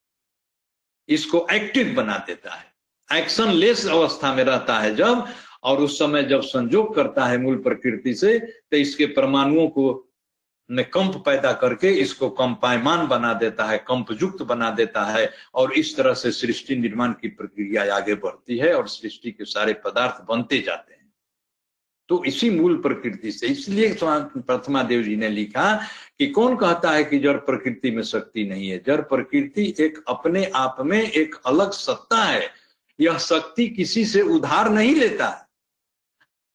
इसको 1.09 1.47
एक्टिव 1.51 1.93
बना 1.93 2.17
देता 2.17 2.53
है। 2.53 3.19
एक्शन 3.19 3.51
लेस 3.51 3.87
अवस्था 3.87 4.35
में 4.35 4.43
रहता 4.43 4.79
है 4.79 4.95
जब, 4.95 5.25
और 5.63 5.79
उस 5.79 5.99
समय 5.99 6.23
जब 6.23 6.41
संजोग 6.41 6.95
करता 6.95 7.25
है 7.25 7.37
मूल 7.37 7.57
प्रकृति 7.57 8.13
से 8.13 8.39
तो 8.39 8.77
इसके 8.77 9.05
परमाणुओं 9.05 9.67
को 9.67 10.04
में 10.71 10.89
कंप 10.89 11.23
पैदा 11.25 11.51
करके 11.53 11.89
इसको 11.89 12.29
कंपायमान 12.29 13.07
बना 13.07 13.33
देता 13.33 13.65
है 13.65 13.77
कंप 13.77 14.05
युक्त 14.21 14.41
बना 14.41 14.69
देता 14.69 15.03
है 15.03 15.33
और 15.53 15.73
इस 15.73 15.97
तरह 15.97 16.13
से 16.13 16.31
सृष्टि 16.31 16.75
निर्माण 16.75 17.11
की 17.11 17.27
प्रक्रिया 17.27 17.95
आगे 17.95 18.15
बढ़ती 18.15 18.57
है 18.57 18.73
और 18.73 18.87
सृष्टि 18.87 19.31
के 19.31 19.45
सारे 19.45 19.73
पदार्थ 19.73 20.25
बनते 20.25 20.59
जाते 20.59 20.93
हैं। 20.93 21.13
तो 22.07 22.23
इसी 22.23 22.49
मूल 22.49 22.77
प्रकृति 22.77 23.31
से, 23.31 23.47
इसलिए 23.47 23.97
प्रथमा 24.03 24.83
देव 24.83 25.03
जी 25.03 25.15
ने 25.15 25.29
लिखा 25.29 25.75
कि 26.19 26.27
कौन 26.27 26.55
कहता 26.55 26.91
है 26.91 27.03
कि 27.03 27.19
जड़ 27.19 27.37
प्रकृति 27.37 27.91
में 27.91 28.03
शक्ति 28.03 28.43
नहीं 28.43 28.69
है? 28.69 28.83
जड़ 28.87 29.01
प्रकृति 29.01 29.75
एक 29.79 30.03
अपने 30.07 30.45
आप 30.45 30.77
में 30.79 31.01
एक 31.01 31.35
अलग 31.45 31.71
सत्ता 31.71 32.23
है। 32.23 32.49
यह 32.99 33.17
शक्ति 33.17 33.67
किसी 33.67 34.05
से 34.05 34.21
उधार 34.21 34.69
नहीं 34.69 34.95
लेता। 34.95 35.27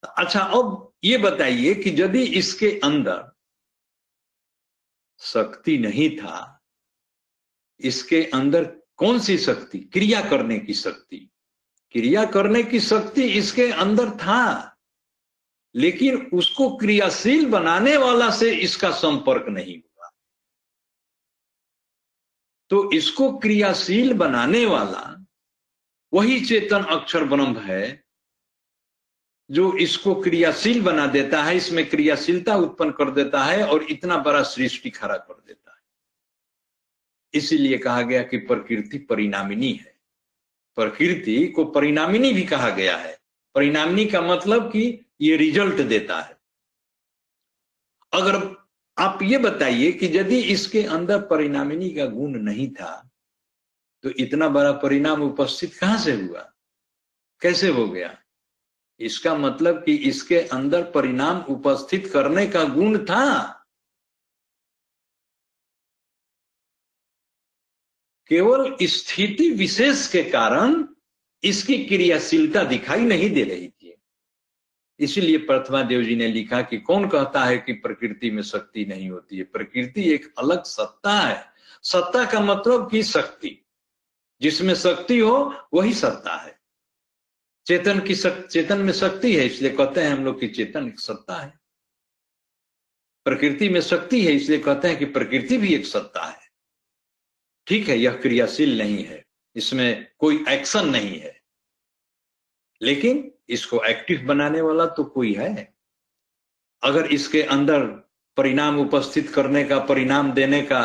है 0.05 0.13
अच्छा 0.19 0.41
अब 0.41 0.93
ये 1.05 1.19
बताइए 1.19 1.75
कि 1.75 2.03
यदि 2.03 2.23
इसके 2.23 2.81
अंदर 2.85 3.30
शक्ति 5.21 5.79
नहीं 5.79 6.17
था। 6.17 6.65
इसके 7.81 8.31
अंदर 8.35 8.83
कौन 8.97 9.21
सी 9.21 9.39
शक्ति? 9.39 9.79
क्रिया 9.79 10.21
करने 10.21 10.59
की 10.59 10.75
शक्ति। 10.75 11.31
क्रिया 11.93 12.25
करने 12.25 12.63
की 12.63 12.81
शक्ति 12.81 13.23
इसके 13.23 13.73
अंदर 13.73 14.11
था। 14.11 14.77
लेकिन 15.75 16.31
उसको 16.35 16.77
क्रियाशील 16.77 17.47
बनाने 17.47 17.97
वाला 17.97 18.31
से 18.31 18.55
इसका 18.55 18.91
संपर्क 18.91 19.49
नहीं 19.49 19.79
हुआ। 19.79 20.11
तो 22.71 22.93
इसको 22.93 23.39
क्रियाशील 23.39 24.13
बनाने 24.13 24.67
वाला, 24.67 25.25
वही 26.13 26.47
चेतन 26.47 26.83
अक्षर 26.85 27.25
ब्रह्म 27.25 27.61
है 27.61 28.05
जो 29.51 29.77
इसको 29.77 30.15
क्रियाशील 30.15 30.83
बना 30.83 31.07
देता 31.07 31.43
है, 31.43 31.57
इसमें 31.57 31.89
क्रियाशीलता 31.91 32.57
उत्पन्न 32.57 32.91
कर 32.91 33.11
देता 33.11 33.45
है 33.45 33.67
और 33.67 33.83
इतना 33.83 34.17
बड़ा 34.17 34.43
सृष्टि 34.43 34.91
खड़ा 34.91 35.17
कर 35.17 35.35
देता 35.35 35.71
है। 35.71 35.81
इसीलिए 37.35 37.79
कहा 37.79 38.03
गया 38.03 38.23
कि 38.23 38.39
प्रकृति 38.39 38.99
परिणामिनी 38.99 39.73
है। 39.73 39.95
प्रकृति 40.75 41.47
को 41.47 41.65
परिणामिनी 41.65 42.33
भी 42.33 42.43
कहा 42.43 42.71
गया 42.71 42.97
है। 42.97 43.19
परिणामिनी 43.55 44.07
का 44.07 44.21
मतलब 44.21 44.73
कि 44.73 45.07
ये 45.21 45.37
रिज़ल्ट 45.37 45.75
देता 45.75 46.21
है। 46.21 46.39
अगर 48.13 48.57
आप 48.99 49.19
ये 49.23 49.39
बताइए 49.39 49.93
कि 49.93 50.07
यदि 50.19 50.41
इसके 50.41 50.83
अंदर 50.83 51.21
परिणामिनी 51.23 51.91
का 51.91 52.07
गुण 52.07 52.31
नहीं 52.31 52.71
था 52.71 53.11
तो 54.03 54.11
इतना 54.11 54.49
बड़ा 54.49 54.73
परिणाम 54.73 55.23
उपस्थित 55.23 55.75
कहाँ 55.75 55.99
से 55.99 56.13
हुआ? 56.13 56.53
कैसे 57.41 57.69
हो 57.69 57.89
गया? 57.89 58.20
इसका 59.01 59.35
मतलब 59.35 59.85
कि 59.85 59.95
इसके 59.95 60.41
अंदर 60.41 60.91
परिणाम 60.91 61.41
उपस्थित 61.41 62.11
करने 62.13 62.47
का 62.47 62.65
गुण 62.65 63.05
था। 63.05 63.53
केवल 68.29 68.77
स्थिति 68.83 69.51
विशेष 69.51 70.13
के 70.13 70.23
कारण 70.23 70.89
इसकी 71.45 71.85
क्रियाशीलता 71.85 72.65
दिखाई 72.65 73.01
नहीं 73.01 73.31
दे 73.31 73.45
रही 73.45 73.69
थी। 73.69 73.95
इसलिए 74.99 75.39
प्रथमा 75.39 75.83
देव 75.83 76.03
जी 76.03 76.17
ने 76.17 76.27
लिखा 76.27 76.63
कि 76.63 76.79
कौन 76.79 77.09
कहता 77.09 77.45
है 77.45 77.59
कि 77.59 77.73
प्रकृति 77.73 78.31
में 78.31 78.43
शक्ति 78.43 78.85
नहीं 78.85 79.11
होती 79.11 79.37
है? 79.37 79.45
प्रकृति 79.45 80.11
एक 80.11 80.35
अलग 80.39 80.65
सत्ता 80.65 81.13
है। 81.13 81.53
सत्ता 81.83 82.31
का 82.33 82.41
मतलब 82.41 82.91
की 82.91 83.03
शक्ति। 83.03 83.67
जिसमें 84.41 84.75
शक्ति 84.75 85.19
हो, 85.19 85.55
वही 85.75 85.95
सत्ता 85.95 86.37
है। 86.37 86.60
चेतन 87.67 88.01
की 88.01 88.15
सक, 88.15 88.47
चेतन 88.47 88.79
में 88.79 88.93
शक्ति 88.93 89.35
है 89.37 89.45
इसलिए 89.47 89.71
कहते 89.71 90.01
हैं 90.01 90.11
हम 90.11 90.25
लोग 90.25 90.41
की 90.41 90.49
चेतन 90.49 90.87
एक 90.89 91.01
सत्ता 91.01 91.37
है। 91.37 91.53
प्रकृति 93.27 93.69
में 93.69 93.81
शक्ति 93.81 94.25
है 94.27 94.33
इसलिए 94.33 94.59
कहते 94.59 94.89
हैं 94.89 94.99
कि 94.99 95.05
प्रकृति 95.07 95.57
भी 95.59 95.75
एक 95.75 95.87
सत्ता 95.87 96.25
है। 96.25 96.49
ठीक 97.67 97.89
है 97.89 97.99
यह 97.99 98.17
क्रियाशील 98.17 98.79
नहीं 98.79 99.05
है 99.05 99.25
इसमें 99.57 100.07
कोई 100.19 100.45
एक्शन 100.49 100.89
नहीं 100.89 101.19
है। 101.21 101.39
लेकिन 102.81 103.31
इसको 103.49 103.85
एक्टिव 103.85 104.27
बनाने 104.27 104.61
वाला 104.61 104.87
तो 104.87 105.05
कोई 105.05 105.33
है। 105.35 105.75
अगर 106.83 107.07
इसके 107.07 107.43
अंदर 107.43 107.85
परिणाम 108.37 108.79
उपस्थित 108.81 109.31
करने 109.31 109.65
का 109.65 109.79
परिणाम 109.85 110.33
देने 110.33 110.63
का 110.63 110.83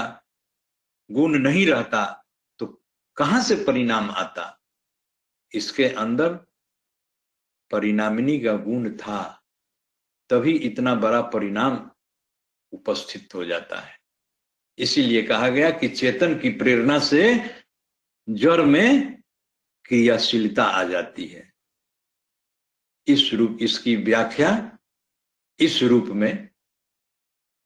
गुण 1.10 1.38
नहीं 1.40 1.66
रहता 1.68 2.04
तो 2.60 2.66
कहाँ 3.18 3.42
से 3.44 3.56
परिणाम 3.64 4.10
आता? 4.12 4.52
इसके 5.54 5.88
अंदर 5.88 6.38
परिणामिनी 7.72 8.40
का 8.40 8.54
गुण 8.54 8.98
था, 8.98 9.44
तभी 10.30 10.58
इतना 10.58 10.96
बड़ा 10.96 11.22
परिणाम 11.22 11.92
उपस्थित 12.72 13.36
हो 13.36 13.46
जाता 13.46 13.80
है। 13.80 14.00
इसीलिए 14.78 15.22
कहा 15.22 15.50
गया 15.50 15.72
कि 15.72 15.88
चेतन 15.88 16.40
की 16.40 16.50
प्रेरणा 16.50 17.00
से 17.00 17.40
जड़ 18.30 18.62
में 18.62 19.22
क्रियाशीलता 19.86 20.64
आ 20.64 20.84
जाती 20.84 21.26
है। 21.26 21.54
इस 23.08 23.32
रूप, 23.34 23.58
इसकी 23.62 23.96
व्याख्या 23.96 24.78
इस 25.60 25.84
रूप 25.84 26.06
में 26.06 26.50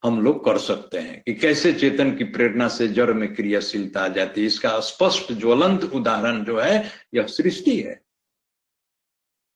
हम 0.04 0.22
लोग 0.22 0.46
कर 0.46 0.58
सकते 0.58 1.00
हैं 1.00 1.22
कि 1.22 1.34
कैसे 1.34 1.74
चेतन 1.74 2.16
की 2.16 2.24
प्रेरणा 2.24 2.68
से 2.68 2.88
जड़ 2.88 3.14
में 3.14 3.36
क्रियाशीलता 3.36 4.02
आ 4.02 4.08
जाती 4.08 4.42
है। 4.42 4.48
इसका 4.48 4.80
स्पष्ट 4.80 5.32
ज्वलंत 5.32 5.84
उदाहरण 5.84 6.46
जो 6.46 6.60
है, 6.60 6.92
यह 7.14 7.28
सृष्टि 7.28 7.82
है। 7.82 8.09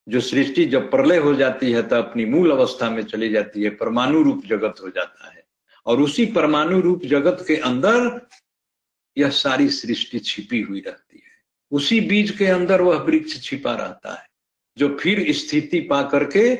जो 0.08 0.20
सृष्टि 0.22 0.66
जब 0.66 0.89
प्रलय 0.91 1.18
हो 1.18 1.34
जाती 1.36 1.72
है 1.72 1.82
तो 1.84 1.95
अपनी 1.95 2.26
मूल 2.26 2.51
अवस्था 2.51 2.89
में 2.89 3.04
चली 3.04 3.30
जाती 3.30 3.64
है, 3.64 3.70
परमाणु 3.70 4.24
रूप 4.24 4.45
जगत 4.45 4.82
हो 4.84 4.89
जाता 4.89 5.32
है। 5.34 5.43
और 5.86 6.01
उसी 6.01 6.26
परमाणु 6.26 6.80
रूप 6.82 7.06
जगत 7.06 7.43
के 7.47 7.56
अंदर 7.58 8.28
यह 9.18 9.30
सारी 9.30 9.70
सृष्टि 9.70 10.20
छिपी 10.20 10.62
हुई 10.62 10.80
रहती 10.80 11.18
है। 11.18 11.32
उसी 11.72 11.99
बीज 12.01 12.32
के 12.38 12.45
अंदर 12.45 12.82
वह 12.82 12.97
वृक्ष 12.97 13.41
छिपा 13.41 13.76
रहता 13.76 14.14
है, 14.14 14.28
जो 14.78 14.97
फिर 14.97 15.32
स्थिति 15.34 15.80
पा 15.80 16.01
करके 16.04 16.56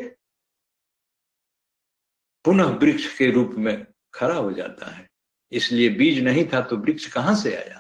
पुनः 2.46 2.78
वृक्ष 2.78 3.18
के 3.18 3.30
रूप 3.32 3.52
में 3.58 3.86
खड़ा 4.14 4.36
हो 4.36 4.52
जाता 4.52 4.90
है। 4.92 5.08
इसलिए 5.52 5.90
बीज 5.90 6.24
नहीं 6.24 6.48
था 6.54 6.62
तो 6.62 6.78
वृक्ष 6.78 7.06
कहाँ 7.08 7.36
से 7.36 7.56
आया? 7.56 7.80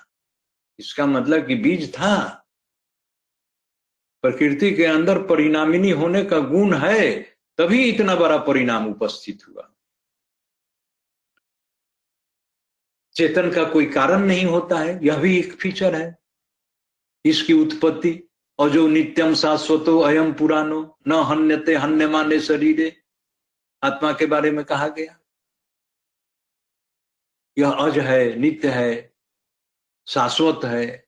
इसका 0.79 1.05
मतलब 1.05 1.47
कि 1.47 1.55
बीज 1.55 1.93
था। 1.93 2.42
प्रकृति 4.23 4.71
के 4.71 4.85
अंदर 4.85 5.21
परिणामिनी 5.21 5.89
होने 5.89 6.25
का 6.25 6.39
गुण 6.39 6.75
है, 6.75 7.21
तभी 7.57 7.83
इतना 7.83 8.15
बड़ा 8.15 8.37
परिणाम 8.37 8.87
उपस्थित 8.87 9.47
हुआ। 9.47 9.69
चेतन 13.15 13.51
का 13.51 13.63
कोई 13.63 13.85
कारण 13.85 14.19
नहीं 14.19 14.45
होता 14.45 14.79
है, 14.79 15.05
यह 15.05 15.17
भी 15.17 15.39
एक 15.39 15.53
फीचर 15.53 15.95
है। 15.95 16.17
इसकी 17.25 17.53
उत्पत्ति 17.53 18.23
और 18.59 18.69
जो 18.69 18.87
नित्यम 18.87 19.35
शाश्वतो 19.35 19.99
अयम 19.99 20.33
पुरानो 20.33 20.99
न 21.07 21.11
हन्यते 21.11 21.75
हन्य 21.75 22.07
माने 22.07 22.39
शरीरे, 22.39 23.03
आत्मा 23.83 24.13
के 24.13 24.25
बारे 24.25 24.51
में 24.51 24.65
कहा 24.65 24.87
गया। 24.87 25.19
यह 27.57 27.71
अज 27.71 27.99
है, 27.99 28.35
नित्य 28.35 28.69
है, 28.69 29.15
शाश्वत 30.07 30.65
है 30.65 31.02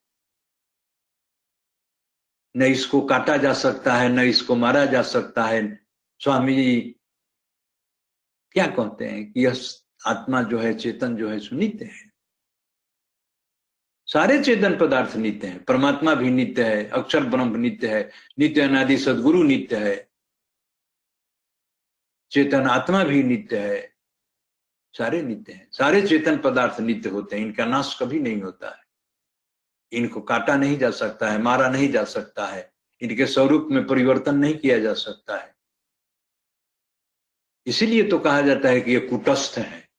न 2.58 2.62
इसको 2.62 3.01
काटा 3.01 3.38
जा 3.38 3.53
सकता 3.53 3.95
है, 3.95 4.10
न 4.10 4.20
इसको 4.20 4.56
मारा 4.56 4.86
जा 4.86 5.01
सकता 5.01 5.43
है। 5.43 5.86
स्वामी 6.20 6.56
जी, 6.56 6.95
क्या 8.51 8.68
कहते 8.68 9.06
हैं 9.06 9.32
कि 9.32 9.45
यह 9.45 9.53
आत्मा 10.06 10.41
जो 10.41 10.60
है, 10.60 10.74
चेतन 10.74 11.16
जो 11.16 11.30
है 11.30 11.39
सुनित्य 11.39 11.86
है। 11.86 12.16
सारे 14.06 14.43
चेतन 14.43 14.78
पदार्थ 14.78 15.16
नित्य 15.16 15.47
है। 15.47 15.60
परमात्मा 15.60 16.16
भी 16.16 16.30
नित्य 16.30 16.76
है, 16.76 16.89
अक्षर 16.89 17.24
ब्रह्म 17.24 17.56
नित्य 17.56 17.97
है, 17.97 18.12
नित्य 18.39 18.62
अनादि 18.62 18.97
सदगुरु 18.97 19.43
नित्य 19.43 19.89
है। 19.89 20.10
चेतन 22.32 22.62
आत्मा 22.62 23.03
भी 23.03 23.24
नित्य 23.24 23.74
है। 23.74 23.95
सारे 24.97 25.22
नित्य 25.22 25.53
हैं। 25.53 25.68
सारे 25.72 26.08
चेतन 26.08 26.38
पदार्थ 26.38 26.80
नित्य 26.80 27.10
होते 27.10 27.36
हैं। 27.36 27.45
इनका 27.45 27.66
नाश 27.66 27.97
कभी 28.01 28.20
नहीं 28.20 28.41
होता 28.41 28.76
है। 28.76 28.84
इनको 29.91 30.21
काटा 30.21 30.55
नहीं 30.55 30.77
जा 30.77 30.89
सकता 30.91 31.29
है, 31.31 31.41
मारा 31.41 31.69
नहीं 31.69 31.91
जा 31.91 32.03
सकता 32.03 32.45
है, 32.47 32.73
इनके 33.01 33.25
स्वरूप 33.25 33.67
में 33.71 33.86
परिवर्तन 33.88 34.36
नहीं 34.36 34.55
किया 34.57 34.79
जा 34.79 34.93
सकता 34.93 35.38
है। 35.38 35.53
इसीलिए 37.65 38.03
तो 38.03 38.19
कहा 38.19 38.41
जाता 38.41 38.69
है 38.69 38.81
कि 38.81 38.91
ये 38.91 38.99
कुटस्थ 38.99 39.57
है। 39.57 39.89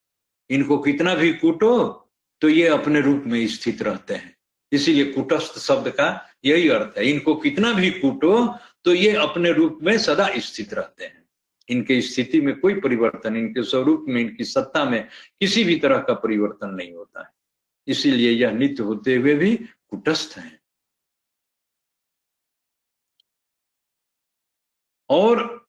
इनको 0.50 0.78
कितना 0.78 1.14
भी 1.14 1.32
कूटो 1.32 2.02
तो 2.40 2.48
ये 2.48 2.68
अपने 2.68 3.00
रूप 3.00 3.24
में 3.26 3.46
स्थित 3.46 3.82
रहते 3.82 4.14
हैं। 4.14 4.36
इसीलिए 4.72 5.12
कुटस्थ 5.12 5.58
शब्द 5.58 5.88
का 5.90 6.08
यही 6.44 6.68
अर्थ 6.68 6.98
है। 6.98 7.06
इनको 7.06 7.34
कितना 7.34 7.72
भी 7.72 7.90
कूटो 7.90 8.46
तो 8.84 8.94
ये 8.94 9.14
अपने 9.16 9.52
रूप 9.52 9.78
में 9.82 9.96
सदा 9.98 10.28
स्थित 10.36 10.74
रहते 10.74 11.04
हैं। 11.04 11.24
इनके 11.68 12.00
स्थिति 12.00 12.40
में 12.40 12.58
कोई 12.60 12.74
परिवर्तन, 12.80 13.36
इनके 13.36 13.62
स्वरूप 13.62 14.04
में, 14.08 14.20
इनकी 14.20 14.44
सत्ता 14.44 14.84
में 14.84 15.08
किसी 15.40 15.64
भी 15.64 15.78
तरह 15.78 15.98
का 15.98 16.14
परिवर्तन 16.14 16.70
नहीं 16.70 16.92
होता 16.92 17.20
है। 17.20 17.30
इसीलिए 17.86 18.30
यह 18.30 18.50
नित्य 18.50 18.82
होते 18.82 19.16
हुए 19.16 19.34
भी 19.34 19.58
कुटस्थ 19.88 20.38
है। 20.38 20.60
और 25.10 25.66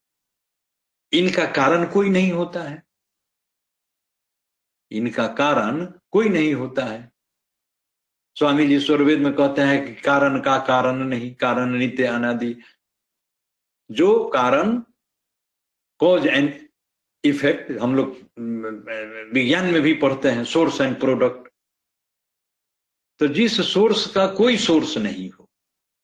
इनका 1.14 1.46
कारण 1.46 1.86
कोई 1.92 2.10
नहीं 2.10 2.32
होता 2.32 2.62
है। 2.64 2.84
इनका 4.92 5.28
कारण 5.28 5.86
कोई 5.86 6.30
नहीं 6.30 6.54
होता 6.54 6.86
है। 6.86 7.12
स्वामी 8.36 8.68
जी 8.68 8.80
स्वर्वेद 8.80 9.20
में 9.20 9.34
कहते 9.34 9.62
हैं 9.62 9.86
कि 9.86 10.02
कारण 10.02 10.42
का 10.42 10.58
कारण 10.58 10.96
नहीं, 10.96 11.36
कारण 11.36 11.70
नित्य 11.70 12.04
अनादि। 12.04 12.56
जो 13.92 14.30
कारण 14.30 14.78
कॉज 16.00 16.28
एंड 16.28 16.68
इफ़ेक्ट 17.24 17.72
हम 17.72 17.96
लोग 17.96 18.10
विज्ञान 19.34 19.66
में 19.66 19.82
भी 19.82 19.94
पढ़ते 19.94 20.32
हैं 20.32 20.44
सोर्स 20.46 20.82
एंड 20.82 21.00
प्रोडक्ट 21.00 21.47
तो 23.20 23.28
जिस 23.28 23.74
सोर्स 23.74 24.08
का 24.08 24.28
कोई 24.28 24.58
सोर्स 24.58 24.98
नहीं 24.98 25.30
हो, 25.30 25.50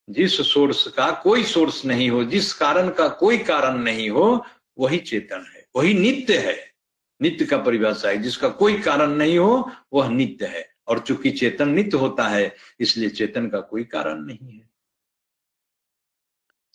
जिस 0.09 0.41
सोर्स 0.41 0.88
का 0.88 1.11
कोई 1.11 1.43
सोर्स 1.43 1.86
नहीं 1.86 2.09
हो, 2.09 2.24
जिस 2.24 2.53
कारण 2.53 2.89
का 2.89 3.07
कोई 3.07 3.38
कारण 3.38 3.78
नहीं 3.78 4.09
हो, 4.09 4.45
वही 4.80 4.97
चेतन 4.97 5.45
है, 5.55 5.66
वही 5.76 5.93
नित्य 5.93 6.38
है। 6.38 6.74
नित्य 7.22 7.45
का 7.45 7.57
परिभाषा 7.57 8.09
है, 8.09 8.18
जिसका 8.18 8.49
कोई 8.49 8.82
कारण 8.82 9.11
नहीं 9.11 9.38
हो, 9.38 9.72
वह 9.93 10.09
नित्य 10.09 10.45
है। 10.45 10.74
और 10.88 10.99
चूँकि 10.99 11.32
चेतन 11.32 11.70
नित्य 11.70 11.97
होता 11.97 12.28
है, 12.28 12.55
इसलिए 12.80 13.09
चेतन 13.09 13.49
का 13.49 13.59
कोई 13.59 13.84
कारण 13.84 14.22
नहीं 14.22 14.53
है। 14.53 14.70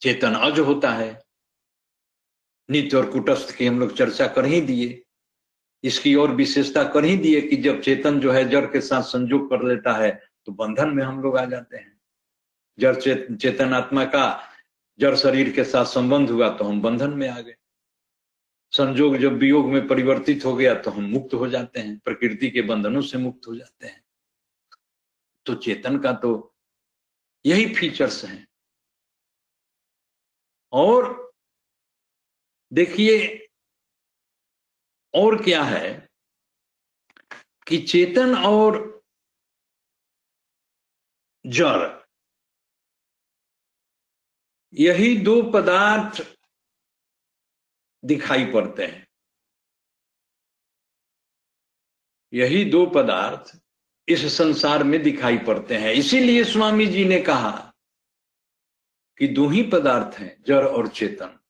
चेतन 0.01 0.35
अज 0.35 0.59
होता 0.59 0.91
है। 0.91 1.23
नित्य 2.71 2.97
और 2.97 3.11
कुटस्थ 3.11 3.57
की 3.57 3.67
हम 3.67 3.81
लोग 3.81 3.97
चर्चा 3.97 4.27
कर 4.27 4.45
ही 4.45 4.61
दिए। 4.61 5.03
इसकी 5.85 6.15
और 6.15 6.31
विशेषता 6.31 6.85
कर 6.85 7.05
ही 7.05 7.17
दिए 7.17 7.41
कि 7.41 7.57
जब 7.57 7.81
चेतन 7.81 8.21
जो 8.21 8.33
है 8.33 8.49
जड़ 8.49 8.67
के 8.67 8.81
साथ 8.81 9.03
संयोग 9.03 9.51
कर 9.51 9.63
लेता 9.63 9.93
है 9.93 10.28
तो 10.49 10.53
बंधन 10.55 10.89
में 10.89 11.03
हम 11.05 11.21
लोग 11.23 11.37
आ 11.37 11.45
जाते 11.45 11.77
हैं। 11.77 12.01
जड़ 12.79 12.95
चेतन 13.37 13.75
आत्मा 13.75 14.05
का 14.05 14.23
जड़ 14.99 15.15
शरीर 15.17 15.53
के 15.53 15.65
साथ 15.65 15.85
संबंध 15.85 16.31
हुआ 16.31 16.49
तो 16.57 16.65
हम 16.65 16.81
बंधन 16.83 17.11
में 17.11 17.29
आ 17.29 17.41
गए। 17.41 17.55
संजोग 18.73 19.17
जब 19.17 19.33
वियोग 19.33 19.67
में 19.67 19.87
परिवर्तित 19.89 20.45
हो 20.45 20.55
गया 20.57 20.75
तो 20.75 20.91
हम 20.91 21.05
मुक्त 21.05 21.35
हो 21.35 21.49
जाते 21.49 21.81
हैं, 21.81 21.99
प्रकृति 21.99 22.51
के 22.51 22.63
बंधनों 22.63 23.03
से 23.03 23.19
मुक्त 23.19 23.47
हो 23.49 23.57
जाते 23.57 23.87
हैं। 23.87 24.03
तो 25.47 25.55
चेतन 25.55 25.99
का 25.99 26.13
तो 26.13 26.55
यही 27.45 27.75
फीचर्स 27.75 28.25
हैं। 28.25 28.47
और 30.73 31.33
देखिए, 32.73 33.49
और 35.15 35.43
क्या 35.45 35.63
है 35.65 36.09
कि 37.67 37.79
चेतन 37.79 38.37
और 38.37 38.98
जड़। 41.47 42.01
यही 44.75 45.19
दो 45.19 45.43
पदार्थ 45.43 46.37
दिखाई 48.05 48.53
पड़ते 48.53 48.87
हैं। 48.87 49.09
यही 52.33 52.65
दो 52.65 52.87
पदार्थ 52.87 53.61
इस 54.09 54.39
संसार 54.39 54.85
में 54.85 55.03
दिखाई 55.03 55.39
पड़ते 55.39 55.77
हैं। 55.77 55.93
इसीलिए 55.93 56.45
स्वामी 56.45 56.87
जी 56.87 57.05
ने 57.05 57.21
कहा 57.21 57.75
कि 59.19 59.29
दो 59.29 59.49
ही 59.49 59.63
पदार्थ 59.63 60.19
हैं, 60.19 60.43
जड़ 60.43 60.67
और 60.67 60.89
चेतन। 60.89 61.41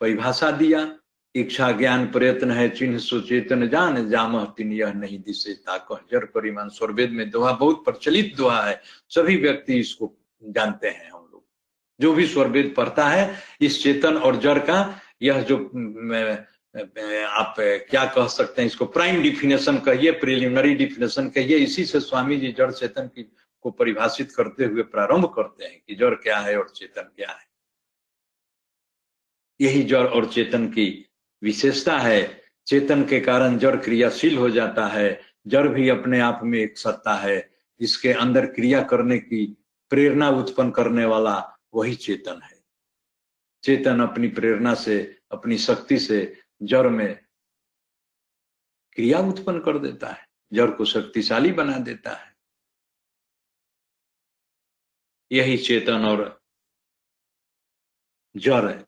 परिभाषा 0.00 0.50
दिया 0.50 0.99
इच्छा 1.34 1.70
ज्ञान 1.72 2.06
प्रयत्न 2.06 2.50
है, 2.50 2.68
चिन्ह 2.68 2.98
सुचेतन 2.98 3.68
जान 3.68 4.08
जाम 4.10 4.44
तीन 4.44 4.72
यह 4.72 4.92
नहीं 4.92 5.18
दिशे 5.18 5.52
ताकह 5.54 5.98
जड़ 6.12 6.24
परिमाण 6.24 6.68
स्वर्वेद 6.68 7.10
में 7.10 7.30
दोहा, 7.30 7.52
बहुत 7.52 7.84
प्रचलित 7.84 8.36
दोहा 8.36 8.62
है। 8.62 8.80
सभी 9.08 9.36
व्यक्ति 9.36 9.78
इसको 9.78 10.12
जानते 10.42 10.88
हैं 10.88 11.10
हम 11.10 11.28
लोग। 11.32 11.44
जो 12.00 12.12
भी 12.12 12.26
स्वर्वेद 12.26 12.74
पढ़ता 12.76 13.08
है, 13.08 13.34
इस 13.60 13.82
चेतन 13.82 14.16
और 14.16 14.36
जड़ 14.36 14.58
का, 14.58 15.00
यह 15.22 15.42
जो 15.42 15.56
आप 17.26 17.54
क्या 17.58 18.04
कह 18.04 18.26
सकते 18.26 18.62
हैं, 18.62 18.66
इसको 18.66 18.86
प्राइम 18.86 19.22
डिफिनेशन 19.22 19.78
कहिए, 19.78 20.10
प्रिलिमिनरी 20.10 20.74
डिफिनेशन 20.74 21.28
कहिए, 21.28 21.56
इसी 21.56 21.84
से 21.84 22.00
स्वामी 22.00 22.36
जी 22.36 22.52
जड़ 22.52 22.70
चेतन 22.70 23.06
की, 23.06 23.22
को 23.60 23.70
परिभाषित 23.70 24.32
करते 24.32 24.64
हुए 24.64 24.82
प्रारंभ 24.82 25.26
करते 25.26 25.64
हैं 25.64 25.80
कि 25.88 25.94
जड़ 25.94 26.14
क्या 26.14 26.38
है 26.38 26.58
और 26.58 26.68
चेतन 26.68 27.12
क्या 27.16 27.30
है। 27.30 27.48
यही 29.60 29.82
जड़ 29.82 30.06
और 30.06 30.26
चेतन 30.26 30.66
की 30.66 31.06
विशेषता 31.42 31.98
है। 31.98 32.42
चेतन 32.66 33.04
के 33.04 33.20
कारण 33.20 33.58
जड़ 33.58 33.76
क्रियाशील 33.76 34.38
हो 34.38 34.50
जाता 34.50 34.86
है। 34.86 35.22
जड़ 35.46 35.68
भी 35.68 35.88
अपने 35.88 36.20
आप 36.20 36.40
में 36.42 36.58
एक 36.58 36.78
सत्ता 36.78 37.14
है। 37.14 37.58
इसके 37.80 38.12
अंदर 38.12 38.46
क्रिया 38.46 38.82
करने 38.82 39.18
की, 39.18 39.56
प्रेरणा 39.90 40.30
उत्पन्न 40.30 40.70
करने 40.70 41.04
वाला 41.04 41.58
वही 41.74 41.94
चेतन 41.94 42.42
है। 42.42 42.64
चेतन 43.64 44.00
अपनी 44.00 44.28
प्रेरणा 44.28 44.74
से, 44.74 45.22
अपनी 45.32 45.58
शक्ति 45.58 45.98
से 45.98 46.42
जड़ 46.62 46.88
में 46.88 47.26
क्रिया 48.92 49.18
उत्पन्न 49.18 49.60
कर 49.60 49.78
देता 49.78 50.08
है। 50.08 50.28
जड़ 50.52 50.70
को 50.70 50.84
शक्तिशाली 50.84 51.52
बना 51.52 51.78
देता 51.78 52.10
है। 52.10 52.36
यही 55.32 55.58
चेतन 55.58 56.04
और 56.04 56.42
जड़ 58.36 58.82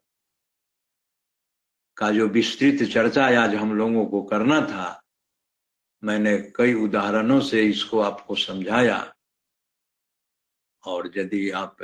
का 1.97 2.11
जो 2.11 2.27
विस्तृत 2.29 2.83
चर्चा 2.91 3.25
आज 3.43 3.55
हम 3.55 3.75
लोगों 3.77 4.05
को 4.07 4.23
करना 4.23 4.61
था, 4.61 5.03
मैंने 6.03 6.37
कई 6.57 6.75
उदाहरणों 6.75 7.41
से 7.41 7.63
इसको 7.63 8.01
आपको 8.01 8.35
समझाया। 8.37 8.99
और 10.85 11.11
यदि 11.17 11.51
आप 11.51 11.77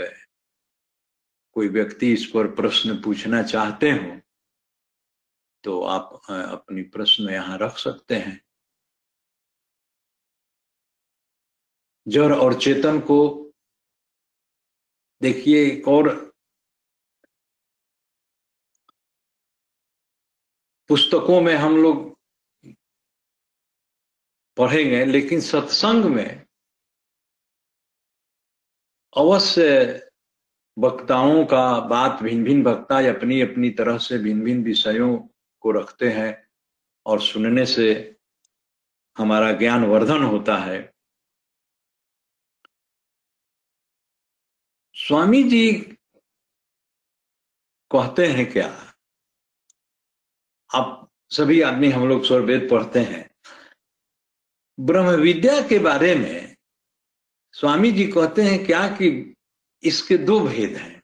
कोई 1.56 1.68
व्यक्ति 1.68 2.12
इस 2.12 2.24
पर 2.26 2.46
प्रश्न 2.54 3.00
पूछना 3.02 3.42
चाहते 3.42 3.90
हो 3.90 4.20
तो 5.64 5.80
आप 5.82 6.20
अपनी 6.28 6.82
प्रश्न 6.82 7.28
यहाँ 7.30 7.58
रख 7.58 7.78
सकते 7.78 8.14
हैं। 8.16 8.40
जड़ 12.06 12.32
और 12.34 12.58
चेतन 12.60 13.00
को 13.00 13.18
देखिए 15.22 15.64
एक 15.66 15.88
और 15.88 16.27
पुस्तकों 20.88 21.40
में 21.40 21.54
हम 21.54 21.76
लोग 21.76 22.16
पढ़ेंगे, 24.56 25.04
लेकिन 25.04 25.40
सत्संग 25.40 26.04
में 26.04 26.46
अवश्य 29.16 30.10
वक्ताओं 30.78 31.44
का 31.44 31.80
बात 31.80 32.22
भिन्न 32.22 32.44
भिन्न 32.44 32.62
वक्ता 32.62 32.98
अपनी 33.10 33.40
अपनी 33.40 33.70
तरह 33.70 33.98
से 33.98 34.18
भिन्न 34.18 34.44
भिन्न 34.44 34.64
विषयों 34.64 35.18
को 35.60 35.70
रखते 35.70 36.10
हैं 36.12 36.48
और 37.06 37.22
सुनने 37.22 37.66
से 37.66 38.16
हमारा 39.18 39.52
ज्ञान 39.52 39.84
वर्धन 39.84 40.22
होता 40.22 40.56
है। 40.56 40.94
स्वामी 44.94 45.42
जी 45.42 45.72
कहते 47.90 48.26
हैं 48.26 48.52
क्या? 48.52 48.87
आप 50.74 51.10
सभी 51.30 51.62
आदमी 51.62 51.90
हम 51.90 52.08
लोग 52.08 52.24
स्वर 52.24 52.40
वेद 52.40 52.68
पढ़ते 52.70 52.98
हैं। 52.98 53.30
ब्रह्म 54.80 55.08
विद्या 55.08 55.68
के 55.68 55.78
बारे 55.78 56.14
में 56.14 56.56
स्वामी 57.52 57.92
जी 57.92 58.06
कहते 58.06 58.42
हैं 58.42 58.66
क्या 58.66 58.88
कि 58.88 59.34
इसके 59.82 60.18
दो 60.18 60.40
भेद 60.40 60.76
हैं। 60.76 61.02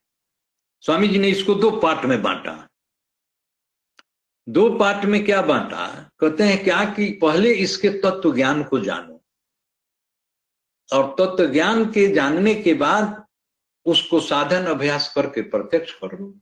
स्वामी 0.81 1.09
जी 1.09 1.19
ने 1.19 1.29
इसको 1.29 1.55
दो 1.55 1.71
पार्ट 1.71 2.05
में 2.05 2.23
बांटा। 2.23 2.69
दो 4.49 4.79
पार्ट 4.79 5.05
में 5.05 5.25
क्या 5.25 5.43
बांटा? 5.43 6.11
कहते 6.21 6.43
हैं 6.43 6.65
क्या 6.65 6.85
कि 6.85 7.19
पहले 7.23 7.55
इसके 7.55 7.89
तत्व 7.89 8.35
ज्ञान 8.35 8.65
को 8.65 8.81
जानो। 8.81 9.25
और 10.93 11.17
तत्व 11.19 11.53
ज्ञान 11.53 11.85
के 11.85 12.15
जानने 12.15 12.55
के 12.55 12.75
बाद 12.75 13.27
उसको 13.85 14.21
साधन 14.21 14.67
अभ्यास 14.67 15.13
करके 15.15 15.43
प्रत्यक्ष 15.43 15.93
कर। 16.05 16.41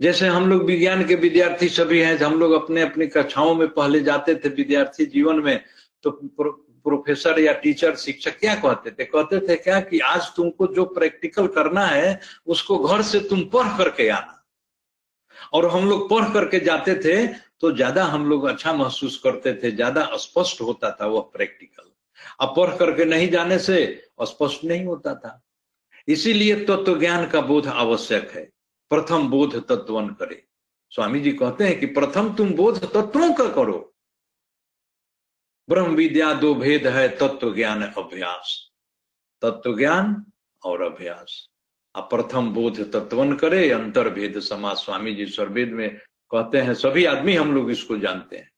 जैसे 0.00 0.26
हम 0.26 0.48
लोग 0.50 0.62
विज्ञान 0.64 1.04
के 1.06 1.14
विद्यार्थी 1.16 1.68
सभी 1.68 1.98
हैं 2.00 2.16
हम 2.18 2.38
लोग 2.40 2.52
अपने 2.52 2.82
अपनी 2.82 3.06
कक्षाओं 3.06 3.54
में 3.54 3.68
पहले 3.68 4.00
जाते 4.00 4.34
थे 4.34 4.48
विद्यार्थी 4.50 5.06
जीवन 5.06 5.40
में 5.40 5.60
तो 6.04 6.10
प्रोफेसर 6.86 7.38
या 7.40 7.52
टीचर 7.54 7.96
शिक्षक 7.96 8.38
क्या 8.40 8.54
कहते 8.54 8.90
थे? 8.90 9.04
कहते 9.04 9.40
थे 9.48 9.56
क्या 9.56 9.80
कि 9.80 9.98
आज 10.00 10.28
तुमको 10.36 10.66
जो 10.74 10.84
प्रैक्टिकल 10.90 11.46
करना 11.48 11.84
है 11.86 12.20
उसको 12.46 12.78
घर 12.78 13.02
से 13.02 13.20
तुम 13.20 13.42
पढ़ 13.52 13.76
करके 13.78 14.08
आना। 14.08 14.36
और 15.52 15.68
हम 15.70 15.88
लोग 15.88 16.08
पढ़ 16.10 16.24
करके 16.32 16.60
जाते 16.60 16.94
थे 16.94 17.26
तो 17.60 17.70
ज़्यादा 17.72 18.04
हम 18.04 18.28
लोग 18.28 18.44
अच्छा 18.48 18.72
महसूस 18.72 19.20
करते 19.24 19.52
थे 19.54 19.70
ज़्यादा 19.70 20.04
स्पष्ट 20.16 20.60
होता 20.60 20.90
था 21.00 21.06
वह 21.06 21.20
प्रैक्टिकल। 21.34 21.90
अब 22.40 22.54
पढ़ 22.56 22.76
करके 22.76 23.04
नहीं 23.04 23.28
जाने 23.30 23.58
से 23.58 23.82
स्पष्ट 24.22 24.64
नहीं 24.64 24.84
होता 24.84 25.14
था। 25.14 25.40
इसीलिए 26.08 26.54
तत्व 26.56 26.74
तो, 26.74 26.82
तो 26.84 26.98
ज्ञान 26.98 27.26
का 27.26 27.40
बोध 27.42 27.66
आवश्यक 27.66 28.30
है। 28.34 28.48
प्रथम 28.90 29.28
बोध 29.28 29.68
तत्वन 29.68 30.08
करे। 30.08 30.46
स्वामी 30.90 31.20
जी 31.20 31.32
कहते 31.32 31.64
हैं 31.64 31.80
कि 31.80 31.86
प्रथम 31.86 32.34
तुम 32.34 32.50
बोध 32.50 32.92
तत्वों 32.92 33.34
का 33.34 33.48
करो। 33.48 33.94
ब्रह्म 35.68 35.94
विद्या 35.94 36.34
दो 36.34 36.54
भेद 36.54 36.86
है, 36.86 37.08
तत्व 37.08 37.54
ज्ञान 37.54 37.82
अभ्यास। 37.82 38.70
तत्व 39.42 39.78
ज्ञान 39.78 40.32
और 40.64 40.82
अभ्यास। 40.82 41.48
अब 41.94 42.04
प्रथम 42.04 42.54
बोध 42.54 42.92
तत्वन 42.92 43.36
करे, 43.36 43.70
अंतर 43.70 44.08
भेद 44.08 44.40
समाज 44.40 44.76
स्वामी 44.76 45.14
जी 45.14 45.26
सर्वेद 45.26 45.72
में 45.72 45.98
कहते 46.30 46.58
हैं, 46.58 46.74
सभी 46.74 47.04
आदमी 47.04 47.34
हम 47.34 47.54
लोग 47.54 47.70
इसको 47.70 47.98
जानते 47.98 48.36
हैं। 48.36 48.52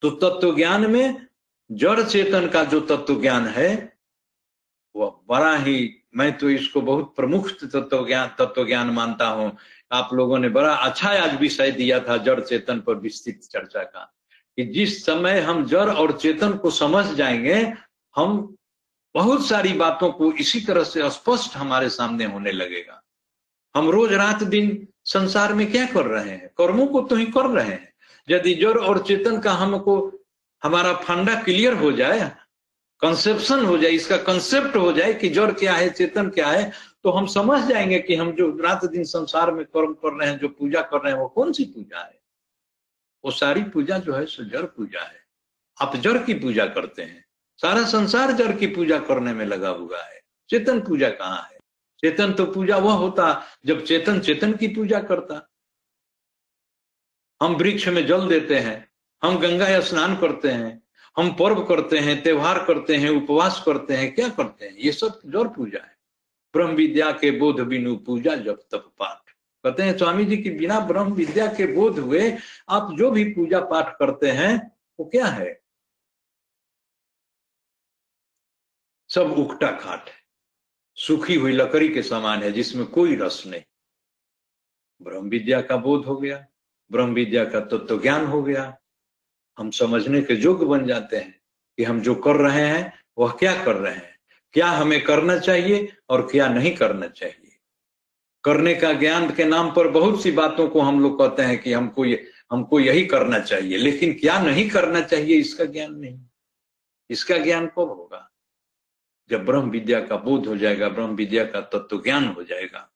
तो 0.00 0.10
तत्व 0.10 0.56
ज्ञान 0.56 0.90
में 0.90 1.26
जड़ 1.72 2.02
चेतन 2.02 2.48
का 2.48 2.64
जो 2.64 2.80
तत्व 2.80 3.20
ज्ञान 3.20 3.46
है, 3.46 3.98
वह 4.96 5.20
बड़ा 5.28 5.56
ही 5.56 6.03
मैं 6.16 6.38
तो 6.38 6.50
इसको 6.50 6.80
बहुत 6.80 7.14
प्रमुख 7.16 7.50
तत्व 7.50 8.06
ज्ञान 8.06 8.28
तत्व 8.38 8.66
ज्ञान 8.66 8.86
मानता 8.86 9.26
हूँ। 9.26 9.56
आप 9.92 10.10
लोगों 10.12 10.38
ने 10.38 10.48
बड़ा 10.48 10.74
अच्छा 10.74 11.08
आज 11.08 11.40
विषय 11.40 11.70
दिया 11.70 12.00
था, 12.00 12.16
जड़ 12.16 12.40
चेतन 12.40 12.80
पर 12.80 12.94
विस्तृत 12.94 13.40
चर्चा 13.52 13.82
का। 13.82 14.14
कि 14.56 14.64
जिस 14.64 15.06
समय 15.06 15.40
हम 15.40 15.66
जड़ 15.66 15.90
और 15.90 16.18
चेतन 16.18 16.52
को 16.52 16.70
समझ 16.70 17.06
जाएँगे, 17.06 17.72
हम 18.16 18.56
बहुत 19.14 19.46
सारी 19.46 19.72
बातों 19.72 20.10
को 20.10 20.32
इसी 20.32 20.60
तरह 20.60 20.84
से 20.84 21.10
स्पष्ट 21.10 21.56
हमारे 21.56 21.88
सामने 21.88 22.24
होने 22.24 22.52
लगेगा। 22.52 23.02
हम 23.76 23.90
रोज 23.90 24.12
रात 24.12 24.42
दिन 24.42 24.88
संसार 25.04 25.54
में 25.54 25.70
क्या 25.70 25.86
कर 25.86 26.06
रहे 26.06 26.30
हैं? 26.30 26.48
कर्मों 26.48 26.86
को 26.86 27.00
तो 27.00 27.16
ही 27.16 27.26
कर 27.26 27.46
रहे 27.46 27.66
हैं। 27.66 27.94
यदि 28.30 28.54
जड़ 28.54 28.78
और 28.78 29.02
चेतन 29.02 29.40
का 29.40 29.52
हमको, 29.52 30.12
हमारा 30.62 30.92
फंडा 30.92 31.42
क्लियर 31.42 31.72
हो 31.72 31.92
जाए 31.92 32.32
कंसेप्शन 33.04 33.64
हो 33.64 33.78
जाए, 33.78 33.90
इसका 33.90 34.16
कंसेप्ट 34.16 34.76
हो 34.76 34.92
जाए 34.92 35.14
कि 35.14 35.28
जड़ 35.28 35.52
क्या 35.52 35.74
है, 35.74 35.90
चेतन 35.90 36.28
क्या 36.30 36.48
है 36.48 36.70
तो 37.04 37.10
हम 37.10 37.26
समझ 37.26 37.60
जाएँगे 37.68 37.98
कि 37.98 38.14
हम 38.14 38.32
जो 38.32 38.46
रात 38.60 38.84
दिन 38.84 39.04
संसार 39.04 39.50
में 39.50 39.64
कर्म 39.64 39.92
कर 39.94 40.12
रहे 40.12 40.30
हैं, 40.30 40.38
जो 40.38 40.48
पूजा 40.48 40.82
कर 40.82 41.00
रहे 41.00 41.12
हैं, 41.12 41.20
वो 41.20 41.28
कौन 41.28 41.52
सी 41.52 41.64
पूजा 41.64 42.00
है? 42.00 42.20
वो 43.24 43.30
सारी 43.30 43.62
पूजा 43.64 43.98
जो 43.98 44.12
है, 44.12 44.26
सो 44.26 44.44
जड़ 44.44 44.62
पूजा 44.62 45.00
है। 45.00 45.20
आप 45.80 45.96
जड़ 45.96 46.18
की 46.18 46.34
पूजा 46.34 46.66
करते 46.66 47.02
हैं। 47.02 47.24
सारा 47.58 47.84
संसार 47.84 48.32
जड़ 48.32 48.56
की 48.56 48.66
पूजा 48.66 48.98
करने 48.98 49.32
में 49.32 49.44
लगा 49.46 49.68
हुआ 49.68 50.02
है। 50.02 50.20
चेतन 50.50 50.80
पूजा 50.80 51.10
कहाँ 51.10 51.42
है? 51.42 51.58
चेतन 52.00 52.32
तो 52.32 52.46
पूजा 52.46 52.76
वह 52.76 52.92
होता 52.92 53.42
जब 53.66 53.84
चेतन 53.84 54.20
चेतन 54.20 54.52
की 54.52 54.68
पूजा 54.68 55.00
करता। 55.00 55.48
हम 57.40 57.54
वृक्ष 57.54 57.88
में 57.88 58.06
जल 58.06 58.28
देते 58.28 58.58
हैं, 58.58 58.88
हम 59.22 59.38
गंगा 59.38 59.68
या 59.68 59.80
स्नान 59.80 60.16
करते 60.16 60.48
हैं 60.48 60.83
हम 61.16 61.36
पर्व 61.36 61.64
करते 61.64 61.98
हैं, 61.98 62.22
त्योहार 62.22 62.64
करते 62.64 62.96
हैं, 62.96 63.10
उपवास 63.10 63.62
करते 63.66 63.94
हैं, 63.94 64.14
क्या 64.14 64.28
करते 64.28 64.66
हैं? 64.66 64.72
ये 64.72 64.92
सब 64.92 65.20
जड़ 65.26 65.48
पूजा 65.48 65.84
है। 65.84 65.98
ब्रह्म 66.54 66.70
विद्या 66.70 67.12
के 67.12 67.30
बोध 67.30 67.60
बिनु 67.60 67.96
पूजा 67.96 68.36
जब 68.36 68.56
तप 68.56 68.92
पाठ। 68.98 69.30
कहते 69.64 69.82
हैं, 69.82 69.98
स्वामी 69.98 70.24
जी 70.24 70.36
की 70.36 70.50
बिना 70.50 70.80
ब्रह्म 70.80 71.12
विद्या 71.12 71.46
के 71.46 71.72
बोध 71.72 71.98
हुए 71.98 72.36
आप 72.68 72.92
जो 72.98 73.10
भी 73.10 73.24
पूजा 73.24 73.60
पाठ 73.60 73.98
करते 73.98 74.30
हैं, 74.30 74.76
वो 75.00 75.06
क्या 75.06 75.26
है? 75.26 75.64
सब 79.08 79.32
उकटा 79.32 79.70
खाट 79.70 80.08
है। 80.08 80.24
सूखी 80.94 81.34
हुई 81.34 81.52
लकड़ी 81.52 81.88
के 81.88 82.02
समान 82.02 82.42
है, 82.42 82.52
जिसमें 82.52 82.86
कोई 82.86 83.16
रस 83.16 83.42
नहीं। 83.46 83.62
ब्रह्म 85.02 85.28
विद्या 85.28 85.62
का 85.62 85.76
बोध 85.76 86.04
हो 86.04 86.16
गया। 86.16 86.46
ब्रह्म 86.92 87.14
विद्या 87.14 87.44
का 87.44 87.60
तत्व 87.60 87.78
तो 87.78 87.98
ज्ञान 87.98 88.24
हो 88.24 88.42
गया। 88.42 88.78
हम 89.58 89.70
समझने 89.70 90.22
के 90.22 90.34
योग्य 90.34 90.66
बन 90.66 90.86
जाते 90.86 91.16
हैं 91.16 91.40
कि 91.76 91.84
हम 91.84 92.00
जो 92.00 92.14
कर 92.14 92.36
रहे 92.36 92.66
हैं, 92.66 92.92
वह 93.18 93.32
क्या 93.32 93.64
कर 93.64 93.74
रहे 93.74 93.94
हैं? 93.94 94.18
क्या 94.52 94.66
हमें 94.66 95.04
करना 95.04 95.38
चाहिए 95.38 95.92
और 96.08 96.22
क्या 96.22 96.48
नहीं 96.48 96.76
करना 96.76 97.08
चाहिए? 97.08 97.58
करने 98.44 98.74
का 98.74 98.92
ज्ञान 98.92 99.34
के 99.34 99.44
नाम 99.44 99.74
पर 99.74 99.88
बहुत 99.88 100.22
सी 100.22 100.32
बातों 100.32 100.68
को 100.68 100.80
हम 100.80 101.00
लोग 101.00 101.18
कहते 101.18 101.42
हैं 101.42 101.62
कि 101.62 101.72
हमको 101.72 102.04
ये, 102.04 102.30
हमको 102.52 102.80
यही 102.80 103.06
करना 103.06 103.38
चाहिए, 103.38 103.76
लेकिन 103.76 104.12
क्या 104.12 104.42
नहीं 104.42 104.70
करना 104.70 105.00
चाहिए 105.00 105.36
इसका 105.36 105.64
ज्ञान 105.64 105.94
नहीं। 105.94 106.20
इसका 107.10 107.38
ज्ञान 107.38 107.66
कब 107.66 107.78
होगा? 107.78 108.30
जब 109.30 109.44
ब्रह्म 109.44 109.70
विद्या 109.70 110.00
का 110.00 110.16
बोध 110.16 110.46
हो 110.46 110.56
जाएगा, 110.56 110.88
ब्रह्म 110.88 111.10
विद्या 111.10 111.44
का 111.44 111.60
तत्व 111.60 112.02
ज्ञान 112.02 112.26
हो 112.28 112.42
जाएगा। 112.42 112.93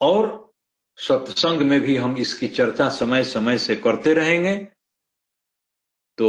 और 0.00 0.52
सत्संग 0.98 1.62
में 1.62 1.80
भी 1.80 1.96
हम 1.96 2.16
इसकी 2.16 2.48
चर्चा 2.48 2.88
समय 2.88 3.24
समय 3.24 3.58
से 3.58 3.76
करते 3.76 4.14
रहेंगे 4.14 4.56
तो 6.18 6.28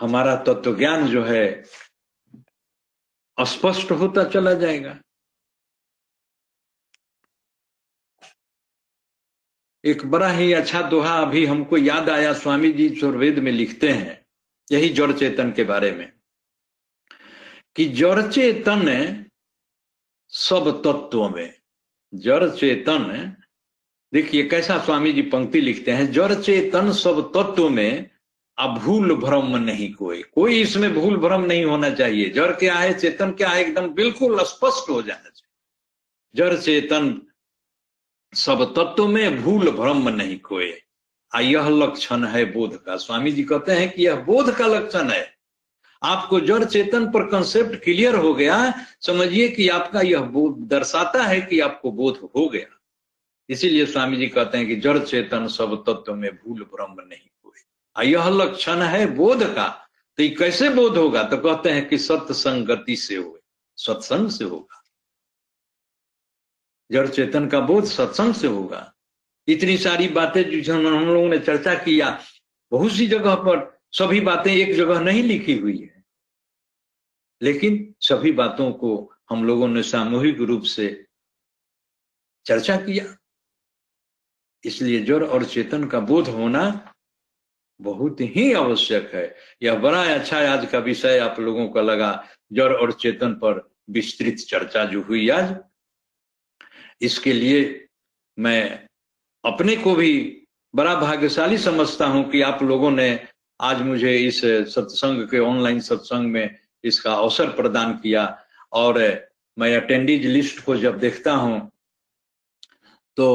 हमारा 0.00 0.36
तत्व 0.44 0.76
ज्ञान 0.78 1.06
जो 1.06 1.24
है 1.24 1.46
अस्पष्ट 3.38 3.90
होता 3.90 4.24
चला 4.24 4.52
जाएगा। 4.54 4.98
एक 9.84 10.04
बड़ा 10.06 10.28
ही 10.28 10.52
अच्छा 10.52 10.80
दोहा 10.82 11.16
अभी 11.18 11.44
हमको 11.46 11.76
याद 11.76 12.08
आया 12.10 12.32
स्वामी 12.32 12.72
जी 12.72 12.88
चुर्वेद 12.90 13.38
में 13.38 13.50
लिखते 13.52 13.88
हैं, 13.90 14.24
यही 14.72 14.88
जड़ 14.88 15.12
चेतन 15.12 15.52
के 15.52 15.64
बारे 15.64 15.90
में, 15.92 16.12
कि 17.76 17.84
जड़ 17.90 18.30
चेतन 18.30 18.88
सब 20.32 20.82
तत्वों 20.82 21.28
में, 21.30 21.54
जड़ 22.14 22.50
चेतन, 22.50 23.36
देखिए 24.14 24.48
कैसा 24.48 24.78
स्वामी 24.78 25.12
जी 25.12 25.22
पंक्ति 25.22 25.60
लिखते 25.60 25.90
हैं, 25.90 26.12
जड़ 26.12 26.34
चेतन 26.34 26.92
सब 26.92 27.32
तत्व 27.36 27.68
में 27.68 28.10
अभूल 28.58 29.14
भ्रम 29.14 29.56
नहीं 29.56 29.92
कोई 29.94 30.22
कोई 30.22 30.60
इसमें 30.60 30.94
भूल 30.94 31.16
भ्रम 31.16 31.40
नहीं 31.40 31.64
होना 31.64 31.90
चाहिए। 31.90 32.28
जड़ 32.28 32.52
क्या 32.52 32.74
है, 32.74 32.98
चेतन 32.98 33.30
क्या 33.30 33.48
है, 33.48 33.60
एकदम 33.60 33.88
बिल्कुल 33.88 34.44
स्पष्ट 34.44 34.90
हो 34.90 35.02
जाना 35.02 35.28
चाहिए। 35.28 35.50
जड़ 36.34 36.58
चेतन 36.58 37.22
सब 38.34 38.74
तत्व 38.74 39.08
में 39.08 39.42
भूल 39.42 39.70
भ्रम 39.70 40.08
नहीं 40.08 40.38
कोई। 40.38 40.72
आ, 41.34 41.40
यह 41.40 41.68
लक्षण 41.68 42.24
है 42.24 42.44
बोध 42.44 42.84
का। 42.84 42.96
स्वामी 42.96 43.32
जी 43.32 43.44
कहते 43.44 43.72
हैं 43.72 43.90
कि 43.90 44.06
यह 44.06 44.14
बोध 44.14 44.54
का 44.56 44.66
लक्षण 44.66 45.10
है। 45.10 45.39
आपको 46.02 46.40
जड़ 46.40 46.64
चेतन 46.64 47.10
पर 47.12 47.26
कंसेप्ट 47.26 47.82
क्लियर 47.84 48.14
हो 48.14 48.34
गया, 48.34 48.74
समझिए 49.00 49.48
कि 49.48 49.68
आपका 49.68 50.00
यह 50.00 50.20
बोध 50.20 50.58
दर्शाता 50.68 51.24
है 51.24 51.40
कि 51.40 51.60
आपको 51.60 51.92
बोध 51.92 52.30
हो 52.36 52.48
गया। 52.48 52.78
इसीलिए 53.48 53.86
स्वामी 53.86 54.16
जी 54.16 54.26
कहते 54.26 54.58
हैं 54.58 54.66
कि 54.66 54.76
जड़ 54.76 54.98
चेतन 54.98 55.46
सब 55.48 55.74
तत्व 55.88 56.14
में 56.14 56.30
भूल 56.32 56.62
भ्रम 56.62 56.94
नहीं 57.00 57.28
कोई 57.42 58.12
यह 58.12 58.28
लक्षण 58.28 58.82
है 58.82 59.06
बोध 59.06 59.42
का। 59.54 59.68
तो 60.18 60.22
ये 60.22 60.28
कैसे 60.28 60.68
बोध 60.68 60.96
होगा? 60.96 61.22
तो 61.22 61.36
कहते 61.36 61.70
हैं 61.70 61.88
कि 61.88 61.98
सत्संगति 61.98 62.96
से 62.96 63.16
हो 63.16 63.38
सत्संग 63.78 64.30
से 64.30 64.44
होगा। 64.44 64.82
जड़ 66.92 67.08
चेतन 67.08 67.48
का 67.48 67.60
बोध 67.60 67.84
सत्संग 67.84 68.34
से 68.34 68.46
होगा। 68.46 68.92
इतनी 69.48 69.76
सारी 69.78 70.08
बातें 70.08 70.60
जो 70.62 70.74
हम 70.74 71.06
लोगों 71.06 71.28
ने 71.28 71.38
चर्चा 71.38 71.74
किया, 71.74 72.18
बहुत 72.72 72.92
सी 72.92 73.06
जगह 73.06 73.34
पर 73.34 73.79
सभी 73.92 74.20
बातें 74.20 74.52
एक 74.52 74.74
जगह 74.74 75.00
नहीं 75.00 75.22
लिखी 75.22 75.58
हुई 75.58 75.78
है। 75.78 76.04
लेकिन 77.42 77.94
सभी 78.00 78.32
बातों 78.32 78.72
को 78.72 79.12
हम 79.30 79.44
लोगों 79.44 79.68
ने 79.68 79.82
सामूहिक 79.82 80.40
रूप 80.40 80.62
से 80.62 81.06
चर्चा 82.46 82.76
किया। 82.76 83.16
इसलिए 84.64 85.00
जड़ 85.00 85.24
और 85.24 85.44
चेतन 85.44 85.84
का 85.84 86.00
बोध 86.00 86.28
होना 86.28 86.94
बहुत 87.80 88.20
ही 88.20 88.52
आवश्यक 88.52 89.14
है। 89.14 89.36
यह 89.62 89.78
बड़ा 89.78 90.14
अच्छा 90.14 90.38
आज 90.52 90.66
का 90.70 90.78
विषय 90.78 91.18
आप 91.18 91.40
लोगों 91.40 91.68
का 91.68 91.80
लगा। 91.80 92.28
जड़ 92.52 92.72
और 92.72 92.92
चेतन 92.92 93.34
पर 93.34 93.74
विस्तृत 93.90 94.34
चर्चा 94.34 94.84
जो 94.84 95.02
हुई 95.02 95.28
आज, 95.28 95.56
इसके 97.02 97.32
लिए 97.32 97.88
मैं 98.38 98.88
अपने 99.44 99.76
को 99.76 99.94
भी 99.94 100.42
बड़ा 100.74 100.94
भाग्यशाली 100.94 101.58
समझता 101.58 102.06
हूँ 102.06 102.30
कि 102.30 102.42
आप 102.42 102.62
लोगों 102.62 102.90
ने 102.90 103.28
आज 103.60 103.80
मुझे 103.82 104.16
इस 104.16 104.40
सत्संग 104.74 105.22
के 105.28 105.38
ऑनलाइन 105.38 105.80
सत्संग 105.80 106.30
में 106.32 106.56
इसका 106.84 107.12
अवसर 107.12 107.50
प्रदान 107.50 107.92
किया 107.92 108.22
और 108.72 108.98
मैं 109.56 109.74
अटेंडीज 109.76 110.26
लिस्ट 110.26 110.64
को 110.64 110.76
जब 110.76 110.98
देखता 110.98 111.32
हूँ 111.32 111.70
तो 113.16 113.26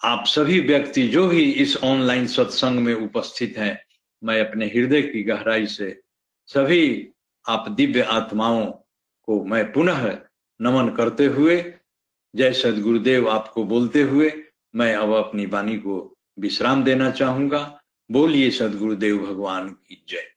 आप 0.00 0.24
सभी 0.26 0.60
व्यक्ति 0.60 1.06
जो 1.08 1.26
भी 1.28 1.42
इस 1.52 1.76
ऑनलाइन 1.76 2.26
सत्संग 2.26 2.78
में 2.78 2.92
उपस्थित 2.94 3.58
हैं, 3.58 3.78
मैं 4.22 4.40
अपने 4.40 4.66
हृदय 4.66 5.02
की 5.02 5.22
गहराई 5.22 5.66
से 5.66 6.00
सभी 6.46 7.08
आप 7.48 7.68
दिव्य 7.70 8.02
आत्माओं 8.02 8.64
को 9.28 9.42
मैं 9.44 9.64
पुनः 9.72 10.06
नमन 10.60 10.94
करते 10.96 11.26
हुए, 11.26 11.60
जय 12.34 12.52
सदगुरुदेव 12.52 13.28
आपको 13.30 13.64
बोलते 13.64 14.02
हुए, 14.02 14.32
मैं 14.74 14.94
अब 14.94 15.14
अपनी 15.14 15.46
वाणी 15.46 15.76
को 15.76 16.16
विश्राम 16.38 16.84
देना 16.84 17.10
चाहूँगा। 17.10 17.79
बोलिए 18.10 18.50
सदगुरुदेव 18.50 19.18
भगवान 19.18 19.68
की 19.68 20.04
जय। 20.08 20.30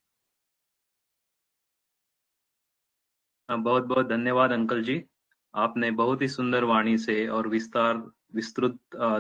बहुत 3.50 3.84
बहुत 3.84 4.08
धन्यवाद 4.08 4.52
अंकल 4.52 4.84
जी। 4.84 5.04
आपने 5.54 5.90
बहुत 5.92 6.22
ही 6.22 6.28
सुंदर 6.28 6.64
वाणी 6.64 6.98
से 6.98 7.28
और 7.28 7.48
विस्तार, 7.48 7.98
विस्तृत 8.36 8.78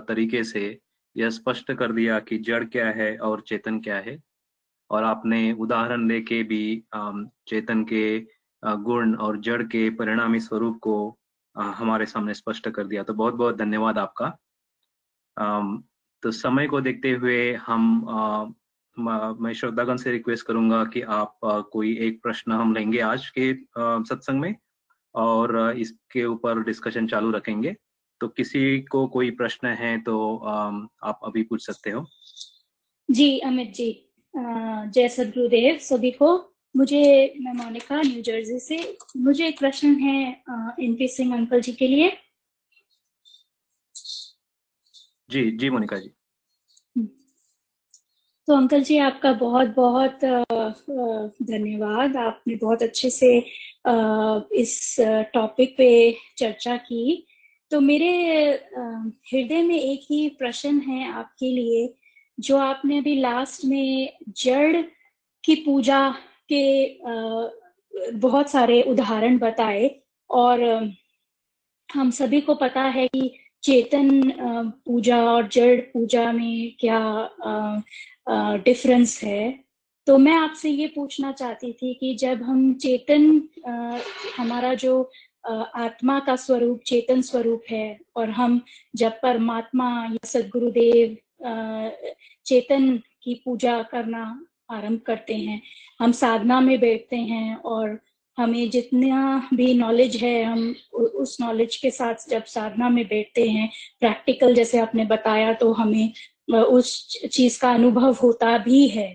तरीके 0.08 0.44
से 0.44 0.80
यह 1.16 1.30
स्पष्ट 1.30 1.72
कर 1.72 1.92
दिया 1.92 2.20
कि 2.20 2.38
जड़ 2.38 2.64
क्या 2.66 2.90
है 2.92 3.16
और 3.18 3.42
चेतन 3.42 3.80
क्या 3.80 3.98
है। 3.98 4.18
और 4.90 5.04
आपने 5.04 5.52
उदाहरण 5.54 6.08
लेके 6.08 6.42
भी 6.44 6.84
चेतन 7.48 7.84
के 7.84 8.20
गुण 8.64 9.16
और 9.16 9.38
जड़ 9.40 9.62
के 9.64 9.90
परिणामी 9.90 10.40
स्वरूप 10.40 10.80
को 10.82 10.96
हमारे 11.56 12.06
सामने 12.06 12.34
स्पष्ट 12.34 12.70
कर 12.70 12.88
दिया। 12.88 13.04
तो 13.04 13.14
बहुत 13.14 13.34
बहुत 13.34 13.58
धन्यवाद 13.58 13.98
आपका। 13.98 14.38
तो 16.24 16.32
समय 16.32 16.68
को 16.68 16.80
देखते 16.82 17.12
हुए 17.12 17.54
हम 17.66 17.84
मैं 18.98 19.54
श्रद्धागन 19.54 19.98
से 19.98 20.12
रिक्वेस्ट 20.12 20.46
करूँगा 20.48 20.84
कि 20.86 21.02
आप 21.02 21.40
कोई 21.72 21.96
एक 21.98 22.22
प्रश्न 22.24 22.52
हम 22.52 22.74
लेंगे 22.74 23.00
आज 23.02 23.30
के 23.30 23.54
सत्संग 23.80 24.40
में 24.40 24.56
और 25.16 25.76
इसके 25.80 26.26
ऊपर 26.26 26.64
डिस्कशन 26.64 27.08
चालू 27.08 27.32
रखेंगे। 27.32 27.76
तो 28.22 28.28
किसी 28.28 28.80
को 28.82 29.06
कोई 29.08 29.32
प्रश्न 29.32 29.68
है 29.80 29.98
तो 30.02 30.36
आप 30.38 31.20
अभी 31.24 31.44
पूछ 31.44 31.66
सकते 31.66 31.92
हो। 31.92 32.06
जी, 33.10 33.38
अमित 33.40 33.74
जी 33.76 33.92
जय 34.34 35.08
सदगुरुदेव 35.10 35.78
सभी 35.82 36.12
को। 36.12 36.50
मुझे, 36.76 37.34
मैं 37.42 37.54
मोनिका, 37.54 38.02
न्यू 38.02 38.22
जर्सी 38.22 38.60
से, 38.60 38.98
मुझे 39.18 39.48
एक 39.48 39.60
प्रश्न 39.60 39.88
है 39.96 40.22
एनपी 40.80 41.08
सिंह 41.08 41.36
अंकल 41.36 41.62
जी 41.62 41.72
के 41.72 41.88
लिए। 41.88 42.12
जी 45.34 45.50
जी 45.52 45.70
मोनिका 45.70 45.98
जी। 45.98 46.10
हम्म। 46.96 47.08
तो 48.48 48.56
अंकल 48.56 48.84
जी, 48.84 48.98
आपका 49.00 49.32
बहुत 49.34 49.68
बहुत 49.76 50.20
धन्यवाद। 51.44 52.18
आपने 52.18 52.56
बहुत 52.56 52.84
अच्छे 52.84 53.10
से 53.10 53.38
इस 54.62 54.96
टॉपिक 55.34 55.76
पे 55.78 55.90
चर्चा 56.38 56.76
की। 56.80 57.26
तो 57.72 57.80
मेरे 57.82 58.10
हृदय 58.78 59.62
में 59.64 59.80
एक 59.80 60.06
ही 60.10 60.28
प्रश्न 60.40 60.80
है 60.82 61.12
आपके 61.12 61.52
लिए, 61.52 61.94
जो 62.38 62.58
आपने 62.58 62.98
अभी 62.98 63.16
लास्ट 63.20 63.66
में 63.66 64.18
जड़ 64.38 64.82
की 65.44 65.56
पूजा 65.56 66.10
के 66.52 66.62
बहुत 68.18 68.50
सारे 68.50 68.82
उदाहरण 68.82 69.38
बताए, 69.40 69.90
और 70.30 70.62
हम 71.90 72.12
सभी 72.12 72.42
को 72.42 72.56
पता 72.56 72.82
है 72.90 73.08
कि 73.08 73.32
चेतन 73.64 74.32
पूजा 74.86 75.18
और 75.24 75.48
जड़ 75.48 75.80
पूजा 75.94 76.32
में 76.32 76.76
क्या 76.80 77.00
डिफरेंस 78.66 79.20
है? 79.24 79.60
तो 80.08 80.18
मैं 80.18 80.34
आपसे 80.34 80.70
ये 80.70 80.88
पूछना 80.96 81.32
चाहती 81.32 81.72
थी 81.74 81.94
कि 81.94 82.14
जब 82.16 82.42
हम 82.44 82.74
चेतन 82.74 83.42
हमारा 84.38 84.74
जो 84.74 85.12
आत्मा 85.46 86.20
का 86.20 86.36
स्वरूप, 86.36 86.82
चेतन 86.86 87.22
स्वरूप 87.22 87.64
है 87.72 88.00
और 88.16 88.30
हम 88.30 88.62
जब 88.96 89.20
परमात्मा 89.22 89.90
या 90.06 90.28
सदगुरुदेव 90.28 91.18
चेतन 92.46 92.98
की 93.24 93.42
पूजा 93.46 93.82
करना 93.84 94.24
आरंभ 94.72 95.00
करते 95.06 95.36
हैं, 95.36 95.62
हम 96.00 96.12
साधना 96.12 96.60
में 96.60 96.80
बैठते 96.80 97.16
हैं 97.16 97.56
और 97.56 98.00
हमें 98.38 98.70
जितना 98.70 99.50
भी 99.54 99.74
नॉलेज 99.74 100.16
है, 100.16 100.44
हम 100.44 100.76
उस 101.24 101.38
नॉलेज 101.42 101.76
के 101.76 101.92
साथ 101.92 102.30
जब 102.30 102.44
साधना 102.50 102.90
में 102.90 103.04
बैठते 103.08 103.50
हैं 103.50 103.70
प्रैक्टिकल 104.00 104.56
जैसे 104.56 104.80
आपने 104.80 105.06
बताया 105.06 105.54
तो 105.54 105.72
हमें 105.74 106.14
उस 106.54 106.96
चीज़ 107.32 107.60
का 107.62 107.74
अनुभव 107.74 108.16
होता 108.24 108.58
भी 108.58 108.88
है। 108.88 109.12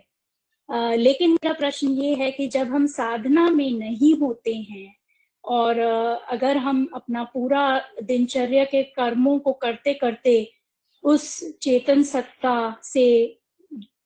लेकिन 0.97 1.31
मेरा 1.31 1.53
प्रश्न 1.55 1.89
ये 1.89 2.15
है 2.15 2.31
कि 2.31 2.47
जब 2.49 2.69
हम 2.69 2.87
साधना 2.87 3.49
में 3.51 3.71
नहीं 3.71 4.15
होते 4.15 4.55
हैं 4.55 4.95
और 5.45 5.79
अगर 6.29 6.57
हम 6.57 6.87
अपना 6.95 7.23
पूरा 7.25 7.63
दिनचर्या 8.03 8.65
के 8.65 8.83
कर्मों 8.83 9.39
को 9.39 9.53
करते 9.53 9.95
करते 9.95 10.35
उस 11.05 11.29
चेतन 11.63 12.03
सत्ता 12.03 12.57
से 12.83 13.07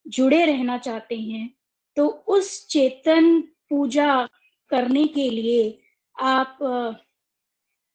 जुड़े 0.09 0.45
रहना 0.47 0.79
चाहते 0.79 1.17
हैं 1.17 1.49
तो 1.97 2.07
उस 2.29 2.67
चेतन 2.69 3.41
पूजा 3.71 4.29
करने 4.71 5.05
के 5.07 5.29
लिए 5.31 5.63
आप 6.17 6.59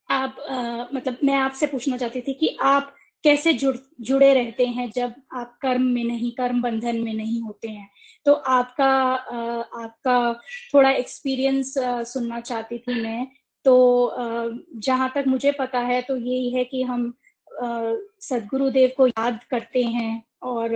आप 0.09 0.39
आ, 0.49 0.85
मतलब 0.93 1.17
मैं 1.23 1.33
आपसे 1.33 1.67
पूछना 1.67 1.97
चाहती 1.97 2.21
थी 2.21 2.33
कि 2.33 2.57
आप 2.61 2.93
कैसे 3.23 3.53
जुड़ 3.53 3.75
जुड़े 4.01 4.33
रहते 4.33 4.65
हैं 4.65 4.89
जब 4.91 5.13
आप 5.33 5.57
कर्म 5.61 5.81
में 5.81 6.03
नहीं 6.03 6.31
कर्म 6.31 6.61
बंधन 6.61 6.97
में 6.97 7.13
नहीं 7.13 7.41
होते 7.41 7.69
हैं? 7.69 7.89
तो 8.25 8.33
आपका 8.33 8.85
आ, 8.85 9.61
आपका 9.83 10.33
थोड़ा 10.73 10.91
एक्सपीरियंस 10.91 11.73
सुनना 12.07 12.39
चाहती 12.41 12.77
थी 12.77 13.01
मैं। 13.01 13.27
तो 13.65 14.15
जहाँ 14.75 15.11
तक 15.15 15.23
मुझे 15.27 15.51
पता 15.51 15.79
है 15.79 16.01
तो 16.01 16.17
यही 16.17 16.49
है 16.49 16.63
कि 16.63 16.81
हम 16.83 17.13
सदगुरुदेव 18.21 18.91
को 18.97 19.07
याद 19.07 19.39
करते 19.51 19.83
हैं 19.83 20.23
और 20.43 20.75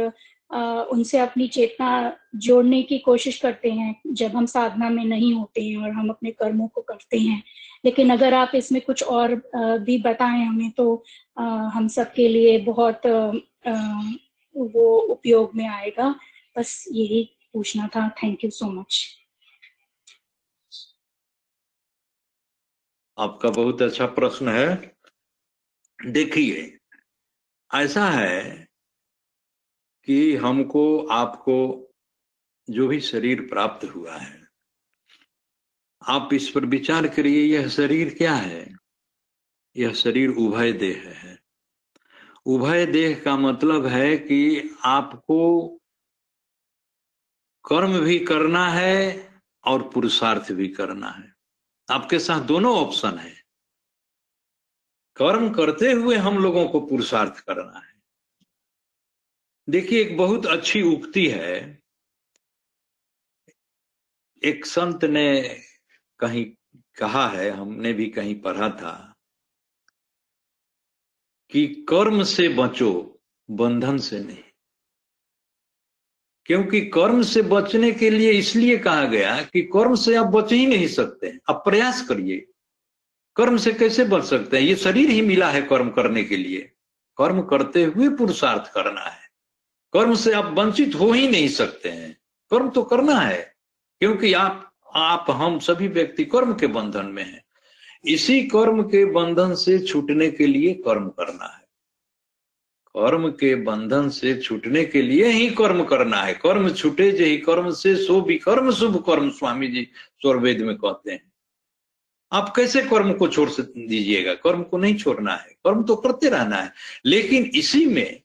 उनसे 0.92 1.18
अपनी 1.20 1.48
चेतना 1.48 2.18
जोड़ने 2.36 2.82
की 2.84 2.98
कोशिश 3.00 3.38
करते 3.38 3.72
हैं 3.72 3.96
जब 4.08 4.36
हम 4.36 4.46
साधना 4.46 4.90
में 4.90 5.04
नहीं 5.06 5.34
होते 5.34 5.64
हैं 5.64 5.78
और 5.78 5.90
हम 5.90 6.10
अपने 6.10 6.32
कर्मों 6.32 6.68
को 6.68 6.82
करते 6.82 7.20
हैं। 7.20 7.44
लेकिन 7.84 8.10
अगर 8.14 8.34
आप 8.34 8.52
इसमें 8.56 8.82
कुछ 8.82 9.04
और 9.04 9.36
भी 9.86 9.98
बताएँ 10.02 10.46
हमें 10.46 10.72
तो 10.72 11.04
हम 11.40 11.88
सबके 11.88 12.28
लिए 12.28 12.58
बहुत 12.66 13.02
वो 14.56 14.98
उपयोग 15.00 15.52
में 15.56 15.68
आएगा। 15.68 16.10
बस 16.56 16.84
यही 16.92 17.24
पूछना 17.54 17.88
था। 17.96 18.08
थैंक 18.24 18.44
यू 18.44 18.50
सो 18.52 18.72
मच 18.72 19.06
आपका 23.18 23.50
बहुत 23.50 23.82
अच्छा 23.82 24.06
प्रश्न 24.18 24.50
है। 24.50 24.68
देखिए, 26.00 26.62
ऐसा 27.72 28.06
है 28.10 28.68
कि 30.08 30.36
हमको, 30.36 30.84
आपको 31.08 31.58
जो 32.68 32.88
भी 32.88 33.00
शरीर 33.02 33.42
प्राप्त 33.42 33.86
हुआ 33.96 34.16
है 34.16 34.41
आप 36.08 36.30
इस 36.34 36.49
पर 36.49 36.66
विचार 36.66 37.08
करिए, 37.08 37.58
यह 37.58 37.68
शरीर 37.70 38.14
क्या 38.14 38.36
है? 38.36 38.76
यह 39.78 39.93
शरीर 39.93 40.30
उभय 40.30 40.72
देह 40.72 41.04
है। 41.08 41.39
उभय 42.45 42.86
देह 42.86 43.22
का 43.26 43.36
मतलब 43.38 43.86
है 43.86 44.18
कि 44.18 44.70
आपको 44.86 45.70
कर्म 47.66 47.99
भी 47.99 48.20
करना 48.20 48.68
है 48.68 49.30
और 49.66 49.89
पुरुषार्थ 49.89 50.52
भी 50.52 50.68
करना 50.68 51.10
है। 51.10 51.36
आपके 51.91 52.20
साथ 52.20 52.41
दोनों 52.41 52.76
ऑप्शन 52.76 53.18
है। 53.18 53.43
कर्म 55.16 55.54
करते 55.54 55.91
हुए 55.91 56.16
हम 56.16 56.38
लोगों 56.38 56.68
को 56.68 56.80
पुरुषार्थ 56.80 57.39
करना 57.39 57.80
है। 57.80 58.02
देखिए, 59.70 60.02
एक 60.02 60.18
बहुत 60.18 60.45
अच्छी 60.45 60.82
उक्ति 60.82 61.28
है। 61.28 61.84
एक 64.43 64.66
संत 64.66 65.06
ने 65.06 65.62
कहीं 66.22 66.46
कहा 66.98 67.28
है, 67.28 67.50
हमने 67.50 67.94
भी 67.94 68.10
कहीं 68.10 68.40
पढ़ा 68.40 68.70
था 68.70 69.16
कि 71.52 71.86
कर्म 71.90 72.24
से 72.24 72.50
बचो, 72.50 73.22
बंधन 73.52 73.98
से 73.98 74.20
नहीं। 74.20 74.44
क्योंकि 76.46 76.82
कर्म 76.82 77.24
से 77.24 77.42
बचने 77.42 77.92
के 77.92 78.10
लिए 78.10 78.32
इसलिए 78.32 78.78
कहा 78.78 79.06
गया 79.06 79.44
कि 79.44 79.62
कर्म 79.62 79.96
से 79.96 80.16
आप 80.16 80.26
बच 80.26 80.52
ही 80.52 80.68
नहीं 80.68 80.88
सकते 80.88 81.40
आप 81.50 81.56
प्रयास 81.56 82.08
करिए। 82.08 82.48
कर्म 83.36 83.58
से 83.58 83.74
कैसे 83.74 84.04
बच 84.04 84.24
सकते 84.24 84.58
हैं? 84.58 84.64
ये 84.64 84.76
शरीर 84.76 85.10
ही 85.10 85.22
मिला 85.22 85.52
है 85.52 85.62
कर्म 85.62 85.90
करने 85.90 86.24
के 86.24 86.38
लिए। 86.38 86.62
कर्म 87.18 87.42
करते 87.42 87.84
हुए 87.84 88.10
पुरुषार्थ 88.10 88.74
करना 88.74 89.02
है। 89.02 89.30
कर्म 89.94 90.16
से 90.16 90.32
आप 90.32 90.46
वंचित 90.46 90.96
हो 90.96 91.12
ही 91.12 91.28
नहीं 91.28 91.48
सकते 91.48 91.90
हैं। 91.90 92.22
कर्म 92.52 92.70
तो 92.70 92.84
करना 92.84 93.16
है, 93.16 93.56
क्योंकि 94.00 94.34
आप 94.34 94.71
आप, 94.96 95.26
हम 95.30 95.60
सभी 95.60 95.88
व्यक्ति 95.88 96.26
कर्म 96.26 96.54
के 96.54 96.68
बंधन 96.68 97.06
में 97.06 97.26
हैं। 97.26 97.44
इसी 98.06 98.44
कर्म 98.44 98.84
के 98.84 99.06
बंधन 99.06 99.56
से 99.56 99.80
छूटने 99.80 100.32
के 100.32 100.48
लिए 100.48 100.74
कर्म 100.74 101.10
करना 101.10 101.46
है। 101.46 101.62
कर्म 102.98 103.30
के 103.30 103.56
बंधन 103.56 104.10
से 104.10 104.38
छूटने 104.38 104.86
के 104.86 105.02
लिए 105.02 105.26
ही 105.26 105.50
कर्म 105.50 105.84
करना 105.84 106.18
है। 106.18 106.34
कर्म 106.34 106.74
छूटे 106.74 107.12
जही 107.12 107.38
कर्म 107.38 107.72
से, 107.72 107.96
सो 107.96 108.22
भी 108.22 108.38
कर्म 108.38 108.72
शुभ 108.72 109.06
कर्म, 109.06 109.30
स्वामी 109.30 109.68
जी 109.68 109.88
स्वर्वेद 110.22 110.62
में 110.62 110.78
कहते 110.78 111.12
हैं। 111.12 111.32
आप 112.32 112.54
कैसे 112.56 112.82
कर्म 112.82 113.14
को 113.14 113.28
छोड़ 113.28 113.50
दीजिएगा? 113.62 114.34
कर्म 114.34 114.64
को 114.64 114.78
नहीं 114.78 114.96
छोड़ना 114.96 115.34
है। 115.34 115.50
कर्म 115.50 115.84
तो 115.84 115.96
करते 115.96 116.30
रहना 116.30 116.56
है। 116.56 116.74
लेकिन 117.06 117.52
इसी 117.56 117.86
में 117.86 118.22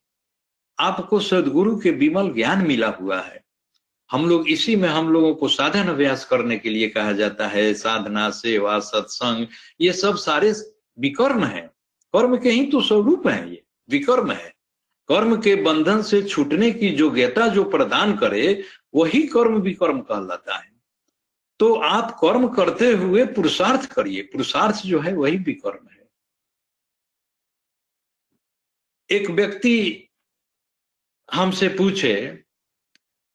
आपको 0.78 1.20
सदगुरु 1.20 1.78
के 1.78 1.90
विमल 1.90 2.34
ज्ञान 2.34 2.66
मिला 2.66 2.88
हुआ 2.88 3.20
है। 3.20 3.45
हम 4.10 4.28
लोग 4.28 4.48
इसी 4.48 4.76
में 4.76 4.88
हम 4.88 5.12
लोगों 5.12 5.34
को 5.34 5.48
साधन 5.48 5.88
अभ्यास 5.88 6.24
करने 6.24 6.58
के 6.58 6.68
लिए 6.68 6.88
कहा 6.88 7.12
जाता 7.12 7.48
है, 7.48 7.74
साधना, 7.74 8.30
सेवा, 8.30 8.78
सत्संग, 8.78 9.46
ये 9.80 9.92
सब 9.92 10.16
सारे 10.16 10.54
विकर्म 10.98 11.44
है। 11.44 11.66
कर्म 12.12 12.36
के 12.36 12.50
ही 12.50 12.66
तो 12.66 12.80
स्वरूप 12.80 13.26
है 13.28 13.50
ये, 13.50 13.64
विकर्म 13.90 14.32
है। 14.32 14.56
कर्म 15.08 15.40
के 15.40 15.54
बंधन 15.54 16.02
से 16.02 16.22
छूटने 16.22 16.70
की 16.70 16.88
योग्यता 16.88 17.48
जो 17.48 17.64
प्रदान 17.64 18.16
करे, 18.16 18.64
वही 18.94 19.22
कर्म 19.22 19.56
विकर्म 19.56 20.00
कहलाता 20.00 20.56
है। 20.56 20.72
तो 21.58 21.74
आप 21.74 22.10
कर्म 22.10 22.48
करते 22.48 22.92
हुए 22.92 23.24
पुरुषार्थ 23.24 23.92
करिए, 23.92 24.22
पुरुषार्थ 24.22 24.76
जो 24.76 25.00
है 25.00 25.14
वही 25.14 25.36
विकर्म 25.36 25.88
है। 25.88 26.08
एक 29.10 29.30
व्यक्ति 29.30 30.08
हमसे 31.32 31.68
पूछे 31.68 32.44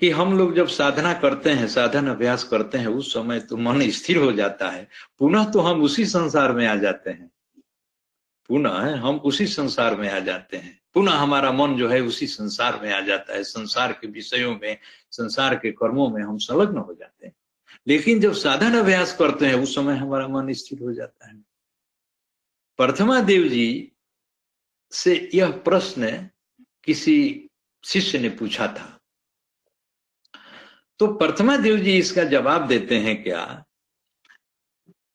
कि 0.01 0.09
हम 0.09 0.37
लोग 0.37 0.55
जब 0.55 0.67
साधना 0.67 1.13
करते 1.13 1.49
हैं, 1.49 1.67
साधन 1.67 2.07
अभ्यास 2.07 2.43
करते 2.43 2.77
हैं, 2.77 2.87
उस 2.87 3.13
समय 3.13 3.39
तो 3.39 3.57
मन 3.57 3.89
स्थिर 3.89 4.17
हो 4.17 4.31
जाता 4.31 4.69
है। 4.69 4.89
पुनः 5.19 5.51
तो 5.51 5.59
हम 5.59 5.83
उसी 5.83 6.05
संसार 6.05 6.51
में 6.51 6.67
आ 6.67 6.75
जाते 6.75 7.09
हैं। 7.09 7.31
पुनः 8.47 8.95
हम 8.95 9.15
उसी 9.15 9.47
संसार 9.47 9.95
में 9.95 10.09
आ 10.09 10.19
जाते 10.19 10.57
हैं। 10.57 10.81
पुनः 10.93 11.11
हमारा 11.11 11.51
मन 11.51 11.75
जो 11.75 11.89
है 11.89 12.01
उसी 12.01 12.27
संसार 12.27 12.79
में 12.81 12.93
आ 12.93 13.01
जाता 13.01 13.33
है। 13.33 13.43
संसार 13.43 13.91
के 13.91 14.07
विषयों 14.07 14.59
में, 14.63 14.77
संसार 15.11 15.55
के 15.55 15.71
कर्मों 15.71 16.09
में 16.09 16.23
हम 16.23 16.37
संलग्न 16.37 16.77
हो 16.77 16.93
जाते 16.93 17.27
हैं। 17.27 17.33
लेकिन 17.87 18.19
जब 18.19 18.33
साधन 18.33 18.73
अभ्यास 18.73 19.17
करते 19.17 19.45
हैं, 19.45 19.55
उस 19.55 19.75
समय 19.75 19.95
हमारा 19.95 20.27
मन 20.27 20.53
स्थिर 20.53 20.79
हो 20.79 20.93
जाता 20.93 21.27
है। 21.27 21.35
प्रथमा 22.77 23.21
देव 23.21 23.47
जी 23.47 23.91
से 24.91 25.29
यह 25.33 25.51
प्रश्न 25.51 26.29
किसी 26.83 27.49
शिष्य 27.85 28.19
ने 28.19 28.29
पूछा 28.29 28.67
था। 28.67 28.97
तो 31.01 31.07
प्रथमा 31.07 31.57
देव 31.57 31.77
जी 31.77 31.97
इसका 31.97 32.23
जवाब 32.23 32.67
देते 32.67 32.97
हैं 32.97 33.23
क्या? 33.23 33.65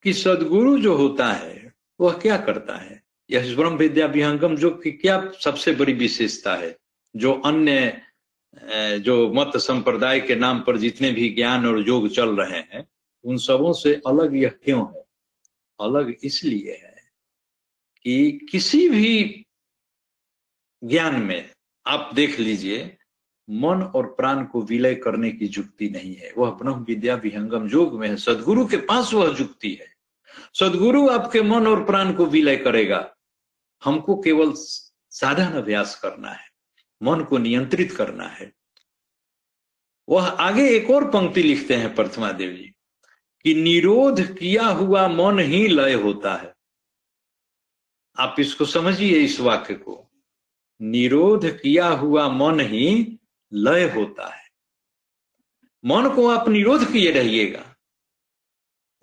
कि 0.03 0.13
सदगुरु 0.13 0.79
जो 0.79 0.97
होता 0.97 1.33
है, 1.33 1.75
वह 2.01 2.13
क्या 2.13 2.37
करता 2.37 2.77
है? 2.77 3.03
यह 3.31 3.57
ब्रह्म 3.57 3.77
विद्या 3.77 4.07
विहंगम 4.07 4.57
जो 4.57 4.71
कि 4.71 4.93
क्या 4.93 5.33
सबसे 5.41 5.73
बड़ी 5.73 5.93
विशेषता 5.93 6.55
है? 6.55 6.77
जो 7.17 7.33
अन्य 7.33 8.03
जो 8.99 9.33
मत 9.33 9.57
संप्रदाय 9.57 10.21
के 10.21 10.35
नाम 10.35 10.61
पर 10.61 10.77
जितने 10.77 11.13
भी 11.13 11.29
ज्ञान 11.29 11.67
और 11.67 11.89
योग 11.89 12.09
चल 12.09 12.37
रहे 12.37 12.59
हैं, 12.59 12.89
उन 13.25 13.37
सबों 13.37 13.73
से 13.73 13.95
अलग 13.95 14.37
यह 14.37 14.49
क्यों 14.49 14.95
है? 14.97 15.05
अलग 15.81 16.17
इसलिए 16.25 16.73
है 16.73 17.11
कि 18.03 18.47
किसी 18.51 18.89
भी 18.89 19.47
ज्ञान 20.85 21.23
में 21.23 21.51
आप 21.87 22.11
देख 22.15 22.41
लीजिए 22.41 22.96
मन 23.51 23.83
और 23.83 24.07
प्राण 24.07 24.45
को 24.45 24.63
विलय 24.63 24.95
करने 24.95 25.31
की 25.31 25.47
जुक्ति 25.49 25.89
नहीं 25.89 26.17
है। 26.17 26.33
वह 26.39 26.51
ब्रह्म 26.51 26.85
विद्या 26.85 27.15
विहंगम 27.15 27.69
योग 27.69 28.01
में 28.01 28.09
है। 28.09 28.17
सदगुरु 28.17 28.67
के 28.67 28.77
पास 28.77 29.15
वह 29.15 29.35
जुक्ति 29.35 29.73
है। 29.73 29.97
सदगुरु 30.55 31.09
आपके 31.09 31.43
मन 31.43 31.67
और 31.67 31.85
प्राण 31.85 32.13
को 32.13 32.27
विलय 32.27 32.57
करेगा। 32.57 33.17
हमको 33.85 34.21
केवल 34.23 34.53
साधन 35.11 35.47
अभ्यास 35.47 36.01
करना 36.01 36.31
है। 36.31 36.49
मन 37.03 37.25
को 37.25 37.39
नियंत्रित 37.39 37.93
करना 37.93 38.25
है। 38.25 38.53
वह 40.09 40.29
आगे 40.29 40.69
एक 40.69 40.91
और 40.91 41.11
पंक्ति 41.11 41.43
लिखते 41.43 41.75
हैं 41.75 41.95
प्रथमा 41.95 42.33
देव 42.33 42.51
जी, 42.51 42.73
कि 43.43 43.55
निरोध 43.55 44.39
किया 44.39 44.67
हुआ 44.67 45.09
मन 45.09 45.39
ही 45.39 45.69
लय 45.69 45.95
होता 45.95 46.37
है। 46.37 46.55
आप 48.19 48.37
इसको 48.39 48.65
समझिए 48.65 49.19
इस 49.19 49.41
वाक्य 49.41 49.75
को। 49.75 50.11
निरोध 50.83 51.61
किया 51.61 51.89
हुआ 51.89 52.29
मन 52.29 52.61
ही 52.61 53.16
लय 53.53 53.85
होता 53.85 54.29
है। 54.29 54.49
मन 55.85 56.13
को 56.17 56.29
आप 56.29 56.49
निरोध 56.49 56.93
किए 56.93 57.11
रहिएगा। 57.11 57.77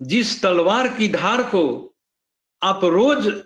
जिस 0.02 0.42
तलवार 0.42 0.88
की 0.88 1.08
धार 1.08 1.42
को 1.42 1.94
आप 2.62 2.84
रोज 2.84 3.44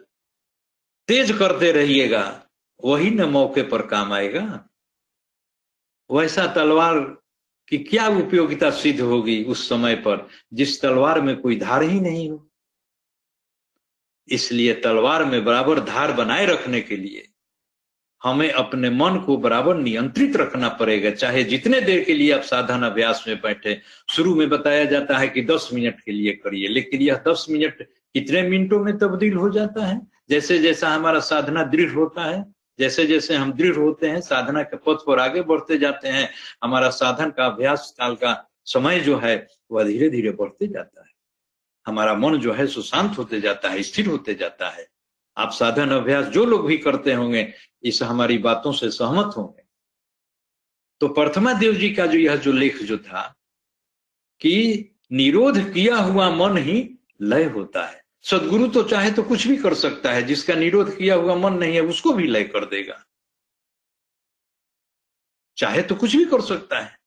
तेज 1.09 1.39
करते 1.39 1.73
रहिएगा, 1.73 2.47
वही 2.85 3.11
न 3.11 3.23
मौके 3.23 3.63
पर 3.63 3.87
काम 3.87 4.13
आएगा। 4.13 4.69
वैसा 6.11 6.47
तलवार 6.47 7.01
की 7.69 7.79
क्या 7.79 8.09
उपयोगिता 8.09 8.71
सिद्ध 8.71 9.01
होगी 9.01 9.45
उस 9.45 9.69
समय 9.69 9.95
पर, 9.97 10.29
जिस 10.53 10.83
तलवार 10.83 11.21
में 11.21 11.41
कोई 11.41 11.59
धार 11.59 11.83
ही 11.83 12.01
नहीं 12.01 12.31
हो? 12.31 12.51
इसलिए 14.29 14.75
तलवार 14.75 15.25
में 15.25 15.45
बराबर 15.45 15.81
धार 15.81 16.13
बनाए 16.13 16.47
रखने 16.47 16.81
के 16.81 16.97
लिए 16.97 17.28
हमें 18.23 18.51
अपने 18.51 18.91
मन 18.91 19.23
को 19.27 19.37
बराबर 19.37 19.77
नियंत्रित 19.77 20.37
रखना 20.37 20.69
पड़ेगा। 20.69 21.11
चाहे 21.11 21.45
जितने 21.45 21.81
देर 21.81 22.05
के 22.05 22.15
लिए 22.15 22.33
आप 22.33 22.41
साधन 22.41 22.83
अभ्यास 22.83 23.25
में 23.29 23.41
बैठे, 23.41 23.81
शुरू 24.11 24.35
में 24.35 24.49
बताया 24.49 24.85
जाता 24.85 25.19
है 25.19 25.29
कि 25.29 25.43
10 25.43 25.71
मिनट 25.73 26.01
के 26.01 26.13
लिए 26.13 26.33
करिए, 26.33 26.69
लेकिन 26.69 27.03
यह 27.03 27.15
10 27.29 27.47
मिनट 27.51 27.83
कितने 27.83 28.43
मिनटों 28.43 28.85
में 28.85 28.99
तब्दील 28.99 29.35
हो 29.35 29.51
जाता 29.51 29.87
है? 29.87 30.07
जैसे 30.31 30.59
जैसा 30.59 30.89
हमारा 30.89 31.21
साधना 31.21 31.63
दृढ़ 31.63 31.93
होता 31.93 32.25
है, 32.25 32.45
जैसे 32.79 33.07
जैसे 33.07 33.35
हम 33.35 33.53
दृढ़ 33.53 33.77
होते 33.77 34.07
हैं, 34.07 34.21
साधना 34.21 34.63
के 34.63 34.77
पथ 34.77 35.07
पर 35.07 35.19
आगे 35.19 35.43
बढ़ते 35.43 35.79
जाते 35.79 36.09
हैं, 36.09 36.31
हमारा 36.63 36.91
साधन 36.91 37.31
का 37.31 37.47
अभ्यास 37.47 37.95
काल 37.99 38.15
का 38.15 38.51
समय 38.65 39.01
जो 39.01 39.19
है, 39.19 39.47
वह 39.71 39.85
धीरे 39.85 40.11
धीरे 40.11 40.31
बढ़ते 40.31 40.67
जाता 40.67 41.01
है। 41.01 41.11
हमारा 41.87 42.15
मन 42.15 42.37
जो 42.37 42.53
है, 42.53 42.67
सुशांत 42.67 43.19
होते 43.19 43.41
जाता 43.41 43.69
है, 43.69 43.83
स्थिर 43.83 44.07
होते 44.07 44.35
जाता 44.35 44.69
है। 44.69 44.89
आप 45.37 45.51
साधन 45.51 45.89
अभ्यास 45.89 46.27
जो 46.27 46.45
लोग 46.45 46.67
भी 46.67 46.79
करते 46.79 47.13
होंगे 47.13 47.53
इस 47.83 48.03
हमारी 48.03 48.39
बातों 48.39 48.73
से 48.73 48.91
सहमत 48.91 49.37
होंगे। 49.37 49.63
तो 51.01 51.09
प्रथमा 51.09 51.53
देव 51.53 51.75
जी 51.75 51.95
का 51.95 52.07
जो 52.07 52.19
यह 52.19 52.37
जो 52.37 52.53
लेख 52.53 52.83
जो 52.83 52.99
था 52.99 53.37
कि 54.41 54.85
निरोध 55.13 55.73
किया 55.73 55.97
हुआ 55.97 56.31
मन 56.31 56.57
ही 56.57 56.99
लय 57.21 57.45
होता 57.45 57.87
है। 57.87 58.05
सदगुरु 58.23 58.69
तो 58.69 58.83
चाहे 58.83 59.11
तो 59.11 59.23
कुछ 59.23 59.47
भी 59.47 59.57
कर 59.57 59.75
सकता 59.75 60.13
है, 60.13 60.23
जिसका 60.23 60.55
निरोध 60.55 60.97
किया 60.97 61.15
हुआ 61.15 61.35
मन 61.35 61.53
नहीं 61.53 61.75
है, 61.75 61.81
उसको 61.81 62.13
भी 62.13 62.27
लय 62.27 62.45
कर 62.45 62.65
देगा। 62.65 63.05
चाहे 65.57 65.83
तो 65.83 65.95
कुछ 65.95 66.17
भी 66.17 66.25
कर 66.25 66.41
सकता 66.41 66.81
है। 66.81 66.99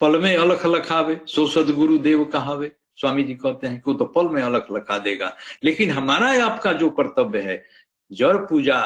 पल 0.00 0.22
में 0.22 0.36
अलख 0.36 0.66
लखावे, 0.66 1.20
सो 1.28 1.46
सदगुरु 1.46 1.98
देव 1.98 2.24
कहावे। 2.24 2.76
स्वामी 2.96 3.24
जी 3.24 3.34
कहते 3.34 3.66
हैं 3.66 3.80
कि 3.80 3.94
तो 3.94 4.04
पल 4.04 4.28
में 4.28 4.42
अलख 4.42 4.66
लखा 4.72 4.98
देगा? 4.98 5.36
लेकिन 5.64 5.90
हमारा 5.90 6.46
आपका 6.46 6.72
जो 6.72 6.90
कर्तव्य 6.90 7.42
है 7.42 7.68
जड़ 8.12 8.36
पूजा 8.36 8.78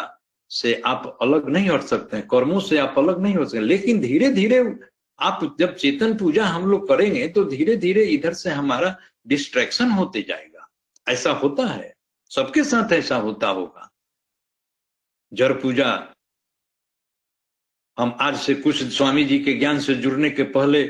से 0.50 0.74
आप 0.86 1.18
अलग 1.22 1.48
नहीं 1.48 1.68
हट 1.70 1.82
सकते 1.82 2.16
हैं, 2.16 2.26
कर्मों 2.26 2.60
से 2.60 2.78
आप 2.78 2.94
अलग 2.98 3.20
नहीं 3.20 3.34
हो 3.34 3.44
सकते 3.44 3.60
लेकिन 3.60 4.00
धीरे 4.00 4.30
धीरे 4.30 4.78
आप 5.18 5.56
जब 5.60 5.74
चेतन 5.76 6.16
पूजा 6.16 6.44
हम 6.44 6.70
लोग 6.70 6.88
करेंगे 6.88 7.28
तो 7.28 7.44
धीरे 7.44 7.76
धीरे 7.76 8.04
इधर 8.04 8.32
से 8.32 8.50
हमारा 8.50 8.96
डिस्ट्रैक्शन 9.26 9.90
होते 9.90 10.22
जाएगा। 10.22 10.68
ऐसा 11.08 11.32
होता 11.32 11.66
है। 11.66 11.92
सबके 12.30 12.64
साथ 12.64 12.92
ऐसा 12.92 13.16
होता 13.16 13.48
होगा। 13.48 13.88
जड़ 15.32 15.52
पूजा, 15.52 16.14
हम 17.98 18.16
आज 18.20 18.36
से 18.36 18.54
कुछ 18.54 18.82
स्वामी 18.82 19.24
जी 19.24 19.38
के 19.38 19.54
ज्ञान 19.54 19.78
से 19.78 19.94
जुड़ने 19.94 20.30
के 20.30 20.42
पहले 20.42 20.82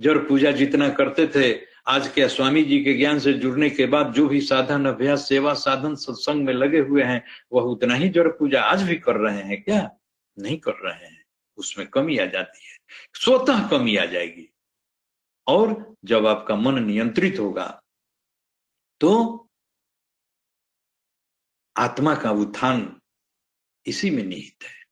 जड़ 0.00 0.18
पूजा 0.18 0.50
जितना 0.50 0.88
करते 0.88 1.26
थे 1.26 1.67
आज 1.88 2.08
के 2.08 2.28
स्वामी 2.28 2.62
जी 2.64 2.84
के 2.84 2.94
ज्ञान 2.94 3.18
से 3.18 3.32
जुड़ने 3.32 3.70
के 3.70 3.86
बाद 3.86 4.12
जो 4.12 4.28
भी 4.28 4.40
साधन, 4.40 4.86
अभ्यास, 4.86 5.28
सेवा, 5.28 5.54
साधन, 5.54 5.94
सत्संग 5.94 6.44
में 6.44 6.52
लगे 6.54 6.78
हुए 6.78 7.02
हैं, 7.02 7.24
वह 7.52 7.62
उतना 7.62 7.94
ही 7.94 8.08
जड़ 8.08 8.28
पूजा 8.28 8.62
आज 8.62 8.82
भी 8.82 8.96
कर 8.96 9.16
रहे 9.16 9.42
हैं 9.42 9.62
क्या? 9.62 9.90
नहीं 10.38 10.58
कर 10.58 10.74
रहे 10.74 11.06
हैं। 11.06 11.24
उसमें 11.56 11.86
कमी 11.86 12.18
आ 12.18 12.24
जाती 12.26 12.68
है। 12.70 12.76
स्वतः 13.14 13.68
कमी 13.68 13.96
आ 13.96 14.04
जाएगी। 14.04 14.48
और 15.46 15.94
जब 16.04 16.26
आपका 16.26 16.56
मन 16.56 16.84
नियंत्रित 16.84 17.38
होगा 17.38 17.82
तो 19.00 19.48
आत्मा 21.76 22.14
का 22.14 22.30
उत्थान 22.30 23.00
इसी 23.86 24.10
में 24.10 24.24
निहित 24.24 24.64
है। 24.64 24.84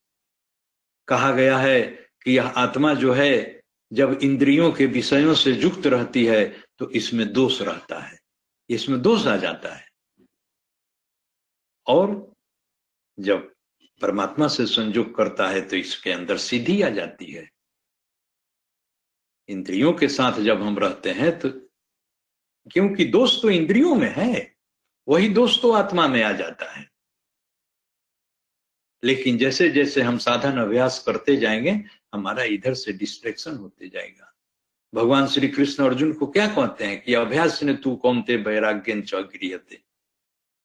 कहा 1.08 1.32
गया 1.32 1.58
है 1.58 1.82
कि 2.22 2.36
यह 2.36 2.46
आत्मा 2.46 2.94
जो 2.94 3.12
है, 3.12 3.60
जब 3.92 4.18
इंद्रियों 4.22 4.72
के 4.72 4.86
विषयों 4.86 5.34
से 5.34 5.52
युक्त 5.52 5.86
रहती 5.86 6.26
है 6.26 6.65
तो 6.78 6.90
इसमें 6.90 7.32
दोष 7.32 7.60
रहता 7.62 7.98
है। 8.00 8.18
इसमें 8.70 9.02
दोष 9.02 9.26
आ 9.26 9.36
जाता 9.36 9.74
है। 9.74 9.88
और 11.86 12.32
जब 13.18 13.52
परमात्मा 14.02 14.48
से 14.48 14.66
संयोग 14.66 15.14
करता 15.16 15.48
है 15.48 15.60
तो 15.68 15.76
इसके 15.76 16.12
अंदर 16.12 16.38
सीधी 16.38 16.82
आ 16.82 16.88
जाती 16.88 17.32
है। 17.32 17.50
इंद्रियों 19.48 19.92
के 19.92 20.08
साथ 20.08 20.40
जब 20.40 20.62
हम 20.62 20.78
रहते 20.78 21.10
हैं 21.10 21.38
तो 21.38 21.50
क्योंकि 22.72 23.04
दोष 23.04 23.42
तो 23.42 23.50
इंद्रियों 23.50 23.94
में 23.94 24.14
है, 24.16 24.56
वही 25.08 25.28
दोष 25.28 25.62
तो 25.62 25.72
आत्मा 25.72 26.08
में 26.08 26.22
आ 26.22 26.32
जाता 26.32 26.72
है। 26.72 26.90
लेकिन 29.04 29.38
जैसे 29.38 29.68
जैसे 29.70 30.02
हम 30.02 30.18
साधन 30.18 30.58
अभ्यास 30.58 31.02
करते 31.06 31.36
जाएँगे, 31.36 31.70
हमारा 32.14 32.42
इधर 32.42 32.74
से 32.74 32.92
डिस्ट्रेक्शन 32.92 33.56
होते 33.56 33.88
जाएगा। 33.88 34.35
भगवान 34.96 35.26
श्री 35.26 35.48
कृष्ण 35.48 35.84
अर्जुन 35.84 36.12
को 36.12 36.26
क्या 36.26 36.46
कहते 36.46 36.84
हैं 36.84 37.02
कि 37.02 37.14
अभ्यास 37.14 37.62
ने 37.62 37.74
तू 37.74 37.96
कौन 37.96 38.22
थे 38.22 38.36
वैराग्य 38.36 39.00
चौगृहते 39.00 39.80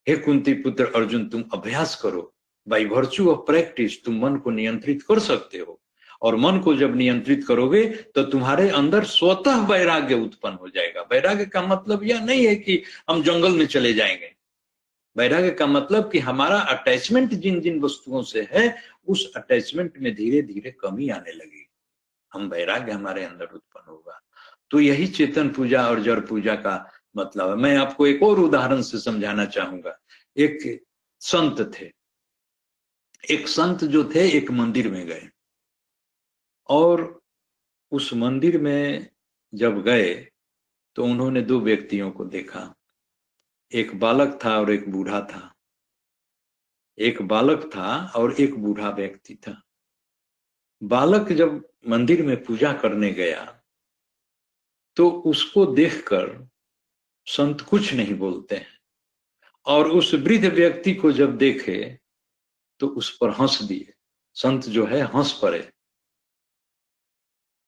हे 0.07 0.15
कुंती 0.17 0.53
पुत्र 0.53 0.85
अर्जुन, 0.95 1.29
तुम 1.29 1.43
अभ्यास 1.53 1.95
करो। 1.95 2.33
बाई 2.67 2.85
वर्च्यू 2.85 3.31
ऑफ़ 3.31 3.39
प्रैक्टिस 3.39 4.03
तुम 4.03 4.19
मन 4.19 4.35
को 4.35 4.49
नियंत्रित 4.49 5.03
कर 5.03 5.19
सकते 5.19 5.57
हो। 5.57 5.81
और 6.21 6.35
मन 6.35 6.59
को 6.59 6.75
जब 6.75 6.95
नियंत्रित 6.95 7.45
करोगे 7.47 7.85
तो 7.87 8.23
तुम्हारे 8.23 8.69
अंदर 8.69 9.03
स्वतः 9.03 9.65
वैराग्य 9.67 10.15
उत्पन्न 10.15 10.55
हो 10.55 10.69
जाएगा। 10.69 11.01
वैराग्य 11.01 11.45
का 11.45 11.61
मतलब 11.61 12.03
यह 12.03 12.25
नहीं 12.25 12.45
है 12.47 12.55
कि 12.55 12.83
हम 13.09 13.23
जंगल 13.23 13.51
में 13.51 13.65
चले 13.65 13.93
जाएँगे। 13.93 14.35
वैराग्य 15.17 15.51
का 15.51 15.67
मतलब 15.67 16.11
कि 16.11 16.19
हमारा 16.19 16.59
अटैचमेंट 16.59 17.33
जिन 17.33 17.61
जिन 17.61 17.81
वस्तुओं 17.81 18.23
से 18.23 18.47
है, 18.51 18.75
उस 19.07 19.31
अटैचमेंट 19.35 19.97
में 19.97 20.15
धीरे 20.15 20.41
धीरे 20.41 20.71
कमी 20.71 21.09
आने 21.09 21.31
लगी 21.31 21.67
हम 22.33 22.49
वैराग्य 22.49 22.91
हमारे 22.91 23.23
अंदर 23.23 23.45
उत्पन्न 23.45 23.91
होगा। 23.91 24.20
तो 24.71 24.79
यही 24.79 25.07
चेतन 25.07 25.49
पूजा 25.49 25.87
और 25.87 26.01
जड़ 26.01 26.19
पूजा 26.19 26.55
का 26.55 26.91
मतलब 27.17 27.49
है। 27.49 27.55
मैं 27.55 27.77
आपको 27.77 28.07
एक 28.07 28.23
और 28.23 28.39
उदाहरण 28.39 28.81
से 28.81 28.99
समझाना 28.99 29.45
चाहूँगा। 29.45 29.97
एक 30.37 30.83
संत 31.19 31.73
थे। 31.79 31.91
एक 33.29 33.47
संत 33.47 33.83
जो 33.83 34.03
थे, 34.15 34.29
एक 34.37 34.51
मंदिर 34.51 34.91
में 34.91 35.05
गए। 35.07 35.29
और 36.69 37.21
उस 37.91 38.13
मंदिर 38.13 38.57
में 38.61 39.09
जब 39.53 39.81
गए 39.83 40.31
तो 40.95 41.05
उन्होंने 41.05 41.41
दो 41.41 41.59
व्यक्तियों 41.59 42.11
को 42.11 42.25
देखा। 42.25 42.75
एक 43.71 43.99
बालक 43.99 44.39
था 44.45 44.59
और 44.59 44.71
एक 44.71 44.89
बूढ़ा 44.89 45.21
था। 45.21 45.53
एक 46.97 47.21
बालक 47.21 47.69
था 47.75 48.11
और 48.15 48.33
एक 48.33 48.55
बूढ़ा 48.55 48.89
व्यक्ति 48.89 49.35
था। 49.35 49.61
बालक 50.83 51.31
जब 51.31 51.67
मंदिर 51.87 52.25
में 52.25 52.43
पूजा 52.43 52.73
करने 52.73 53.11
गया 53.11 53.60
तो 55.01 55.09
उसको 55.09 55.65
देखकर 55.65 56.49
संत 57.25 57.61
कुछ 57.61 57.93
नहीं 57.93 58.13
बोलते 58.13 58.55
हैं। 58.55 58.79
और 59.65 59.91
उस 59.91 60.13
वृद्ध 60.13 60.45
व्यक्ति 60.45 60.95
को 60.95 61.11
जब 61.11 61.37
देखे 61.37 61.99
तो 62.79 62.87
उस 62.87 63.17
पर 63.17 63.29
हंस 63.29 63.61
दिए। 63.61 63.93
संत 64.33 64.63
जो 64.63 64.85
है, 64.85 65.01
हंस 65.01 65.39
पड़े। 65.41 65.73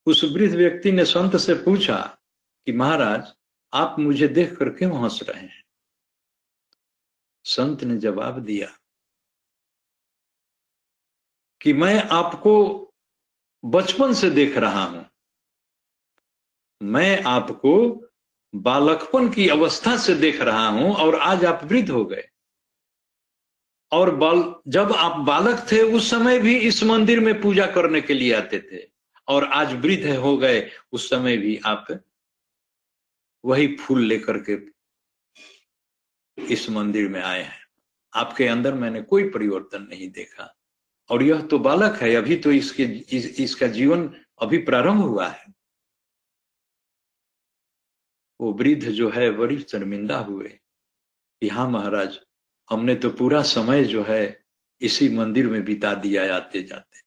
उस 0.05 0.23
वृद्ध 0.23 0.55
व्यक्ति 0.55 0.91
ने 0.91 1.05
संत 1.05 1.37
से 1.37 1.53
पूछा 1.53 2.19
कि, 2.65 2.71
महाराज, 2.71 3.35
आप 3.73 3.99
मुझे 3.99 4.27
देखकर 4.27 4.69
क्यों 4.69 5.03
हंस 5.03 5.19
रहे 5.23 5.41
हैं? 5.41 5.63
संत 7.43 7.83
ने 7.83 7.97
जवाब 7.97 8.39
दिया 8.39 8.79
कि, 11.61 11.73
मैं 11.73 12.03
आपको 12.03 12.83
बचपन 13.65 14.13
से 14.13 14.29
देख 14.29 14.57
रहा 14.57 14.83
हूँ। 14.83 15.12
मैं 16.83 17.23
आपको 17.23 17.73
बालकपन 18.55 19.29
की 19.29 19.47
अवस्था 19.49 19.97
से 19.97 20.15
देख 20.15 20.41
रहा 20.41 20.67
हूँ 20.67 20.93
और 20.95 21.15
आज 21.15 21.45
आप 21.45 21.61
वृद्ध 21.63 21.89
हो 21.89 22.05
गए। 22.05 22.27
और 23.91 24.15
बाल 24.15 24.55
जब 24.67 24.91
आप 24.91 25.17
बालक 25.17 25.65
थे 25.71 25.81
उस 25.81 26.09
समय 26.09 26.39
भी 26.39 26.57
इस 26.57 26.83
मंदिर 26.83 27.19
में 27.19 27.41
पूजा 27.41 27.65
करने 27.65 28.01
के 28.01 28.13
लिए 28.13 28.33
आते 28.33 28.59
थे। 28.59 28.81
और 29.27 29.43
आज 29.43 29.73
वृद्ध 29.73 30.15
हो 30.17 30.37
गए 30.37 30.71
उस 30.91 31.09
समय 31.09 31.37
भी 31.37 31.59
आप 31.65 31.87
वही 33.45 33.75
फूल 33.75 34.01
लेकर 34.01 34.37
के 34.49 34.57
इस 36.37 36.69
मंदिर 36.69 37.09
में 37.09 37.21
आए 37.21 37.41
हैं। 37.41 37.65
आपके 38.13 38.47
अंदर 38.47 38.73
मैंने 38.73 39.01
कोई 39.01 39.29
परिवर्तन 39.29 39.87
नहीं 39.91 40.11
देखा। 40.11 40.53
और 41.09 41.23
यह 41.23 41.41
तो 41.41 41.59
बालक 41.59 42.01
है 42.01 42.15
अभी 42.15 42.35
तो 42.35 42.51
इसके 42.51 42.83
इस, 42.83 43.39
इसका 43.39 43.67
जीवन 43.67 44.15
अभी 44.41 44.57
प्रारंभ 44.57 45.01
हुआ 45.01 45.27
है। 45.27 45.53
वो 48.41 48.53
वृद्ध 48.53 48.83
जो 48.83 49.09
है 49.09 49.31
बड़ी 49.31 49.59
शर्मिंदा 49.59 50.17
हुए। 50.17 50.59
कि 51.41 51.49
हाँ 51.49 51.69
महाराज, 51.69 52.19
हमने 52.69 52.95
तो 52.95 53.09
पूरा 53.09 53.41
समय 53.41 53.83
जो 53.83 54.03
है, 54.03 54.45
इसी 54.81 55.09
मंदिर 55.09 55.47
में 55.47 55.65
बिता 55.65 55.93
दिया 55.93 56.35
आते 56.35 56.63
जाते 56.63 57.01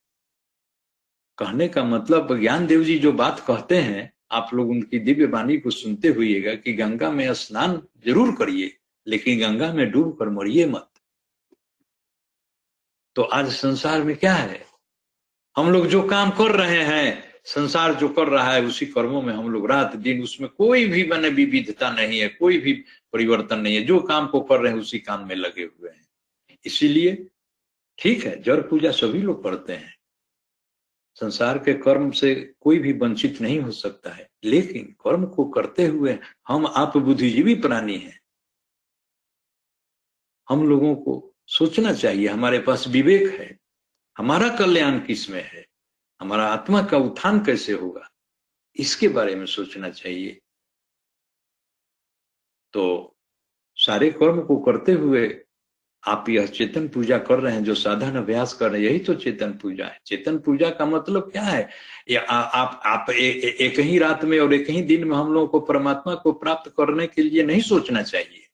कहने 1.38 1.68
का 1.68 1.84
मतलब 1.84 2.40
ज्ञान 2.40 2.66
देव 2.66 2.84
जी 2.84 2.98
जो 2.98 3.12
बात 3.12 3.40
कहते 3.40 3.76
हैं, 3.76 4.12
आप 4.30 4.50
लोग 4.54 4.70
उनकी 4.70 4.98
दिव्य 4.98 5.26
वाणी 5.26 5.58
को 5.58 5.70
सुनते 5.70 6.08
हुएगा 6.08 6.54
कि 6.54 6.72
गंगा 6.72 7.10
में 7.10 7.34
स्नान 7.34 7.82
ज़रूर 8.06 8.36
करिए, 8.36 8.76
लेकिन 9.06 9.40
गंगा 9.40 9.72
में 9.72 9.90
डूब 9.90 10.18
कर 10.18 10.28
मरिए 10.28 10.66
मत। 10.66 10.88
तो 13.16 13.22
आज 13.22 13.52
संसार 13.52 14.02
में 14.02 14.16
क्या 14.16 14.34
है? 14.34 14.66
हम 15.56 15.70
लोग 15.70 15.86
जो 15.86 16.08
काम 16.08 16.30
कर 16.30 16.50
रहे 16.56 16.82
हैं 16.82 17.35
संसार 17.46 17.94
जो 17.94 18.08
कर 18.08 18.28
रहा 18.28 18.52
है, 18.52 18.62
उसी 18.62 18.86
कर्मों 18.86 19.22
में 19.22 19.34
हम 19.34 19.50
लोग 19.50 19.70
रात 19.70 19.96
दिन 19.96 20.22
उसमें 20.22 20.50
कोई 20.50 20.84
भी 20.84 21.04
मैंने 21.04 21.28
विविधता 21.28 21.90
नहीं 21.90 22.20
है, 22.20 22.28
कोई 22.28 22.58
भी 22.58 22.84
परिवर्तन 23.12 23.58
नहीं 23.58 23.76
है। 23.76 23.82
जो 23.82 24.00
काम 24.00 24.26
को 24.26 24.40
कर 24.40 24.60
रहे 24.60 24.72
हैं, 24.72 24.80
उसी 24.80 24.98
काम 24.98 25.28
में 25.28 25.36
लगे 25.36 25.62
हुए 25.62 25.90
हैं। 25.90 26.08
इसीलिए 26.64 27.28
ठीक 27.98 28.24
है, 28.24 28.42
जड़ 28.42 28.60
पूजा 28.60 28.90
सभी 28.90 29.22
लोग 29.22 29.44
करते 29.44 29.72
हैं। 29.72 29.96
संसार 31.14 31.58
के 31.58 31.74
कर्म 31.74 32.10
से 32.10 32.54
कोई 32.60 32.78
भी 32.78 32.92
वंचित 32.92 33.40
नहीं 33.40 33.60
हो 33.60 33.70
सकता 33.70 34.10
है। 34.10 34.30
लेकिन 34.44 34.84
कर्म 34.84 35.26
को 35.26 35.44
करते 35.44 35.86
हुए 35.86 36.18
हम 36.48 36.66
आप 36.66 36.96
बुद्धिजीवी 36.96 37.54
प्राणी 37.54 37.98
हैं। 37.98 38.20
हम 40.48 40.68
लोगों 40.68 40.96
को 40.96 41.34
सोचना 41.46 41.92
चाहिए, 41.92 42.28
हमारे 42.28 42.58
पास 42.58 42.88
विवेक 42.88 43.40
है, 43.40 43.58
हमारा 44.18 44.48
कल्याण 44.48 44.98
किसमें 45.00 45.42
है? 45.42 45.66
हमारा 46.20 46.46
आत्मा 46.46 46.82
का 46.82 46.96
उत्थान 46.96 47.44
कैसे 47.44 47.72
होगा? 47.72 48.10
इसके 48.76 49.08
बारे 49.08 49.34
में 49.34 49.46
सोचना 49.46 49.90
चाहिए। 49.90 50.40
तो 52.72 53.16
सारे 53.76 54.10
कर्म 54.10 54.42
को 54.42 54.56
करते 54.56 54.92
हुए 54.92 55.42
आप 56.06 56.28
यह 56.28 56.46
चेतन 56.46 56.88
पूजा 56.88 57.18
कर 57.18 57.40
रहे 57.40 57.54
हैं 57.54 57.64
जो 57.64 57.74
साधन 57.74 58.16
अभ्यास 58.16 58.54
कर 58.54 58.70
रहे 58.70 58.82
हैं 58.82 58.88
यही 58.88 58.98
तो 58.98 59.14
चेतन 59.14 59.52
पूजा 59.52 59.86
है। 59.86 60.00
चेतन 60.06 60.38
पूजा 60.38 60.70
का 60.70 60.86
मतलब 60.86 61.32
क्या 61.32 61.42
है? 61.42 61.68
या 62.10 62.20
आ, 62.20 62.42
आप 62.42 62.82
आप 62.86 63.10
ए, 63.10 63.28
ए, 63.28 63.56
एक 63.60 63.78
ही 63.78 63.98
रात 63.98 64.24
में 64.24 64.40
और 64.40 64.54
एक 64.54 64.70
ही 64.70 64.82
दिन 64.82 65.04
में 65.04 65.16
हम 65.16 65.32
लोगों 65.32 65.48
को 65.48 65.60
परमात्मा 65.60 66.14
को 66.14 66.32
प्राप्त 66.32 66.70
करने 66.70 67.06
के 67.06 67.22
लिए 67.22 67.42
नहीं 67.42 67.60
सोचना 67.60 68.02
चाहिए। 68.02 68.46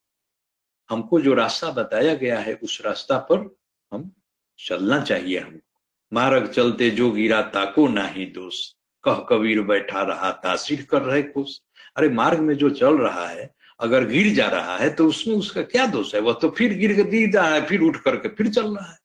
हमको 0.90 1.20
जो 1.20 1.34
रास्ता 1.34 1.70
बताया 1.70 2.14
गया 2.14 2.38
है 2.38 2.54
उस 2.54 2.82
रास्ता 2.84 3.18
पर 3.18 3.56
हम 3.92 4.12
चलना 4.58 5.02
चाहिए 5.02 5.38
हमको। 5.38 5.71
मार्ग 6.12 6.50
चलते 6.52 6.90
जो 6.90 7.10
गिरा 7.10 7.42
ताको 7.42 7.88
ना 7.88 8.06
ही 8.06 8.26
दोष 8.26 8.72
कह 9.04 9.14
कबीर 9.14 9.62
बैठा 9.62 10.02
रहा, 10.02 10.30
तासीर 10.30 10.86
कर 10.90 11.02
रहे 11.02 11.22
खुश 11.22 11.60
अरे, 11.96 12.08
मार्ग 12.08 12.38
में 12.38 12.54
जो 12.54 12.70
चल 12.70 12.98
रहा 12.98 13.28
है, 13.28 13.54
अगर 13.80 14.06
गिर 14.06 14.34
जा 14.34 14.48
रहा 14.48 14.76
है 14.76 14.94
तो 14.94 15.06
उसमें 15.06 15.34
उसका 15.34 15.62
क्या 15.62 15.86
दोष 15.86 16.14
है? 16.14 16.20
वह 16.20 16.32
तो 16.32 16.50
फिर 16.50 16.74
गिर 16.74 16.92
गिर 17.02 17.36
रहा 17.36 17.48
है, 17.48 17.66
फिर 17.66 17.80
उठ 17.80 17.96
करके 17.96 18.28
फिर 18.28 18.50
चल 18.50 18.76
रहा 18.76 18.90
है। 18.92 18.98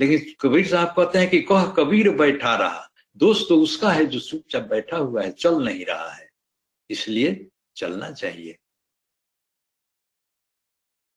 लेकिन 0.00 0.34
कबीर 0.40 0.66
साहब 0.66 0.88
कहते 0.88 1.18
हैं 1.18 1.30
कि 1.30 1.40
कह 1.40 1.66
कबीर 1.66 2.10
बैठा 2.10 2.56
रहा। 2.56 2.90
दोस्त 3.16 3.46
तो 3.48 3.60
उसका 3.60 3.92
है 3.92 4.06
जो 4.06 4.20
चुपचाप 4.20 4.62
बैठा 4.62 4.96
हुआ 4.96 5.22
है, 5.22 5.30
चल 5.32 5.64
नहीं 5.64 5.84
रहा 5.84 6.10
है। 6.10 6.30
इसलिए 6.90 7.48
चलना 7.76 8.10
चाहिए। 8.10 8.56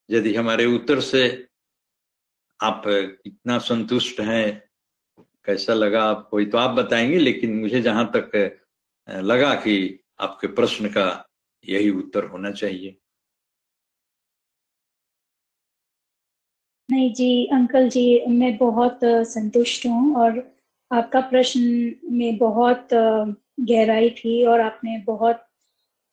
यदि 0.09 0.35
हमारे 0.35 0.65
उत्तर 0.65 0.99
से 0.99 1.48
आप 2.61 2.83
इतना 3.25 3.57
संतुष्ट 3.57 4.19
हैं? 4.19 4.63
कैसा 5.45 5.73
लगा 5.73 6.03
आपको? 6.03 6.43
तो 6.43 6.57
आप 6.57 6.69
बताएँगे, 6.69 7.17
लेकिन 7.17 7.59
मुझे 7.59 7.81
जहाँ 7.81 8.11
तक 8.15 8.59
लगा 9.09 9.53
कि 9.55 9.99
आपके 10.19 10.47
प्रश्न 10.47 10.87
का 10.87 11.25
यही 11.69 11.89
उत्तर 11.89 12.23
होना 12.23 12.51
चाहिए। 12.51 12.97
नहीं 16.91 17.13
जी, 17.13 17.45
अंकल 17.45 17.89
जी, 17.89 18.25
मैं 18.25 18.57
बहुत 18.57 18.99
संतुष्ट 19.03 19.85
हूँ 19.85 20.15
और 20.15 20.55
आपका 20.91 21.19
प्रश्न 21.21 21.61
में 22.11 22.37
बहुत 22.37 22.87
गहराई 23.59 24.09
थी 24.09 24.45
और 24.45 24.61
आपने 24.61 24.97
बहुत 24.97 25.45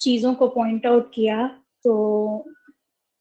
चीज़ों 0.01 0.35
को 0.35 0.49
पॉइंट 0.49 0.87
आउट 0.87 1.11
किया 1.15 1.49
तो 1.85 2.56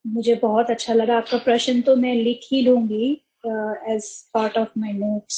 मुझे 0.06 0.36
बहुत 0.42 0.70
अच्छा 0.70 0.94
लगा। 0.94 1.18
आपका 1.18 1.38
प्रश्न 1.46 1.82
तो 1.82 1.96
मैं 1.96 2.14
लिख 2.16 2.48
ही 2.52 2.62
लूँगी 2.62 3.12
as 3.94 4.10
part 4.34 4.58
of 4.58 4.80
my 4.80 4.94
notes 4.94 5.38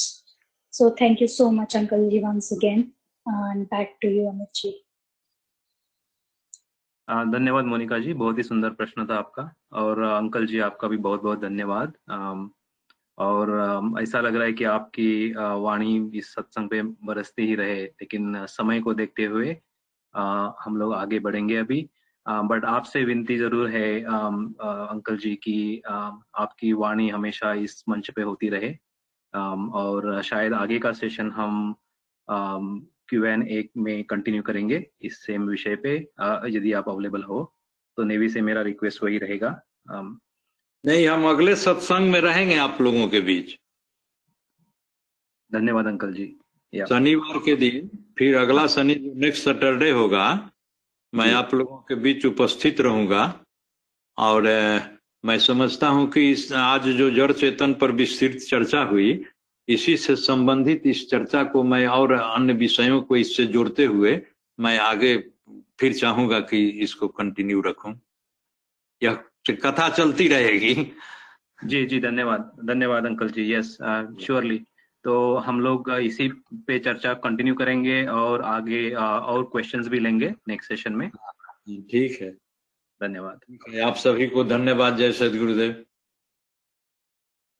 so 0.72 0.90
thank 1.00 1.22
you 1.22 1.28
so 1.28 1.50
much 1.52 1.76
uncle 1.76 2.08
ji 2.10 2.18
once 2.24 2.52
again 2.52 2.80
and 3.26 3.64
back 3.66 3.96
to 4.02 4.08
you 4.08 4.28
Amit 4.28 4.48
ji 4.54 4.70
धन्यवाद 7.08 7.64
मोनिका 7.64 7.98
जी, 7.98 8.12
बहुत 8.12 8.38
ही 8.38 8.42
सुंदर 8.42 8.70
प्रश्न 8.70 9.06
था 9.06 9.16
आपका। 9.18 9.42
और 9.72 10.00
अंकल 10.02 10.46
जी, 10.46 10.58
आपका 10.60 10.88
भी 10.88 10.96
बहुत 10.96 11.22
बहुत 11.22 11.40
धन्यवाद। 11.40 11.92
और 13.18 13.50
ऐसा 14.00 14.20
लग 14.20 14.34
रहा 14.36 14.44
है 14.44 14.52
कि 14.52 14.64
आपकी 14.64 15.32
वाणी 15.62 15.96
इस 16.18 16.32
सत्संग 16.34 16.68
पे 16.70 16.82
बरसती 16.82 17.46
ही 17.46 17.54
रहे, 17.54 17.82
लेकिन 17.82 18.46
समय 18.48 18.80
को 18.80 18.94
देखते 18.94 19.24
हुए 19.26 19.56
हम 20.14 20.76
लोग 20.76 20.94
आगे 20.94 21.18
बढ़ेंगे 21.18 21.56
अभी। 21.56 21.80
बट 22.28 22.64
आपसे 22.66 23.04
विनती 23.04 23.36
ज़रूर 23.38 23.68
है 23.70 24.00
अंकल 24.02 25.16
जी 25.18 25.34
की 25.42 25.82
आपकी 25.86 26.72
वाणी 26.74 27.08
हमेशा 27.10 27.52
इस 27.64 27.82
मंच 27.88 28.10
पे 28.10 28.22
होती 28.22 28.48
रहे। 28.48 28.70
और 29.34 30.20
शायद 30.22 30.52
आगे 30.54 30.78
का 30.78 30.92
सेशन 30.92 31.30
हम 31.30 31.74
क्यू 32.28 33.24
एन 33.24 33.42
एक 33.48 33.70
में 33.76 34.04
कंटिन्यू 34.04 34.42
करेंगे 34.42 34.84
इस 35.02 35.18
सेम 35.26 35.48
विषय 35.48 35.76
पे 35.76 35.94
यदि 36.56 36.72
आप 36.72 36.88
अवेलेबल 36.88 37.22
हो। 37.22 37.44
तो 37.98 38.04
नेवी 38.04 38.28
से 38.28 38.40
मेरा 38.40 38.62
रिक्वेस्ट 38.62 39.02
वही 39.02 39.18
रहेगा। 39.18 39.50
नहीं 39.90 41.06
हम 41.08 41.28
अगले 41.28 41.54
सत्संग 41.56 42.10
में 42.12 42.20
रहेंगे 42.20 42.56
आप 42.58 42.80
लोगों 42.80 43.08
के 43.08 43.20
बीच। 43.20 43.56
धन्यवाद 45.52 45.86
अंकल 45.86 46.12
जी। 46.12 46.26
शनिवार 46.72 47.38
के 47.44 47.54
दिन 47.56 47.88
फिर 48.18 48.36
अगला 48.36 48.66
शनि 48.66 48.94
नेक्स्ट 49.16 49.44
सैटरडे 49.44 49.90
होगा 49.90 50.24
मैं 51.12 51.32
आप 51.34 51.54
लोगों 51.54 51.76
के 51.88 51.94
बीच 51.94 52.24
उपस्थित 52.26 52.80
रहूँगा 52.80 53.22
और 54.18 54.42
मैं 55.24 55.38
समझता 55.38 55.88
हूँ 55.88 56.08
कि 56.10 56.30
इस 56.30 56.52
आज 56.52 56.88
जो 56.98 57.10
जड़ 57.10 57.32
चेतन 57.32 57.74
पर 57.74 57.92
विस्तृत 57.92 58.36
चर्चा 58.40 58.82
हुई 58.82 59.24
इसी 59.68 59.96
से 59.96 60.16
संबंधित 60.16 60.82
इस 60.86 61.08
चर्चा 61.10 61.42
को 61.44 61.62
मैं 61.62 61.86
और 61.86 62.12
अन्य 62.12 62.52
विषयों 62.52 63.00
को 63.02 63.16
इससे 63.16 63.46
जोड़ते 63.46 63.84
हुए 63.84 64.20
मैं 64.58 64.78
आगे 64.78 65.16
फिर 65.80 65.92
चाहूँगा 65.92 66.40
कि 66.40 66.66
इसको 66.84 67.08
कंटिन्यू 67.08 67.60
रखूँ। 67.60 67.94
यह 69.02 69.18
कथा 69.50 69.88
चलती 69.88 70.28
रहेगी। 70.28 70.74
जी 71.64 71.84
जी 71.86 72.00
धन्यवाद 72.00 72.50
धन्यवाद 72.64 73.06
अंकल 73.06 73.28
जी। 73.28 73.52
यस 73.52 73.76
श्योरली 74.24 74.60
तो 75.04 75.34
हम 75.36 75.60
लोग 75.60 75.90
इसी 75.90 76.28
पे 76.54 76.78
चर्चा 76.78 77.14
कंटिन्यू 77.14 77.54
करेंगे 77.54 78.04
और 78.06 78.42
आगे 78.42 78.90
और 78.94 79.42
क्वेश्चंस 79.44 79.88
भी 79.88 79.98
लेंगे 79.98 80.34
नेक्स्ट 80.48 80.68
सेशन 80.68 80.92
में। 80.92 81.08
ठीक 81.10 82.18
है। 82.22 82.30
धन्यवाद। 83.00 83.78
आप 83.78 83.94
सभी 83.94 84.26
को 84.26 84.44
धन्यवाद। 84.44 84.96
जय 84.96 85.12
सदगुरुदेव 85.12 85.84